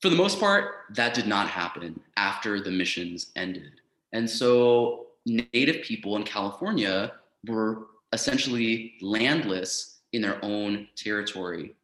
For 0.00 0.08
the 0.08 0.16
most 0.16 0.38
part, 0.38 0.84
that 0.90 1.14
did 1.14 1.26
not 1.26 1.48
happen 1.48 1.98
after 2.16 2.60
the 2.60 2.70
missions 2.70 3.32
ended. 3.34 3.80
And 4.12 4.30
so 4.30 5.06
Native 5.26 5.82
people 5.82 6.16
in 6.16 6.22
California 6.22 7.12
were 7.46 7.88
essentially 8.12 8.94
landless 9.00 9.98
in 10.12 10.22
their 10.22 10.42
own 10.44 10.88
territory. 10.96 11.74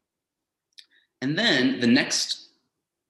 And 1.22 1.36
then 1.36 1.80
the 1.80 1.86
next 1.86 2.48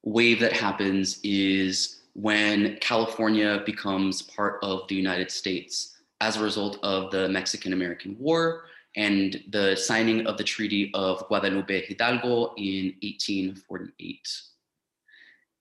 wave 0.02 0.40
that 0.40 0.52
happens 0.52 1.20
is 1.22 2.02
when 2.14 2.76
California 2.80 3.62
becomes 3.66 4.22
part 4.22 4.58
of 4.62 4.86
the 4.88 4.94
United 4.94 5.30
States 5.30 5.96
as 6.20 6.36
a 6.36 6.42
result 6.42 6.78
of 6.82 7.10
the 7.10 7.28
Mexican 7.28 7.72
American 7.72 8.16
War 8.18 8.64
and 8.96 9.42
the 9.50 9.74
signing 9.76 10.26
of 10.26 10.38
the 10.38 10.44
Treaty 10.44 10.90
of 10.94 11.26
Guadalupe 11.26 11.86
Hidalgo 11.86 12.54
in 12.56 12.94
1848. 13.02 14.53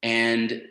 And 0.03 0.61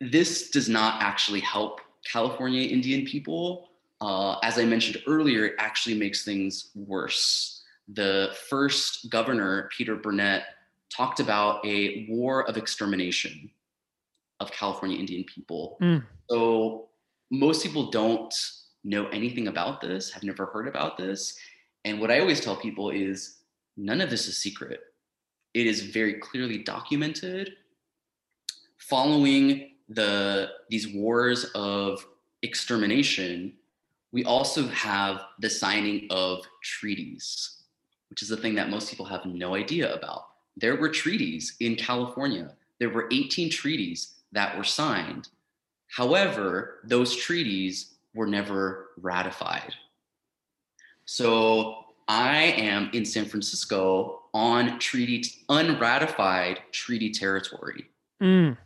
this 0.00 0.50
does 0.50 0.68
not 0.68 1.00
actually 1.02 1.40
help 1.40 1.80
California 2.04 2.68
Indian 2.68 3.06
people. 3.06 3.68
Uh, 4.00 4.38
as 4.42 4.58
I 4.58 4.64
mentioned 4.64 5.02
earlier, 5.06 5.46
it 5.46 5.54
actually 5.58 5.96
makes 5.96 6.24
things 6.24 6.70
worse. 6.74 7.62
The 7.88 8.36
first 8.48 9.10
governor, 9.10 9.70
Peter 9.76 9.96
Burnett, 9.96 10.44
talked 10.90 11.20
about 11.20 11.64
a 11.64 12.06
war 12.08 12.48
of 12.48 12.56
extermination 12.56 13.50
of 14.40 14.50
California 14.52 14.98
Indian 14.98 15.24
people. 15.24 15.78
Mm. 15.80 16.04
So 16.30 16.88
most 17.30 17.62
people 17.62 17.90
don't 17.90 18.34
know 18.84 19.06
anything 19.08 19.48
about 19.48 19.80
this, 19.80 20.10
have 20.10 20.22
never 20.22 20.46
heard 20.46 20.68
about 20.68 20.96
this. 20.96 21.36
And 21.84 22.00
what 22.00 22.10
I 22.10 22.20
always 22.20 22.40
tell 22.40 22.56
people 22.56 22.90
is 22.90 23.38
none 23.76 24.00
of 24.00 24.10
this 24.10 24.28
is 24.28 24.38
secret. 24.38 24.80
It 25.54 25.66
is 25.66 25.80
very 25.82 26.14
clearly 26.14 26.58
documented 26.58 27.54
following 28.78 29.70
the 29.88 30.50
these 30.70 30.88
wars 30.88 31.44
of 31.54 32.06
extermination, 32.42 33.52
we 34.12 34.24
also 34.24 34.66
have 34.68 35.22
the 35.40 35.50
signing 35.50 36.06
of 36.10 36.46
treaties, 36.62 37.62
which 38.10 38.22
is 38.22 38.28
the 38.28 38.36
thing 38.36 38.54
that 38.54 38.70
most 38.70 38.88
people 38.90 39.06
have 39.06 39.24
no 39.26 39.54
idea 39.54 39.94
about. 39.94 40.28
There 40.56 40.76
were 40.76 40.88
treaties 40.88 41.56
in 41.60 41.76
California. 41.76 42.54
There 42.80 42.90
were 42.90 43.08
18 43.12 43.50
treaties 43.50 44.14
that 44.32 44.56
were 44.56 44.64
signed. 44.64 45.28
However, 45.88 46.80
those 46.84 47.14
treaties 47.14 47.94
were 48.14 48.26
never 48.26 48.88
ratified. 49.00 49.74
So 51.04 51.84
I 52.08 52.36
am 52.42 52.90
in 52.92 53.04
San 53.04 53.24
Francisco 53.24 54.22
on 54.34 54.78
treaty 54.78 55.24
unratified 55.48 56.60
treaty 56.72 57.10
territory. 57.10 57.86
Mm. 58.22 58.56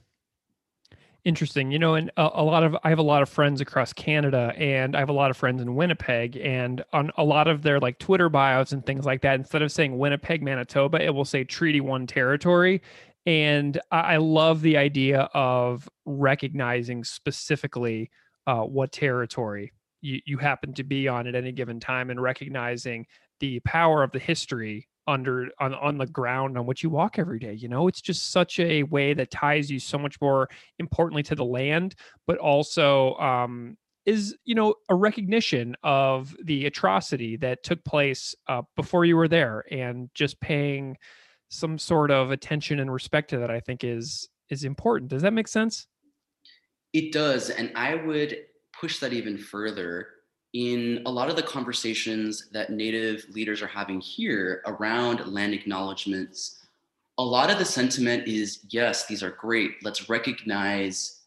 Interesting. 1.24 1.70
You 1.70 1.78
know, 1.78 1.94
and 1.94 2.10
a, 2.16 2.28
a, 2.34 2.42
lot 2.42 2.64
of 2.64 2.76
I 2.82 2.88
have 2.88 2.98
a 2.98 3.02
lot 3.02 3.22
of 3.22 3.28
friends 3.28 3.60
across 3.60 3.92
Canada 3.92 4.52
and 4.56 4.96
I 4.96 4.98
have 4.98 5.08
a 5.08 5.12
lot 5.14 5.30
of 5.30 5.36
friends 5.36 5.62
in 5.62 5.76
Winnipeg 5.76 6.36
and 6.36 6.84
on 6.92 7.12
a 7.16 7.22
lot 7.22 7.46
of 7.46 7.62
their 7.62 7.78
like 7.78 8.00
Twitter 8.00 8.28
bios 8.28 8.72
and 8.72 8.84
things 8.84 9.04
like 9.04 9.22
that 9.22 9.36
instead 9.36 9.62
of 9.62 9.70
saying 9.70 9.96
Winnipeg, 9.96 10.42
Manitoba, 10.42 11.00
it 11.00 11.10
will 11.10 11.24
say 11.24 11.44
Treaty 11.44 11.80
1 11.80 12.08
territory 12.08 12.82
and 13.26 13.80
I, 13.90 14.00
I 14.00 14.16
love 14.16 14.62
the 14.62 14.76
idea 14.76 15.28
of 15.34 15.88
recognizing 16.04 17.04
specifically 17.04 18.10
uh, 18.46 18.62
what 18.62 18.92
territory 18.92 19.72
you, 20.00 20.20
you 20.24 20.38
happen 20.38 20.74
to 20.74 20.84
be 20.84 21.08
on 21.08 21.26
at 21.26 21.34
any 21.34 21.52
given 21.52 21.78
time 21.78 22.10
and 22.10 22.20
recognizing 22.20 23.06
the 23.40 23.60
power 23.60 24.02
of 24.02 24.12
the 24.12 24.18
history 24.18 24.88
under 25.06 25.48
on 25.58 25.74
on 25.74 25.98
the 25.98 26.06
ground 26.06 26.56
on 26.56 26.66
which 26.66 26.82
you 26.82 26.90
walk 26.90 27.18
every 27.18 27.38
day 27.38 27.52
you 27.52 27.68
know? 27.68 27.88
It's 27.88 28.00
just 28.00 28.30
such 28.30 28.60
a 28.60 28.82
way 28.84 29.14
that 29.14 29.30
ties 29.30 29.70
you 29.70 29.78
so 29.78 29.98
much 29.98 30.20
more 30.20 30.48
importantly 30.78 31.22
to 31.24 31.34
the 31.34 31.44
land 31.44 31.94
but 32.26 32.38
also 32.38 33.14
um 33.16 33.76
is 34.04 34.36
you 34.44 34.54
know 34.54 34.74
a 34.88 34.94
recognition 34.94 35.76
of 35.82 36.36
the 36.42 36.66
atrocity 36.66 37.36
that 37.36 37.62
took 37.62 37.84
place 37.84 38.34
uh, 38.48 38.62
before 38.74 39.04
you 39.04 39.16
were 39.16 39.28
there 39.28 39.64
and 39.70 40.10
just 40.14 40.40
paying 40.40 40.96
some 41.50 41.78
sort 41.78 42.10
of 42.10 42.30
attention 42.30 42.80
and 42.80 42.92
respect 42.92 43.30
to 43.30 43.38
that 43.38 43.50
i 43.50 43.60
think 43.60 43.84
is 43.84 44.28
is 44.52 44.64
important. 44.64 45.10
Does 45.10 45.22
that 45.22 45.32
make 45.32 45.48
sense? 45.48 45.86
It 46.92 47.10
does 47.10 47.48
and 47.48 47.72
i 47.74 47.94
would 47.94 48.36
push 48.78 48.98
that 48.98 49.14
even 49.14 49.38
further 49.38 50.08
in 50.52 51.02
a 51.06 51.10
lot 51.10 51.30
of 51.30 51.36
the 51.36 51.42
conversations 51.42 52.48
that 52.52 52.70
Native 52.70 53.24
leaders 53.30 53.62
are 53.62 53.68
having 53.68 54.00
here 54.00 54.62
around 54.66 55.26
land 55.26 55.54
acknowledgements, 55.54 56.66
a 57.18 57.24
lot 57.24 57.50
of 57.50 57.58
the 57.58 57.64
sentiment 57.64 58.26
is 58.26 58.60
yes, 58.68 59.06
these 59.06 59.22
are 59.22 59.30
great. 59.30 59.72
Let's 59.82 60.08
recognize 60.08 61.20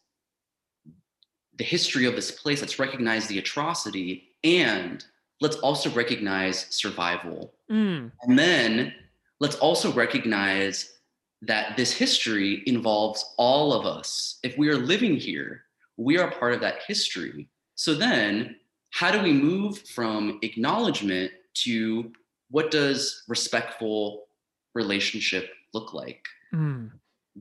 the 1.56 1.64
history 1.64 2.04
of 2.04 2.14
this 2.14 2.30
place, 2.30 2.60
let's 2.60 2.78
recognize 2.78 3.26
the 3.26 3.38
atrocity, 3.38 4.28
and 4.44 5.04
let's 5.40 5.56
also 5.56 5.90
recognize 5.90 6.66
survival. 6.70 7.54
Mm. 7.70 8.12
And 8.22 8.38
then 8.38 8.94
let's 9.40 9.56
also 9.56 9.92
recognize 9.92 10.98
that 11.42 11.76
this 11.76 11.92
history 11.92 12.62
involves 12.66 13.34
all 13.36 13.72
of 13.72 13.86
us. 13.86 14.38
If 14.42 14.56
we 14.56 14.68
are 14.68 14.76
living 14.76 15.16
here, 15.16 15.62
we 15.96 16.18
are 16.18 16.30
part 16.30 16.52
of 16.52 16.60
that 16.60 16.82
history. 16.86 17.48
So 17.74 17.94
then 17.94 18.56
how 18.96 19.10
do 19.10 19.22
we 19.22 19.32
move 19.32 19.78
from 19.80 20.38
acknowledgement 20.40 21.30
to 21.52 22.10
what 22.50 22.70
does 22.70 23.24
respectful 23.28 24.24
relationship 24.74 25.50
look 25.74 25.92
like 25.92 26.24
mm. 26.54 26.90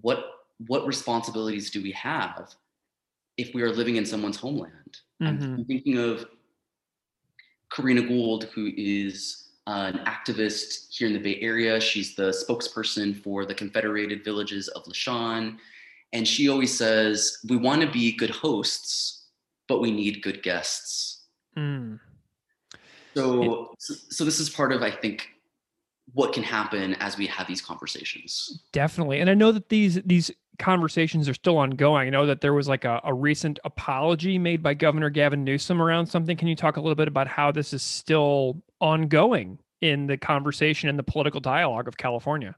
what 0.02 0.26
what 0.68 0.86
responsibilities 0.86 1.70
do 1.70 1.82
we 1.82 1.92
have 1.92 2.54
if 3.38 3.54
we 3.54 3.62
are 3.62 3.72
living 3.72 3.96
in 3.96 4.06
someone's 4.06 4.38
homeland 4.38 4.98
mm-hmm. 5.22 5.44
i'm 5.44 5.66
thinking 5.66 5.98
of 5.98 6.26
Corrina 7.74 8.08
Gould 8.08 8.46
who 8.54 8.72
is 8.78 9.50
an 9.68 10.00
activist 10.06 10.88
here 10.96 11.08
in 11.08 11.14
the 11.14 11.20
bay 11.20 11.40
area 11.42 11.80
she's 11.80 12.16
the 12.16 12.30
spokesperson 12.32 13.22
for 13.24 13.46
the 13.46 13.56
confederated 13.56 14.24
villages 14.24 14.68
of 14.70 14.84
Lisjan 14.86 15.58
and 16.14 16.28
she 16.28 16.48
always 16.48 16.78
says 16.78 17.40
we 17.50 17.58
want 17.58 17.82
to 17.82 17.92
be 17.92 18.16
good 18.16 18.30
hosts 18.30 19.26
but 19.68 19.82
we 19.82 19.92
need 19.92 20.22
good 20.22 20.44
guests. 20.44 21.15
So, 23.16 23.74
so 23.80 24.26
this 24.26 24.40
is 24.40 24.50
part 24.50 24.72
of, 24.72 24.82
I 24.84 24.92
think, 24.92 25.30
what 26.14 26.34
can 26.34 26.44
happen 26.44 26.96
as 26.96 27.18
we 27.18 27.28
have 27.28 27.48
these 27.48 27.62
conversations. 27.62 28.64
Definitely, 28.72 29.22
and 29.22 29.30
I 29.30 29.34
know 29.34 29.52
that 29.52 29.70
these 29.70 29.96
these 30.06 30.32
conversations 30.60 31.28
are 31.28 31.34
still 31.34 31.58
ongoing. 31.58 32.08
I 32.08 32.10
know 32.10 32.26
that 32.26 32.42
there 32.42 32.54
was 32.54 32.68
like 32.68 32.86
a, 32.86 33.02
a 33.04 33.14
recent 33.14 33.60
apology 33.66 34.38
made 34.38 34.62
by 34.62 34.74
Governor 34.74 35.10
Gavin 35.10 35.44
Newsom 35.44 35.82
around 35.82 36.06
something. 36.06 36.38
Can 36.38 36.48
you 36.48 36.56
talk 36.56 36.78
a 36.78 36.82
little 36.82 36.96
bit 36.96 37.08
about 37.08 37.28
how 37.28 37.52
this 37.52 37.74
is 37.74 37.82
still 37.82 38.62
ongoing 38.80 39.60
in 39.82 40.08
the 40.08 40.18
conversation 40.18 40.90
and 40.90 40.98
the 40.98 41.04
political 41.04 41.40
dialogue 41.40 41.88
of 41.88 41.98
California. 41.98 42.56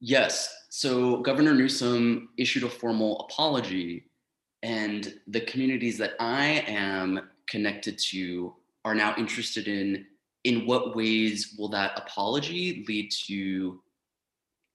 Yes. 0.00 0.54
So 0.70 1.18
Governor 1.18 1.54
Newsom 1.54 2.30
issued 2.36 2.64
a 2.64 2.68
formal 2.68 3.20
apology, 3.20 4.10
and 4.62 5.14
the 5.26 5.40
communities 5.42 5.98
that 5.98 6.14
I 6.20 6.64
am 6.66 7.28
connected 7.48 7.98
to 8.10 8.54
are 8.86 8.94
now 8.94 9.14
interested 9.18 9.66
in 9.66 10.06
in 10.44 10.64
what 10.64 10.94
ways 10.94 11.56
will 11.58 11.68
that 11.68 11.98
apology 11.98 12.84
lead 12.86 13.10
to 13.10 13.82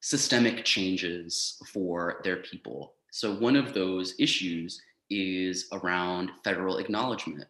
systemic 0.02 0.66
changes 0.66 1.58
for 1.72 2.20
their 2.26 2.38
people. 2.38 2.96
So 3.12 3.34
one 3.36 3.56
of 3.56 3.74
those 3.74 4.14
issues 4.20 4.82
is 5.10 5.70
around 5.72 6.32
federal 6.44 6.78
acknowledgement. 6.78 7.48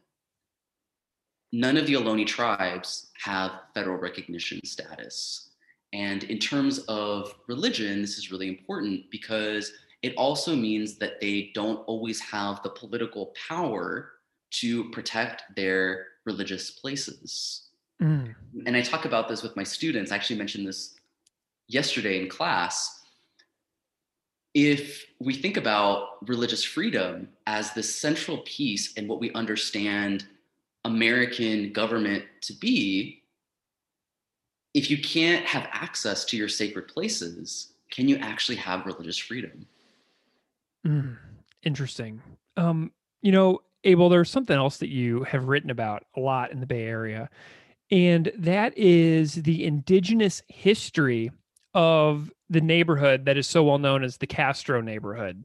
None 1.51 1.77
of 1.77 1.87
the 1.87 1.93
Ohlone 1.93 2.27
tribes 2.27 3.09
have 3.23 3.61
federal 3.73 3.97
recognition 3.97 4.63
status. 4.63 5.49
And 5.91 6.23
in 6.25 6.37
terms 6.37 6.79
of 6.87 7.33
religion, 7.47 8.01
this 8.01 8.19
is 8.19 8.31
really 8.31 8.49
important 8.49 9.09
because 9.09 9.73
it 10.03 10.13
also 10.15 10.55
means 10.55 10.99
that 10.99 11.19
they 11.19 11.49
don't 11.55 11.83
always 11.87 12.19
have 12.19 12.61
the 12.61 12.69
political 12.69 13.33
power 13.47 14.11
to 14.51 14.89
protect 14.91 15.43
their 15.55 16.10
religious 16.25 16.71
places. 16.71 17.69
Mm. 18.01 18.33
And 18.65 18.75
I 18.75 18.81
talk 18.81 19.05
about 19.05 19.27
this 19.27 19.43
with 19.43 19.55
my 19.55 19.63
students. 19.63 20.11
I 20.11 20.15
actually 20.15 20.37
mentioned 20.37 20.67
this 20.67 20.95
yesterday 21.67 22.21
in 22.21 22.29
class. 22.29 22.99
If 24.53 25.05
we 25.19 25.33
think 25.33 25.57
about 25.57 26.27
religious 26.27 26.63
freedom 26.63 27.29
as 27.47 27.71
the 27.71 27.83
central 27.83 28.39
piece 28.39 28.93
in 28.93 29.07
what 29.07 29.19
we 29.19 29.31
understand 29.33 30.25
American 30.83 31.71
government 31.71 32.25
to 32.41 32.53
be, 32.53 33.21
if 34.73 34.89
you 34.89 35.01
can't 35.01 35.45
have 35.45 35.67
access 35.71 36.25
to 36.25 36.37
your 36.37 36.49
sacred 36.49 36.87
places, 36.87 37.73
can 37.91 38.07
you 38.07 38.17
actually 38.17 38.55
have 38.55 38.85
religious 38.85 39.17
freedom? 39.17 39.65
Mm, 40.85 41.17
interesting. 41.63 42.21
Um, 42.57 42.91
you 43.21 43.31
know, 43.31 43.61
Abel, 43.83 44.09
there's 44.09 44.29
something 44.29 44.55
else 44.55 44.77
that 44.77 44.89
you 44.89 45.23
have 45.23 45.47
written 45.47 45.69
about 45.69 46.03
a 46.15 46.19
lot 46.19 46.51
in 46.51 46.59
the 46.59 46.67
Bay 46.67 46.83
Area, 46.83 47.29
and 47.89 48.31
that 48.37 48.77
is 48.77 49.35
the 49.35 49.63
indigenous 49.63 50.41
history 50.47 51.31
of 51.73 52.31
the 52.49 52.61
neighborhood 52.61 53.25
that 53.25 53.37
is 53.37 53.47
so 53.47 53.63
well 53.63 53.77
known 53.77 54.03
as 54.03 54.17
the 54.17 54.27
Castro 54.27 54.81
neighborhood. 54.81 55.43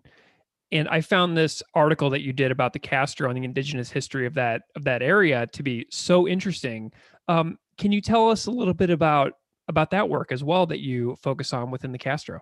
And 0.72 0.88
I 0.88 1.00
found 1.00 1.36
this 1.36 1.62
article 1.74 2.10
that 2.10 2.22
you 2.22 2.32
did 2.32 2.50
about 2.50 2.72
the 2.72 2.78
Castro 2.78 3.30
and 3.30 3.38
the 3.38 3.44
indigenous 3.44 3.90
history 3.90 4.26
of 4.26 4.34
that 4.34 4.62
of 4.74 4.84
that 4.84 5.02
area 5.02 5.46
to 5.52 5.62
be 5.62 5.86
so 5.90 6.26
interesting. 6.26 6.92
Um, 7.28 7.58
can 7.78 7.92
you 7.92 8.00
tell 8.00 8.28
us 8.28 8.46
a 8.46 8.50
little 8.50 8.74
bit 8.74 8.90
about 8.90 9.34
about 9.68 9.90
that 9.90 10.08
work 10.08 10.32
as 10.32 10.42
well 10.42 10.66
that 10.66 10.80
you 10.80 11.16
focus 11.22 11.52
on 11.52 11.70
within 11.70 11.92
the 11.92 11.98
Castro? 11.98 12.40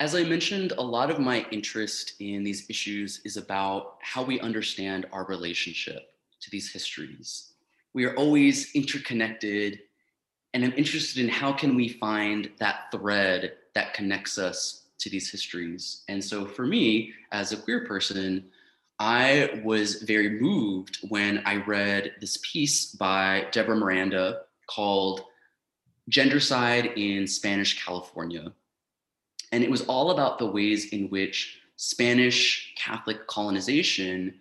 As 0.00 0.16
I 0.16 0.24
mentioned, 0.24 0.72
a 0.72 0.82
lot 0.82 1.10
of 1.10 1.20
my 1.20 1.46
interest 1.52 2.14
in 2.18 2.42
these 2.42 2.68
issues 2.68 3.20
is 3.24 3.36
about 3.36 3.98
how 4.02 4.24
we 4.24 4.40
understand 4.40 5.06
our 5.12 5.24
relationship 5.26 6.12
to 6.40 6.50
these 6.50 6.72
histories. 6.72 7.52
We 7.94 8.04
are 8.04 8.16
always 8.16 8.72
interconnected, 8.74 9.80
and 10.54 10.64
I'm 10.64 10.72
interested 10.72 11.22
in 11.22 11.28
how 11.28 11.52
can 11.52 11.76
we 11.76 11.88
find 11.88 12.50
that 12.58 12.90
thread 12.90 13.52
that 13.74 13.94
connects 13.94 14.38
us 14.38 14.86
to 14.98 15.08
these 15.08 15.30
histories. 15.30 16.02
And 16.08 16.22
so 16.22 16.46
for 16.46 16.66
me, 16.66 17.12
as 17.30 17.52
a 17.52 17.56
queer 17.56 17.86
person, 17.86 18.46
I 18.98 19.62
was 19.64 20.02
very 20.02 20.40
moved 20.40 20.98
when 21.08 21.42
I 21.46 21.56
read 21.56 22.14
this 22.20 22.38
piece 22.42 22.86
by 22.86 23.46
Deborah 23.52 23.76
Miranda 23.76 24.42
called 24.66 25.22
Gendercide 26.10 26.96
in 26.96 27.28
Spanish 27.28 27.84
California. 27.84 28.52
And 29.52 29.64
it 29.64 29.70
was 29.70 29.82
all 29.82 30.10
about 30.10 30.38
the 30.38 30.46
ways 30.46 30.92
in 30.92 31.08
which 31.08 31.60
Spanish 31.76 32.72
Catholic 32.76 33.26
colonization 33.26 34.40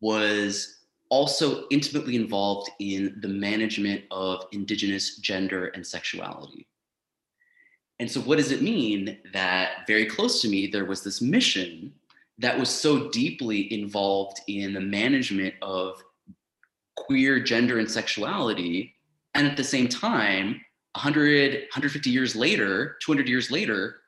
was 0.00 0.76
also 1.08 1.66
intimately 1.70 2.16
involved 2.16 2.70
in 2.80 3.18
the 3.20 3.28
management 3.28 4.02
of 4.10 4.44
Indigenous 4.52 5.16
gender 5.18 5.68
and 5.68 5.86
sexuality. 5.86 6.66
And 7.98 8.10
so, 8.10 8.20
what 8.20 8.38
does 8.38 8.50
it 8.50 8.62
mean 8.62 9.18
that 9.32 9.86
very 9.86 10.06
close 10.06 10.42
to 10.42 10.48
me, 10.48 10.66
there 10.66 10.84
was 10.84 11.02
this 11.02 11.22
mission 11.22 11.92
that 12.38 12.58
was 12.58 12.68
so 12.68 13.08
deeply 13.08 13.72
involved 13.72 14.40
in 14.48 14.74
the 14.74 14.80
management 14.80 15.54
of 15.62 16.02
queer 16.96 17.40
gender 17.40 17.78
and 17.78 17.90
sexuality? 17.90 18.94
And 19.34 19.46
at 19.46 19.56
the 19.56 19.64
same 19.64 19.88
time, 19.88 20.60
100, 20.92 21.52
150 21.52 22.10
years 22.10 22.36
later, 22.36 22.96
200 23.02 23.28
years 23.28 23.50
later, 23.50 24.00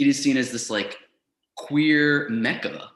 it 0.00 0.06
is 0.06 0.20
seen 0.20 0.38
as 0.38 0.50
this 0.50 0.70
like 0.70 0.98
queer 1.56 2.28
mecca. 2.30 2.90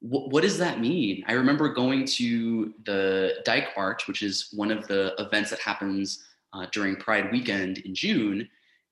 What, 0.00 0.30
what 0.30 0.42
does 0.42 0.58
that 0.58 0.80
mean? 0.80 1.22
I 1.28 1.32
remember 1.34 1.72
going 1.72 2.06
to 2.06 2.72
the 2.86 3.36
Dyke 3.44 3.68
March, 3.76 4.08
which 4.08 4.22
is 4.22 4.48
one 4.52 4.70
of 4.70 4.88
the 4.88 5.14
events 5.18 5.50
that 5.50 5.60
happens 5.60 6.24
uh, 6.54 6.66
during 6.72 6.96
Pride 6.96 7.30
weekend 7.30 7.78
in 7.78 7.94
June, 7.94 8.48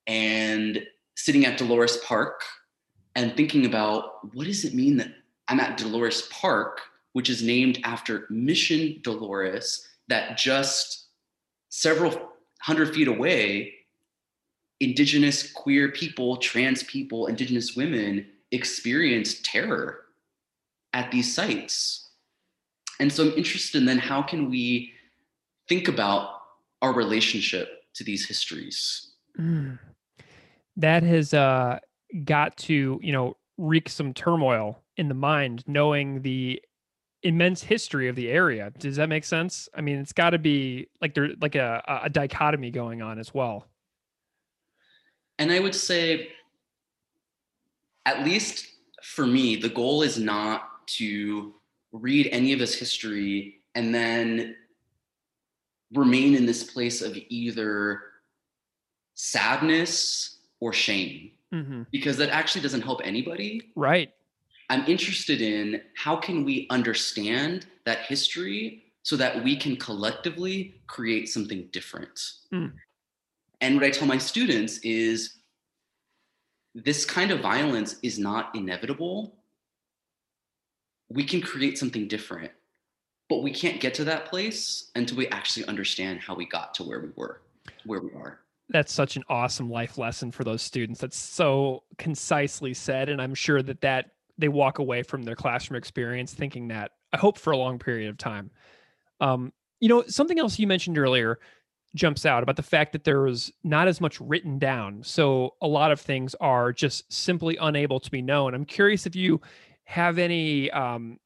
and 0.07 0.85
sitting 1.17 1.47
at 1.47 1.57
Dolores 1.57 1.97
Park 1.99 2.43
and 3.15 3.35
thinking 3.35 3.65
about 3.65 4.35
what 4.35 4.47
does 4.47 4.65
it 4.65 4.75
mean 4.75 4.97
that 4.99 5.15
I'm 5.49 5.61
at 5.61 5.79
Dolores 5.79 6.29
Park, 6.31 6.81
which 7.15 7.31
is 7.31 7.43
named 7.43 7.79
after 7.85 8.27
Mission 8.29 9.01
Dolores, 9.03 9.87
that 10.09 10.37
just 10.37 11.07
several 11.71 12.33
hundred 12.61 12.95
feet 12.95 13.09
away 13.09 13.73
indigenous 14.83 15.51
queer 15.51 15.91
people, 15.91 16.37
trans 16.37 16.83
people, 16.83 17.27
indigenous 17.27 17.77
women 17.77 18.27
experience 18.51 19.41
terror 19.43 20.01
at 20.93 21.11
these 21.11 21.33
sites. 21.33 22.11
And 23.01 23.13
so 23.13 23.25
I'm 23.25 23.33
interested 23.39 23.79
in 23.79 23.87
then 23.87 23.99
how 23.99 24.23
can 24.23 24.51
we 24.51 24.93
think 25.69 25.89
about 25.89 26.41
our 26.83 26.93
relationship 26.93 27.85
to 27.95 28.05
these 28.05 28.27
histories? 28.27 29.13
Mm. 29.39 29.79
That 30.77 31.03
has 31.03 31.33
uh, 31.33 31.79
got 32.25 32.57
to, 32.59 32.99
you 33.03 33.13
know, 33.13 33.37
wreak 33.59 33.89
some 33.89 34.13
turmoil 34.13 34.83
in 34.97 35.09
the 35.09 35.15
mind, 35.15 35.65
knowing 35.67 36.23
the 36.23 36.61
immense 37.23 37.63
history 37.63 38.09
of 38.09 38.17
the 38.17 38.29
area. 38.29 38.73
Does 38.79 38.97
that 38.97 39.09
make 39.09 39.25
sense? 39.25 39.69
I 39.75 39.81
mean, 39.81 39.99
it's 39.99 40.13
got 40.13 40.31
to 40.31 40.39
be 40.39 40.89
like 41.01 41.15
there's 41.15 41.37
like 41.41 41.55
a, 41.55 42.01
a 42.05 42.11
dichotomy 42.11 42.71
going 42.71 43.01
on 43.01 43.19
as 43.19 43.33
well. 43.33 43.67
And 45.39 45.51
I 45.51 45.59
would 45.59 45.75
say, 45.75 46.29
at 48.07 48.25
least 48.25 48.67
for 49.03 49.27
me, 49.27 49.57
the 49.57 49.69
goal 49.69 50.03
is 50.03 50.19
not 50.19 50.87
to 50.99 51.55
read 51.93 52.29
any 52.33 52.53
of 52.53 52.59
this 52.59 52.75
history 52.75 53.61
and 53.75 53.95
then 53.95 54.57
remain 55.93 56.35
in 56.35 56.47
this 56.47 56.65
place 56.65 57.03
of 57.03 57.17
either 57.29 58.03
sadness 59.15 60.39
or 60.61 60.73
shame 60.73 61.31
mm-hmm. 61.53 61.83
because 61.91 62.17
that 62.17 62.31
actually 62.31 62.63
doesn't 62.63 62.81
help 62.81 63.01
anybody 63.05 63.71
right 63.77 64.13
i'm 64.71 64.85
interested 64.87 65.43
in 65.43 65.81
how 65.95 66.17
can 66.17 66.45
we 66.45 66.67
understand 66.71 67.67
that 67.85 67.99
history 68.01 68.85
so 69.03 69.17
that 69.17 69.45
we 69.45 69.55
can 69.55 69.77
collectively 69.77 70.75
create 70.87 71.29
something 71.29 71.69
different 71.73 72.19
mm. 72.53 72.73
And 73.63 73.77
what 73.77 73.85
I 73.85 73.91
tell 73.91 74.09
my 74.09 74.19
students 74.19 74.79
is 74.79 75.39
this 76.75 77.05
kind 77.05 77.31
of 77.31 77.41
violence 77.41 77.97
is 78.03 78.19
not 78.19 78.55
inevitable. 78.57 79.37
We 81.09 81.25
can 81.25 81.41
create 81.41 81.79
something 81.79 82.09
different, 82.09 82.51
but 83.29 83.43
we 83.43 83.53
can't 83.53 83.81
get 83.81 83.95
to 83.95 84.05
that 84.05 84.27
place 84.27 84.91
until 84.97 85.17
we 85.17 85.29
actually 85.29 85.65
understand 85.67 86.21
how 86.21 86.35
we 86.35 86.45
got 86.45 86.75
to 86.75 86.83
where 86.83 87.01
we 87.01 87.11
were, 87.15 87.43
where 87.87 88.01
we 88.01 88.11
are. 88.15 88.41
That's 88.69 88.93
such 88.93 89.17
an 89.17 89.23
awesome 89.29 89.71
life 89.71 89.97
lesson 89.97 90.33
for 90.33 90.43
those 90.43 90.63
students. 90.63 91.01
That's 91.01 91.17
so 91.17 91.85
concisely 91.99 92.75
said. 92.75 93.09
And 93.09 93.23
I'm 93.23 93.35
sure 93.35 93.63
that 93.63 93.83
that 93.83 94.11
they 94.39 94.49
walk 94.49 94.81
away 94.81 95.05
from 95.05 95.23
their 95.23 95.37
classroom 95.37 95.77
experience 95.77 96.35
thinking 96.35 96.69
that 96.69 96.93
I 97.13 97.19
hope 97.19 97.39
for 97.39 97.53
a 97.53 97.57
long 97.57 97.79
period 97.79 98.09
of 98.09 98.19
time. 98.19 98.51
Um, 99.21 99.53
you 99.79 99.89
know, 99.89 100.03
something 100.09 100.39
else 100.39 100.59
you 100.59 100.67
mentioned 100.67 100.99
earlier 100.99 101.39
jumps 101.95 102.25
out 102.25 102.43
about 102.43 102.57
the 102.57 102.63
fact 102.63 102.93
that 102.93 103.05
there 103.05 103.21
was 103.21 103.53
not 103.65 103.87
as 103.87 104.01
much 104.01 104.21
written 104.21 104.59
down. 104.59 105.03
So 105.03 105.55
a 105.61 105.69
lot 105.69 105.93
of 105.93 106.01
things 106.01 106.35
are 106.41 106.73
just 106.73 107.13
simply 107.13 107.57
unable 107.59 108.01
to 108.01 108.11
be 108.11 108.23
known. 108.23 108.55
I'm 108.55 108.65
curious 108.65 109.07
if 109.07 109.15
you 109.15 109.41
have 109.85 110.19
any 110.19 110.71
um, 110.71 111.19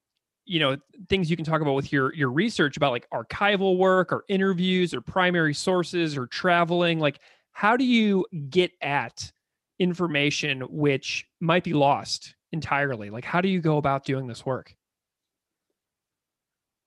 you 0.46 0.60
know 0.60 0.76
things 1.08 1.28
you 1.28 1.36
can 1.36 1.44
talk 1.44 1.60
about 1.60 1.74
with 1.74 1.92
your 1.92 2.14
your 2.14 2.30
research 2.30 2.76
about 2.76 2.92
like 2.92 3.08
archival 3.10 3.76
work 3.76 4.12
or 4.12 4.24
interviews 4.28 4.94
or 4.94 5.00
primary 5.00 5.52
sources 5.52 6.16
or 6.16 6.26
traveling 6.26 6.98
like 6.98 7.18
how 7.52 7.76
do 7.76 7.84
you 7.84 8.24
get 8.48 8.70
at 8.80 9.30
information 9.78 10.62
which 10.70 11.26
might 11.40 11.64
be 11.64 11.74
lost 11.74 12.34
entirely 12.52 13.10
like 13.10 13.24
how 13.24 13.40
do 13.40 13.48
you 13.48 13.60
go 13.60 13.76
about 13.76 14.04
doing 14.04 14.26
this 14.28 14.46
work 14.46 14.74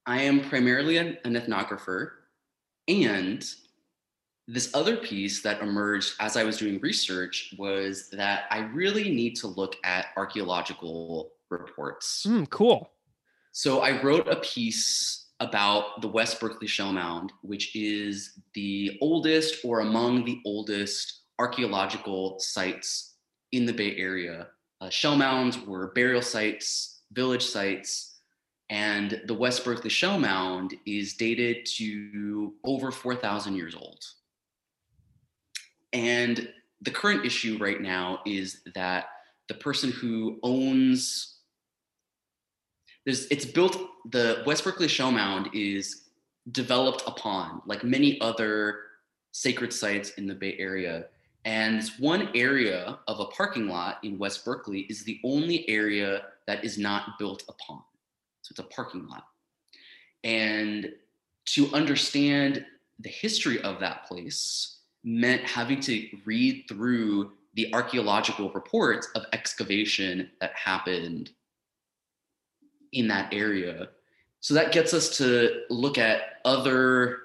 i 0.05 0.21
am 0.21 0.41
primarily 0.41 0.97
an, 0.97 1.17
an 1.25 1.34
ethnographer 1.34 2.11
And 2.88 3.45
this 4.52 4.74
other 4.74 4.97
piece 4.97 5.43
that 5.43 5.62
emerged 5.62 6.16
as 6.20 6.36
I 6.36 6.43
was 6.43 6.58
doing 6.58 6.80
research 6.80 7.54
was 7.58 8.10
that 8.10 8.45
I 8.50 8.60
really 8.60 9.12
need 9.12 9.36
to 9.38 9.47
look 9.47 9.76
at 9.84 10.08
archaeological 10.18 11.34
reports. 11.52 12.26
Mm, 12.28 12.50
cool. 12.50 12.89
So 13.52 13.82
I 13.82 14.02
wrote 14.02 14.28
a 14.28 14.38
piece 14.38 15.28
about 15.39 16.02
the 16.02 16.08
West 16.08 16.39
Berkeley 16.39 16.68
Shell 16.68 16.93
Mound, 16.93 17.32
which 17.43 17.76
is 17.76 18.39
the 18.56 18.97
oldest 19.02 19.64
or 19.64 19.82
among 19.82 20.26
the 20.26 20.39
oldest 20.45 21.22
archaeological 21.38 22.39
sites 22.39 23.14
in 23.52 23.68
the 23.68 23.74
Bay 23.74 23.95
Area. 23.97 24.47
Uh, 24.82 24.89
shell 24.89 25.16
mounds 25.16 25.60
were 25.60 25.91
burial 25.93 26.24
sites, 26.24 27.02
village 27.12 27.45
sites, 27.45 28.20
and 28.72 29.22
the 29.26 29.34
West 29.34 29.64
Berkeley 29.64 29.89
Shell 29.89 30.20
Mound 30.20 30.74
is 30.86 31.14
dated 31.14 31.68
to 31.78 32.54
over 32.64 32.91
4,000 32.91 33.56
years 33.56 33.76
old. 33.76 34.04
And 35.94 36.50
the 36.82 36.92
current 36.92 37.26
issue 37.26 37.58
right 37.60 37.82
now 37.82 38.22
is 38.26 38.62
that 38.76 39.06
the 39.48 39.56
person 39.56 39.92
who 39.92 40.40
owns 40.44 41.36
there's 43.06 43.26
it's 43.28 43.46
built 43.46 43.78
the 44.12 44.44
West 44.46 44.64
Berkeley 44.64 44.88
Shell 44.88 45.12
Mound 45.12 45.50
is 45.54 46.04
developed 46.52 47.04
upon 47.08 47.62
like 47.66 47.84
many 47.84 48.20
other 48.22 48.82
sacred 49.32 49.74
sites 49.74 50.12
in 50.12 50.28
the 50.28 50.36
Bay 50.36 50.56
Area. 50.60 51.06
And 51.46 51.80
this 51.80 51.98
one 51.98 52.30
area 52.36 53.00
of 53.08 53.20
a 53.20 53.26
parking 53.26 53.68
lot 53.68 53.98
in 54.04 54.18
West 54.18 54.44
Berkeley 54.44 54.82
is 54.82 55.04
the 55.04 55.20
only 55.24 55.68
area 55.70 56.24
that 56.48 56.64
is 56.66 56.78
not 56.78 57.18
built 57.18 57.44
upon. 57.48 57.82
So 58.42 58.52
it's 58.52 58.60
a 58.60 58.64
parking 58.64 59.08
lot. 59.08 59.24
And 60.24 60.92
to 61.54 61.74
understand 61.74 62.66
the 63.00 63.10
history 63.10 63.62
of 63.62 63.80
that 63.80 64.06
place 64.06 64.78
meant 65.04 65.41
having 65.43 65.80
to 65.82 66.08
read 66.26 66.66
through 66.68 67.32
the 67.56 67.74
archaeological 67.74 68.52
reports 68.52 69.08
of 69.16 69.24
excavation 69.34 70.30
that 70.39 70.54
happened 70.54 71.32
in 72.93 73.08
that 73.08 73.34
area. 73.34 73.89
So 74.39 74.54
that 74.54 74.72
gets 74.72 74.93
us 74.93 75.18
to 75.18 75.64
look 75.70 75.97
at 75.97 76.39
other 76.45 77.20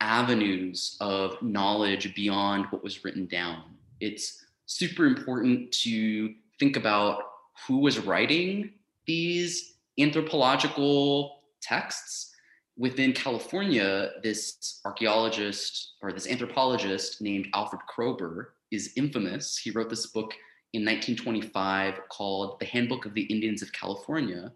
avenues 0.00 0.96
of 1.00 1.40
knowledge 1.42 2.14
beyond 2.14 2.66
what 2.70 2.82
was 2.82 3.04
written 3.04 3.26
down. 3.26 3.62
It's 4.00 4.44
super 4.66 5.06
important 5.06 5.72
to 5.72 6.34
think 6.58 6.76
about 6.76 7.22
who 7.66 7.78
was 7.78 7.98
writing 7.98 8.72
these 9.06 9.74
anthropological 9.98 11.42
texts. 11.60 12.34
Within 12.78 13.12
California, 13.12 14.10
this 14.22 14.80
archaeologist 14.84 15.94
or 16.00 16.12
this 16.12 16.28
anthropologist 16.28 17.20
named 17.20 17.48
Alfred 17.52 17.82
Kroeber 17.90 18.46
is 18.70 18.92
infamous. 18.96 19.58
He 19.58 19.72
wrote 19.72 19.90
this 19.90 20.06
book 20.06 20.32
in 20.72 20.82
1925 20.82 22.08
called 22.08 22.60
The 22.60 22.66
Handbook 22.66 23.04
of 23.04 23.14
the 23.14 23.22
Indians 23.22 23.62
of 23.62 23.72
California, 23.72 24.52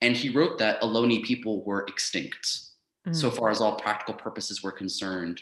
and 0.00 0.16
he 0.16 0.28
wrote 0.28 0.58
that 0.58 0.80
Ohlone 0.80 1.24
people 1.24 1.64
were 1.64 1.84
extinct 1.88 2.60
mm. 3.04 3.14
so 3.14 3.32
far 3.32 3.50
as 3.50 3.60
all 3.60 3.74
practical 3.74 4.14
purposes 4.14 4.62
were 4.62 4.70
concerned. 4.70 5.40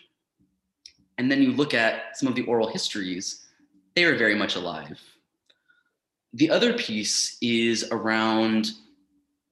And 1.19 1.31
then 1.31 1.43
you 1.43 1.53
look 1.53 1.75
at 1.75 2.17
some 2.17 2.27
of 2.27 2.35
the 2.35 2.47
oral 2.47 2.69
histories, 2.69 3.47
they 3.95 4.05
are 4.05 4.17
very 4.17 4.35
much 4.35 4.57
alive. 4.57 4.99
The 6.33 6.49
other 6.49 6.73
piece 6.73 7.37
is 7.43 7.87
around 7.91 8.71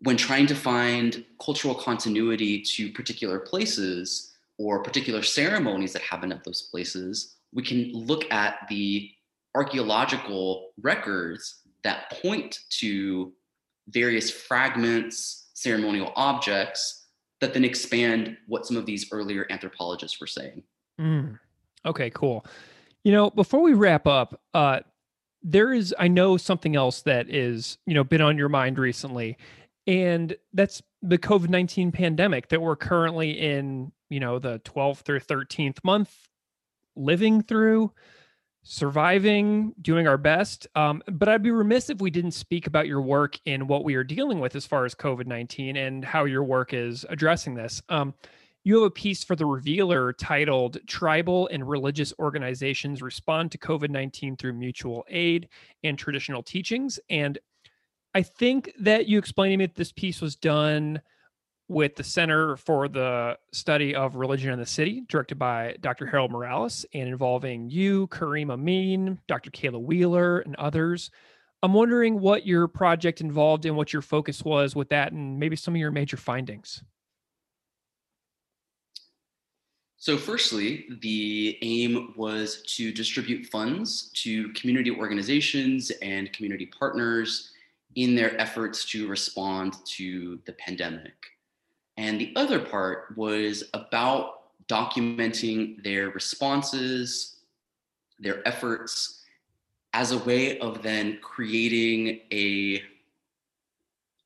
when 0.03 0.17
trying 0.17 0.47
to 0.47 0.55
find 0.55 1.25
cultural 1.41 1.75
continuity 1.75 2.61
to 2.61 2.91
particular 2.93 3.39
places 3.39 4.35
or 4.59 4.83
particular 4.83 5.23
ceremonies 5.23 5.93
that 5.93 6.03
happen 6.03 6.33
at 6.33 6.45
those 6.45 6.63
places, 6.63 7.37
we 7.53 7.63
can 7.63 7.93
look 7.93 8.31
at 8.33 8.67
the 8.69 9.11
archaeological 9.55 10.71
records 10.81 11.63
that 11.85 12.11
point 12.23 12.61
to 12.71 13.33
various 13.89 14.31
fragments, 14.31 15.51
ceremonial 15.55 16.13
objects 16.17 17.07
that 17.41 17.53
then 17.53 17.65
expand 17.65 18.37
what 18.47 18.67
some 18.67 18.77
of 18.77 18.87
these 18.87 19.13
earlier 19.13 19.47
anthropologists 19.51 20.21
were 20.21 20.27
saying. 20.27 20.63
Mm. 21.01 21.39
Okay, 21.85 22.11
cool. 22.11 22.45
You 23.05 23.13
know, 23.13 23.31
before 23.31 23.61
we 23.61 23.75
wrap 23.75 24.07
up, 24.07 24.41
uh, 24.55 24.81
there 25.43 25.73
is, 25.73 25.93
I 25.99 26.07
know 26.07 26.37
something 26.37 26.77
else 26.77 27.03
that 27.03 27.29
is, 27.29 27.79
you 27.85 27.95
know, 27.95 28.05
been 28.05 28.21
on 28.21 28.39
your 28.39 28.49
mind 28.49 28.79
recently, 28.79 29.37
and 29.87 30.37
that's 30.53 30.83
the 31.03 31.19
COVID 31.19 31.49
19 31.49 31.93
pandemic 31.93 32.49
that 32.49 32.61
we're 32.61 32.77
currently 32.77 33.33
in, 33.33 33.93
you 34.09 34.21
know, 34.21 34.39
the 34.39 34.61
12th 34.61 35.09
or 35.09 35.19
13th 35.19 35.79
month 35.83 36.29
living 36.95 37.43
through 37.43 37.93
surviving, 38.63 39.75
doing 39.83 40.07
our 40.07 40.19
best. 40.19 40.67
Um, 40.75 41.03
but 41.11 41.29
I'd 41.29 41.43
be 41.43 41.51
remiss 41.51 41.91
if 41.91 42.01
we 42.01 42.11
didn't 42.11 42.33
speak 42.33 42.67
about 42.67 42.87
your 42.87 43.03
work 43.03 43.39
in 43.45 43.67
what 43.67 43.85
we 43.85 43.95
are 43.97 44.05
dealing 44.05 44.41
with 44.41 44.55
as 44.55 44.67
far 44.67 44.85
as 44.85 44.95
COVID 44.95 45.27
19 45.27 45.77
and 45.77 46.05
how 46.05 46.25
your 46.25 46.45
work 46.45 46.73
is 46.73 47.05
addressing 47.09 47.55
this. 47.55 47.83
Um, 47.89 48.15
you 48.65 48.77
have 48.77 48.85
a 48.85 48.91
piece 48.91 49.25
for 49.25 49.35
the 49.35 49.45
Revealer 49.45 50.13
titled 50.13 50.79
Tribal 50.87 51.49
and 51.49 51.69
Religious 51.69 52.15
Organizations 52.21 53.03
Respond 53.03 53.51
to 53.53 53.59
COVID 53.59 53.91
19 53.91 54.37
Through 54.37 54.53
Mutual 54.53 55.05
Aid 55.09 55.49
and 55.83 55.99
Traditional 55.99 56.45
Teachings. 56.45 57.01
And 57.11 57.39
I 58.15 58.23
think 58.23 58.73
that 58.81 59.07
you 59.07 59.19
explained 59.19 59.53
to 59.53 59.57
me 59.57 59.67
that 59.67 59.75
this 59.75 59.93
piece 59.93 60.21
was 60.21 60.37
done 60.37 61.01
with 61.69 61.97
the 61.97 62.05
Center 62.05 62.57
for 62.57 62.89
the 62.89 63.39
Study 63.53 63.95
of 63.95 64.17
Religion 64.17 64.53
in 64.53 64.59
the 64.59 64.67
City, 64.67 65.05
directed 65.09 65.39
by 65.39 65.77
Dr. 65.81 66.05
Harold 66.07 66.31
Morales, 66.31 66.85
and 66.93 67.09
involving 67.09 67.71
you, 67.71 68.09
Kareem 68.09 68.51
Amin, 68.53 69.19
Dr. 69.27 69.51
Kayla 69.51 69.81
Wheeler, 69.81 70.41
and 70.41 70.55
others. 70.57 71.11
I'm 71.63 71.73
wondering 71.73 72.21
what 72.21 72.47
your 72.47 72.69
project 72.69 73.23
involved 73.23 73.65
and 73.65 73.77
what 73.77 73.93
your 73.93 74.03
focus 74.03 74.45
was 74.45 74.77
with 74.77 74.91
that, 74.91 75.13
and 75.13 75.39
maybe 75.39 75.57
some 75.57 75.75
of 75.75 75.79
your 75.79 75.93
major 75.93 76.19
findings. 76.19 76.83
So, 79.97 80.19
firstly, 80.19 80.87
the 81.01 81.57
aim 81.63 82.13
was 82.17 82.63
to 82.77 82.93
distribute 82.93 83.47
funds 83.47 84.11
to 84.15 84.53
community 84.53 84.91
organizations 84.91 85.93
and 86.03 86.31
community 86.33 86.67
partners 86.67 87.52
in 87.95 88.15
their 88.15 88.41
efforts 88.41 88.85
to 88.87 89.09
respond 89.09 89.75
to 89.85 90.39
the 90.47 90.53
pandemic. 90.55 91.15
And 91.97 92.21
the 92.21 92.33
other 92.37 92.59
part 92.59 93.17
was 93.17 93.65
about 93.75 94.67
documenting 94.69 95.83
their 95.83 96.11
responses, 96.11 97.37
their 98.19 98.47
efforts 98.47 99.23
as 99.93 100.13
a 100.13 100.19
way 100.19 100.59
of 100.61 100.83
then 100.83 101.19
creating 101.21 102.21
a 102.33 102.83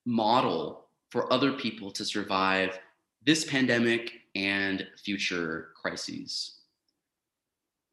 model 0.05 0.85
for 1.11 1.33
other 1.33 1.53
people 1.53 1.91
to 1.91 2.05
survive 2.05 2.79
this 3.25 3.45
pandemic 3.45 4.13
and 4.37 4.87
future 5.03 5.71
crises. 5.81 6.59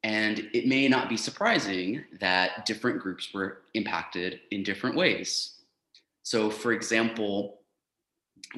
And 0.04 0.50
it 0.52 0.66
may 0.66 0.86
not 0.86 1.08
be 1.08 1.16
surprising 1.16 2.04
that 2.20 2.66
different 2.66 3.00
groups 3.00 3.32
were 3.32 3.62
impacted 3.72 4.40
in 4.50 4.62
different 4.62 4.94
ways. 4.94 5.53
So, 6.24 6.50
for 6.50 6.72
example, 6.72 7.60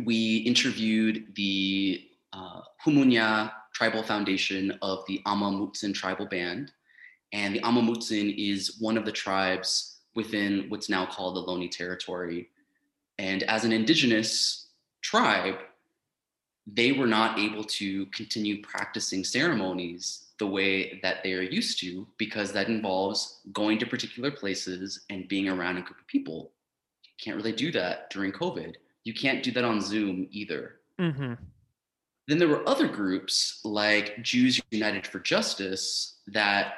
we 0.05 0.39
interviewed 0.39 1.35
the 1.35 2.09
uh, 2.33 2.61
Humunya 2.85 3.53
Tribal 3.75 4.05
Foundation 4.05 4.79
of 4.83 5.05
the 5.09 5.21
Amah 5.27 5.51
Mutsun 5.51 5.93
tribal 5.93 6.27
band. 6.27 6.73
And 7.33 7.55
the 7.55 7.63
Amah 7.63 7.83
Mutsun 7.83 8.35
is 8.39 8.77
one 8.79 8.97
of 8.97 9.05
the 9.05 9.13
tribes 9.13 9.99
within 10.15 10.67
what's 10.69 10.89
now 10.89 11.07
called 11.07 11.37
the 11.37 11.43
Ohlone 11.43 11.71
Territory. 11.71 12.49
And 13.19 13.43
as 13.43 13.65
an 13.65 13.73
indigenous 13.73 14.69
tribe, 15.03 15.57
they 16.69 16.93
were 16.93 17.07
not 17.07 17.39
able 17.39 17.65
to 17.65 18.07
continue 18.07 18.63
practicing 18.63 19.25
ceremonies 19.25 20.29
the 20.39 20.47
way 20.47 21.01
that 21.03 21.25
they 21.25 21.33
are 21.33 21.43
used 21.43 21.81
to 21.81 22.07
because 22.17 22.53
that 22.53 22.69
involves 22.69 23.41
going 23.53 23.79
to 23.79 23.87
particular 23.87 24.31
places 24.31 25.05
and 25.11 25.27
being 25.27 25.49
around 25.49 25.79
a 25.79 25.83
group 25.83 25.99
of 25.99 26.07
people. 26.07 26.53
Can't 27.21 27.37
really 27.37 27.53
do 27.53 27.73
that 27.73 28.11
during 28.11 28.33
COVID. 28.33 28.75
You 29.05 29.15
can't 29.15 29.43
do 29.43 29.53
that 29.53 29.65
on 29.65 29.81
Zoom 29.81 30.29
either. 30.31 30.77
Mm-hmm. 31.01 31.35
Then 32.29 32.39
there 32.39 32.49
were 32.49 32.69
other 32.69 32.89
groups 32.89 33.61
like 33.65 34.23
Jews 34.23 34.61
United 34.71 35.07
for 35.07 35.21
Justice 35.21 36.19
that 36.27 36.75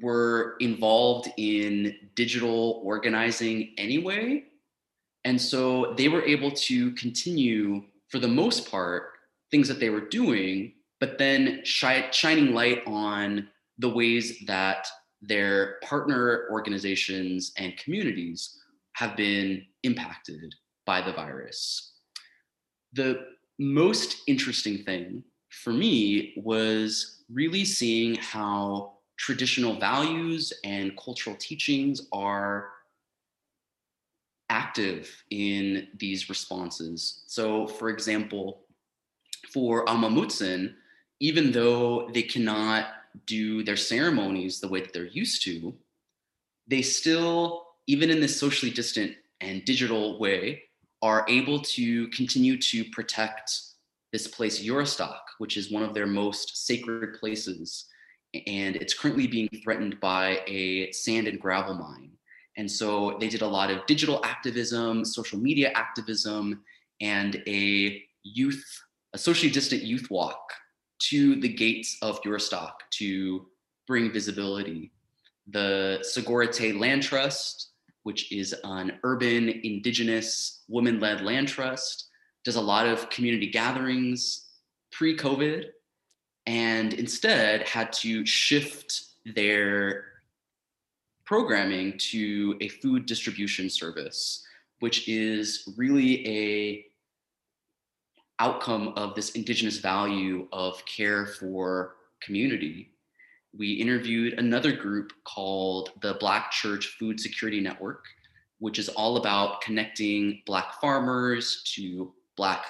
were 0.00 0.56
involved 0.60 1.30
in 1.36 1.94
digital 2.14 2.80
organizing 2.84 3.72
anyway. 3.78 4.44
And 5.24 5.40
so 5.40 5.94
they 5.96 6.08
were 6.08 6.22
able 6.22 6.50
to 6.50 6.92
continue, 6.92 7.84
for 8.08 8.18
the 8.18 8.28
most 8.28 8.70
part, 8.70 9.10
things 9.50 9.68
that 9.68 9.80
they 9.80 9.90
were 9.90 10.00
doing, 10.00 10.72
but 11.00 11.18
then 11.18 11.60
shi- 11.64 12.10
shining 12.10 12.52
light 12.52 12.82
on 12.86 13.48
the 13.78 13.88
ways 13.88 14.40
that 14.46 14.88
their 15.22 15.76
partner 15.82 16.48
organizations 16.50 17.52
and 17.56 17.76
communities 17.76 18.60
have 18.96 19.14
been 19.14 19.62
impacted 19.82 20.54
by 20.86 21.02
the 21.02 21.12
virus. 21.12 21.92
The 22.94 23.26
most 23.58 24.22
interesting 24.26 24.84
thing 24.84 25.22
for 25.50 25.70
me 25.70 26.32
was 26.42 27.22
really 27.30 27.66
seeing 27.66 28.14
how 28.14 28.94
traditional 29.18 29.78
values 29.78 30.50
and 30.64 30.96
cultural 30.96 31.36
teachings 31.36 32.08
are 32.10 32.70
active 34.48 35.24
in 35.30 35.88
these 35.98 36.30
responses. 36.30 37.22
So, 37.26 37.66
for 37.66 37.90
example, 37.90 38.62
for 39.52 39.86
Amah 39.90 40.08
Mutsun, 40.08 40.74
even 41.20 41.52
though 41.52 42.08
they 42.14 42.22
cannot 42.22 42.86
do 43.26 43.62
their 43.62 43.76
ceremonies 43.76 44.58
the 44.58 44.68
way 44.68 44.80
that 44.80 44.94
they're 44.94 45.06
used 45.06 45.42
to, 45.44 45.74
they 46.66 46.80
still, 46.80 47.65
even 47.86 48.10
in 48.10 48.20
this 48.20 48.38
socially 48.38 48.72
distant 48.72 49.14
and 49.40 49.64
digital 49.64 50.18
way, 50.18 50.62
are 51.02 51.24
able 51.28 51.60
to 51.60 52.08
continue 52.08 52.58
to 52.58 52.84
protect 52.86 53.60
this 54.12 54.26
place, 54.26 54.62
Juristac, 54.62 55.18
which 55.38 55.56
is 55.56 55.70
one 55.70 55.82
of 55.82 55.94
their 55.94 56.06
most 56.06 56.66
sacred 56.66 57.18
places. 57.20 57.86
And 58.46 58.76
it's 58.76 58.94
currently 58.94 59.26
being 59.26 59.48
threatened 59.62 60.00
by 60.00 60.40
a 60.46 60.90
sand 60.92 61.28
and 61.28 61.40
gravel 61.40 61.74
mine. 61.74 62.12
And 62.56 62.70
so 62.70 63.16
they 63.20 63.28
did 63.28 63.42
a 63.42 63.46
lot 63.46 63.70
of 63.70 63.84
digital 63.86 64.24
activism, 64.24 65.04
social 65.04 65.38
media 65.38 65.70
activism, 65.74 66.62
and 67.00 67.42
a 67.46 68.02
youth, 68.22 68.64
a 69.12 69.18
socially 69.18 69.52
distant 69.52 69.82
youth 69.82 70.10
walk 70.10 70.52
to 70.98 71.38
the 71.40 71.48
gates 71.48 71.98
of 72.00 72.22
Juristac 72.22 72.72
to 72.92 73.46
bring 73.86 74.10
visibility. 74.10 74.92
The 75.48 76.02
Sogorea 76.02 76.52
Te' 76.52 76.72
Land 76.72 77.02
Trust, 77.02 77.72
which 78.06 78.30
is 78.30 78.54
an 78.62 79.00
urban, 79.02 79.48
indigenous, 79.64 80.62
woman 80.68 81.00
led 81.00 81.22
land 81.22 81.48
trust, 81.48 82.08
does 82.44 82.54
a 82.54 82.60
lot 82.60 82.86
of 82.86 83.10
community 83.10 83.50
gatherings 83.50 84.46
pre 84.92 85.16
COVID 85.16 85.64
and 86.46 86.94
instead 86.94 87.66
had 87.66 87.92
to 87.94 88.24
shift 88.24 89.02
their 89.34 90.04
programming 91.24 91.98
to 91.98 92.56
a 92.60 92.68
food 92.68 93.06
distribution 93.06 93.68
service, 93.68 94.46
which 94.78 95.08
is 95.08 95.74
really 95.76 96.24
a 96.28 96.84
outcome 98.38 98.92
of 98.94 99.16
this 99.16 99.30
indigenous 99.30 99.78
value 99.78 100.46
of 100.52 100.80
care 100.86 101.26
for 101.26 101.96
community. 102.22 102.92
We 103.58 103.72
interviewed 103.72 104.34
another 104.34 104.72
group 104.72 105.12
called 105.24 105.90
the 106.02 106.14
Black 106.14 106.50
Church 106.50 106.96
Food 106.98 107.18
Security 107.18 107.60
Network, 107.60 108.04
which 108.58 108.78
is 108.78 108.88
all 108.90 109.16
about 109.16 109.62
connecting 109.62 110.42
Black 110.44 110.80
farmers 110.80 111.62
to 111.74 112.12
Black 112.36 112.66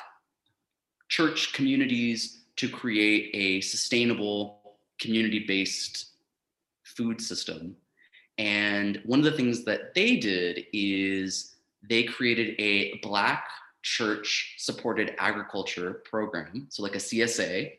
church 1.08 1.52
communities 1.52 2.44
to 2.56 2.68
create 2.68 3.30
a 3.34 3.60
sustainable 3.62 4.78
community 5.00 5.44
based 5.46 6.12
food 6.84 7.20
system. 7.20 7.76
And 8.38 9.00
one 9.04 9.18
of 9.18 9.24
the 9.24 9.32
things 9.32 9.64
that 9.64 9.94
they 9.94 10.16
did 10.16 10.66
is 10.72 11.56
they 11.88 12.04
created 12.04 12.54
a 12.58 12.98
Black 13.02 13.48
church 13.82 14.54
supported 14.58 15.14
agriculture 15.18 16.02
program, 16.04 16.66
so 16.70 16.82
like 16.82 16.94
a 16.94 16.98
CSA. 16.98 17.72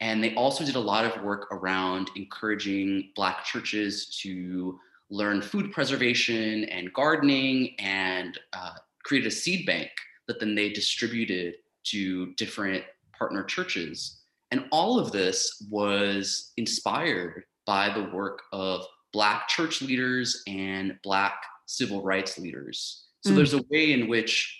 And 0.00 0.24
they 0.24 0.34
also 0.34 0.64
did 0.64 0.76
a 0.76 0.80
lot 0.80 1.04
of 1.04 1.22
work 1.22 1.48
around 1.52 2.10
encouraging 2.16 3.10
Black 3.14 3.44
churches 3.44 4.18
to 4.22 4.78
learn 5.10 5.42
food 5.42 5.72
preservation 5.72 6.64
and 6.64 6.92
gardening 6.92 7.74
and 7.78 8.38
uh, 8.52 8.74
created 9.02 9.26
a 9.26 9.30
seed 9.30 9.66
bank 9.66 9.90
that 10.26 10.40
then 10.40 10.54
they 10.54 10.70
distributed 10.70 11.54
to 11.84 12.32
different 12.34 12.84
partner 13.16 13.44
churches. 13.44 14.20
And 14.52 14.64
all 14.70 14.98
of 14.98 15.12
this 15.12 15.66
was 15.70 16.52
inspired 16.56 17.44
by 17.66 17.92
the 17.92 18.04
work 18.04 18.42
of 18.52 18.86
Black 19.12 19.48
church 19.48 19.82
leaders 19.82 20.42
and 20.46 20.98
Black 21.02 21.34
civil 21.66 22.02
rights 22.02 22.38
leaders. 22.38 23.04
So 23.22 23.32
mm. 23.32 23.36
there's 23.36 23.54
a 23.54 23.62
way 23.70 23.92
in 23.92 24.08
which 24.08 24.56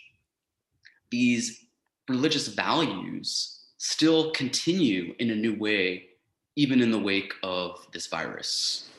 these 1.11 1.65
religious 2.09 2.49
values 2.49 3.60
still 3.83 4.31
continue 4.33 5.15
in 5.19 5.31
a 5.31 5.35
new 5.35 5.55
way, 5.55 6.05
even 6.55 6.83
in 6.83 6.91
the 6.91 6.99
wake 6.99 7.33
of 7.43 7.87
this 7.93 8.09
virus. 8.09 8.91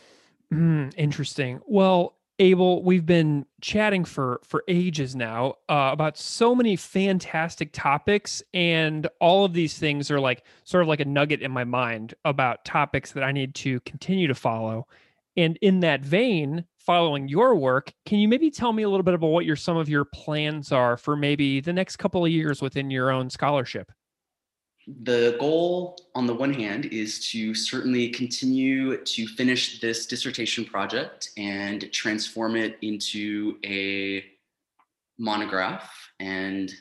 Mm, 0.52 0.92
interesting. 0.98 1.62
Well, 1.68 2.16
Abel, 2.40 2.82
we've 2.82 3.06
been 3.06 3.46
chatting 3.62 4.04
for 4.06 4.42
for 4.44 4.64
ages 4.68 5.16
now 5.16 5.58
uh, 5.70 5.92
about 5.94 6.18
so 6.18 6.56
many 6.56 6.76
fantastic 6.76 7.72
topics, 7.74 8.42
and 8.56 9.08
all 9.20 9.46
of 9.46 9.54
these 9.54 9.78
things 9.78 10.10
are 10.10 10.20
like 10.20 10.44
sort 10.64 10.82
of 10.82 10.88
like 10.88 11.00
a 11.00 11.06
nugget 11.06 11.44
in 11.44 11.52
my 11.52 11.64
mind 11.64 12.16
about 12.26 12.66
topics 12.66 13.12
that 13.12 13.24
I 13.24 13.32
need 13.32 13.54
to 13.56 13.82
continue 13.82 14.28
to 14.28 14.36
follow. 14.36 14.88
And 15.38 15.58
in 15.62 15.82
that 15.82 16.02
vein, 16.02 16.66
following 16.80 17.28
your 17.28 17.56
work, 17.56 17.94
can 18.08 18.18
you 18.18 18.28
maybe 18.28 18.50
tell 18.50 18.74
me 18.74 18.82
a 18.82 18.90
little 18.90 19.04
bit 19.04 19.14
about 19.14 19.28
what 19.28 19.46
your 19.46 19.56
some 19.56 19.78
of 19.78 19.90
your 19.90 20.06
plans 20.06 20.72
are 20.72 20.98
for 20.98 21.16
maybe 21.16 21.62
the 21.62 21.72
next 21.72 21.98
couple 21.98 22.26
of 22.26 22.32
years 22.32 22.64
within 22.64 22.90
your 22.90 23.12
own 23.12 23.30
scholarship? 23.30 23.92
The 24.88 25.38
goal, 25.40 25.98
on 26.16 26.26
the 26.26 26.34
one 26.34 26.54
hand, 26.54 26.86
is 26.86 27.30
to 27.32 27.54
certainly 27.54 28.10
continue 28.10 28.98
to 29.04 29.28
finish 29.28 29.80
this 29.80 30.08
dissertation 30.08 30.66
project 30.66 31.30
and 31.38 31.92
transform 31.92 32.56
it 32.56 32.78
into 32.82 33.58
a 33.64 34.26
monograph 35.20 35.94
and 36.20 36.72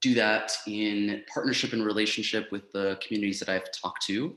do 0.00 0.14
that 0.14 0.52
in 0.66 1.24
partnership 1.32 1.72
and 1.72 1.84
relationship 1.84 2.52
with 2.52 2.70
the 2.70 2.98
communities 3.04 3.40
that 3.40 3.48
I've 3.48 3.72
talked 3.72 4.06
to, 4.06 4.36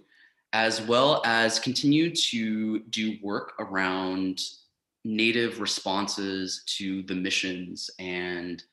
as 0.53 0.81
well 0.81 1.21
as 1.23 1.59
continue 1.59 2.13
to 2.15 2.79
do 2.79 3.17
work 3.21 3.53
around 3.59 4.41
native 5.03 5.59
responses 5.59 6.63
to 6.77 7.03
the 7.03 7.15
missions 7.15 7.91
and 7.99 8.63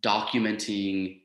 documenting 0.00 1.22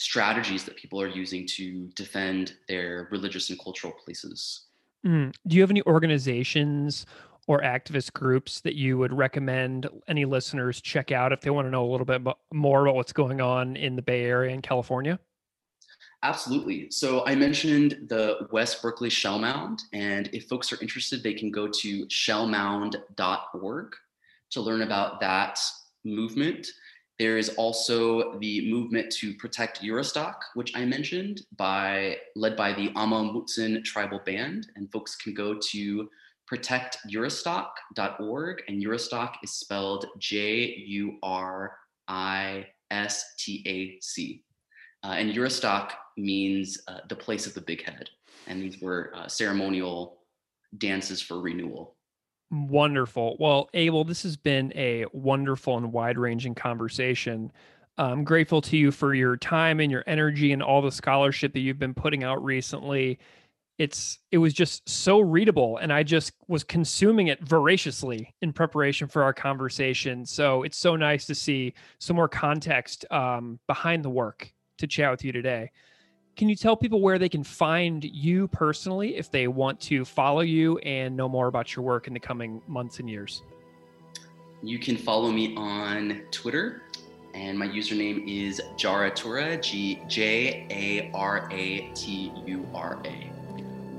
strategies 0.00 0.64
that 0.64 0.76
people 0.76 0.98
are 0.98 1.08
using 1.08 1.46
to 1.46 1.86
defend 1.94 2.54
their 2.68 3.06
religious 3.10 3.50
and 3.50 3.60
cultural 3.62 3.92
places. 3.92 4.62
Mm. 5.06 5.34
Do 5.46 5.56
you 5.56 5.60
have 5.60 5.70
any 5.70 5.82
organizations 5.82 7.04
or 7.46 7.60
activist 7.60 8.14
groups 8.14 8.62
that 8.62 8.76
you 8.76 8.96
would 8.96 9.12
recommend 9.12 9.90
any 10.08 10.24
listeners 10.24 10.80
check 10.80 11.12
out 11.12 11.32
if 11.34 11.42
they 11.42 11.50
want 11.50 11.66
to 11.66 11.70
know 11.70 11.84
a 11.84 11.90
little 11.90 12.06
bit 12.06 12.22
more 12.50 12.86
about 12.86 12.94
what's 12.94 13.12
going 13.12 13.42
on 13.42 13.76
in 13.76 13.94
the 13.94 14.00
Bay 14.00 14.24
Area 14.24 14.54
and 14.54 14.62
California? 14.62 15.18
Absolutely. 16.22 16.90
So 16.90 17.26
I 17.26 17.34
mentioned 17.34 18.06
the 18.08 18.48
West 18.50 18.80
Berkeley 18.80 19.10
Shell 19.10 19.38
Mound, 19.40 19.82
and 19.92 20.30
if 20.32 20.48
folks 20.48 20.72
are 20.72 20.80
interested, 20.80 21.22
they 21.22 21.34
can 21.34 21.50
go 21.50 21.68
to 21.68 22.06
shellmound.org 22.06 23.96
to 24.50 24.60
learn 24.62 24.80
about 24.80 25.20
that 25.20 25.60
movement. 26.04 26.66
There 27.20 27.36
is 27.36 27.50
also 27.50 28.38
the 28.38 28.68
movement 28.70 29.12
to 29.16 29.34
protect 29.34 29.82
Juristac, 29.82 30.36
which 30.54 30.74
I 30.74 30.86
mentioned, 30.86 31.42
by 31.58 32.16
led 32.34 32.56
by 32.56 32.72
the 32.72 32.90
Amah 32.96 33.34
Mutsun 33.34 33.84
tribal 33.84 34.20
band, 34.24 34.68
and 34.74 34.90
folks 34.90 35.16
can 35.16 35.34
go 35.34 35.58
to 35.70 36.08
protectjuristac.org, 36.50 38.62
and 38.68 38.82
Juristac 38.82 39.34
is 39.42 39.52
spelled 39.52 40.06
J 40.18 40.76
U 40.86 41.18
R 41.22 41.76
I 42.08 42.68
S 42.90 43.34
T 43.38 43.62
A 43.66 43.98
C. 44.00 44.42
Uh, 45.04 45.16
and 45.18 45.34
Juristac 45.34 45.90
means 46.16 46.78
uh, 46.88 47.00
the 47.10 47.16
place 47.16 47.46
of 47.46 47.52
the 47.52 47.60
big 47.60 47.84
head. 47.84 48.08
And 48.46 48.62
these 48.62 48.80
were 48.80 49.12
uh, 49.14 49.28
ceremonial 49.28 50.22
dances 50.78 51.20
for 51.20 51.42
renewal. 51.42 51.96
Wonderful. 52.50 53.36
Well, 53.38 53.68
Abel, 53.74 54.02
this 54.04 54.24
has 54.24 54.36
been 54.36 54.72
a 54.74 55.06
wonderful 55.12 55.76
and 55.76 55.92
wide 55.92 56.18
ranging 56.18 56.54
conversation. 56.54 57.52
I'm 57.96 58.24
grateful 58.24 58.60
to 58.62 58.76
you 58.76 58.90
for 58.90 59.14
your 59.14 59.36
time 59.36 59.78
and 59.78 59.90
your 59.90 60.02
energy 60.06 60.52
and 60.52 60.62
all 60.62 60.82
the 60.82 60.90
scholarship 60.90 61.52
that 61.52 61.60
you've 61.60 61.78
been 61.78 61.94
putting 61.94 62.24
out 62.24 62.42
recently. 62.42 63.20
It's 63.78 64.18
it 64.32 64.38
was 64.38 64.52
just 64.52 64.88
so 64.88 65.20
readable 65.20 65.78
and 65.78 65.92
I 65.92 66.02
just 66.02 66.32
was 66.48 66.64
consuming 66.64 67.28
it 67.28 67.40
voraciously 67.46 68.34
in 68.42 68.52
preparation 68.52 69.06
for 69.06 69.22
our 69.22 69.32
conversation. 69.32 70.26
So 70.26 70.64
it's 70.64 70.76
so 70.76 70.96
nice 70.96 71.26
to 71.26 71.34
see 71.34 71.74
some 71.98 72.16
more 72.16 72.28
context 72.28 73.04
um, 73.12 73.60
behind 73.68 74.04
the 74.04 74.10
work 74.10 74.52
to 74.78 74.86
chat 74.86 75.10
with 75.10 75.24
you 75.24 75.32
today. 75.32 75.70
Can 76.36 76.48
you 76.48 76.56
tell 76.56 76.76
people 76.76 77.00
where 77.00 77.18
they 77.18 77.28
can 77.28 77.44
find 77.44 78.02
you 78.04 78.48
personally 78.48 79.16
if 79.16 79.30
they 79.30 79.46
want 79.46 79.78
to 79.80 80.04
follow 80.04 80.40
you 80.40 80.78
and 80.78 81.16
know 81.16 81.28
more 81.28 81.48
about 81.48 81.76
your 81.76 81.84
work 81.84 82.06
in 82.06 82.14
the 82.14 82.20
coming 82.20 82.62
months 82.66 82.98
and 82.98 83.10
years? 83.10 83.42
You 84.62 84.78
can 84.78 84.96
follow 84.96 85.30
me 85.30 85.54
on 85.56 86.22
Twitter, 86.30 86.82
and 87.34 87.58
my 87.58 87.66
username 87.66 88.26
is 88.26 88.60
Jaratura, 88.76 89.62
G 89.62 90.00
J 90.08 90.66
A 90.70 91.10
R 91.14 91.48
A 91.50 91.90
T 91.94 92.32
U 92.46 92.66
R 92.74 93.00
A. 93.04 93.30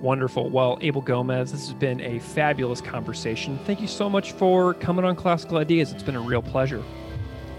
Wonderful. 0.02 0.50
Well, 0.50 0.80
Abel 0.82 1.02
Gomez, 1.02 1.52
this 1.52 1.68
has 1.68 1.74
been 1.74 2.02
a 2.02 2.20
fabulous 2.20 2.82
conversation. 2.82 3.60
Thank 3.66 3.82
you 3.82 3.88
so 3.88 4.10
much 4.10 4.32
for 4.32 4.74
coming 4.76 5.06
on 5.06 5.16
Classical 5.16 5.58
Ideas. 5.58 5.92
It's 5.92 6.02
been 6.02 6.16
a 6.16 6.22
real 6.22 6.42
pleasure. 6.42 6.84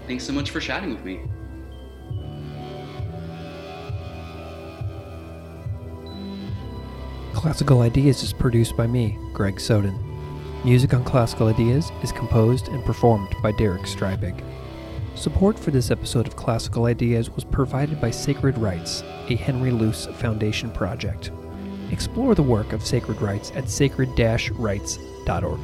Thanks 0.07 0.25
so 0.25 0.33
much 0.33 0.49
for 0.49 0.59
chatting 0.59 0.89
with 0.93 1.05
me. 1.05 1.21
Classical 7.43 7.81
Ideas 7.81 8.23
is 8.23 8.31
produced 8.31 8.77
by 8.77 8.87
me, 8.87 9.19
Greg 9.33 9.59
Soden. 9.59 9.99
Music 10.63 10.93
on 10.93 11.03
Classical 11.03 11.49
Ideas 11.49 11.91
is 12.01 12.13
composed 12.13 12.69
and 12.69 12.85
performed 12.85 13.35
by 13.43 13.51
Derek 13.51 13.81
Strybig. 13.81 14.41
Support 15.15 15.59
for 15.59 15.69
this 15.69 15.91
episode 15.91 16.25
of 16.25 16.37
Classical 16.37 16.85
Ideas 16.85 17.29
was 17.29 17.43
provided 17.43 17.99
by 17.99 18.11
Sacred 18.11 18.57
Writes, 18.57 19.03
a 19.27 19.35
Henry 19.35 19.71
Luce 19.71 20.05
Foundation 20.05 20.71
project. 20.71 21.31
Explore 21.91 22.33
the 22.33 22.41
work 22.41 22.71
of 22.71 22.81
Sacred 22.81 23.21
Writes 23.21 23.51
at 23.55 23.65
sacredwrites.org. 23.65 25.59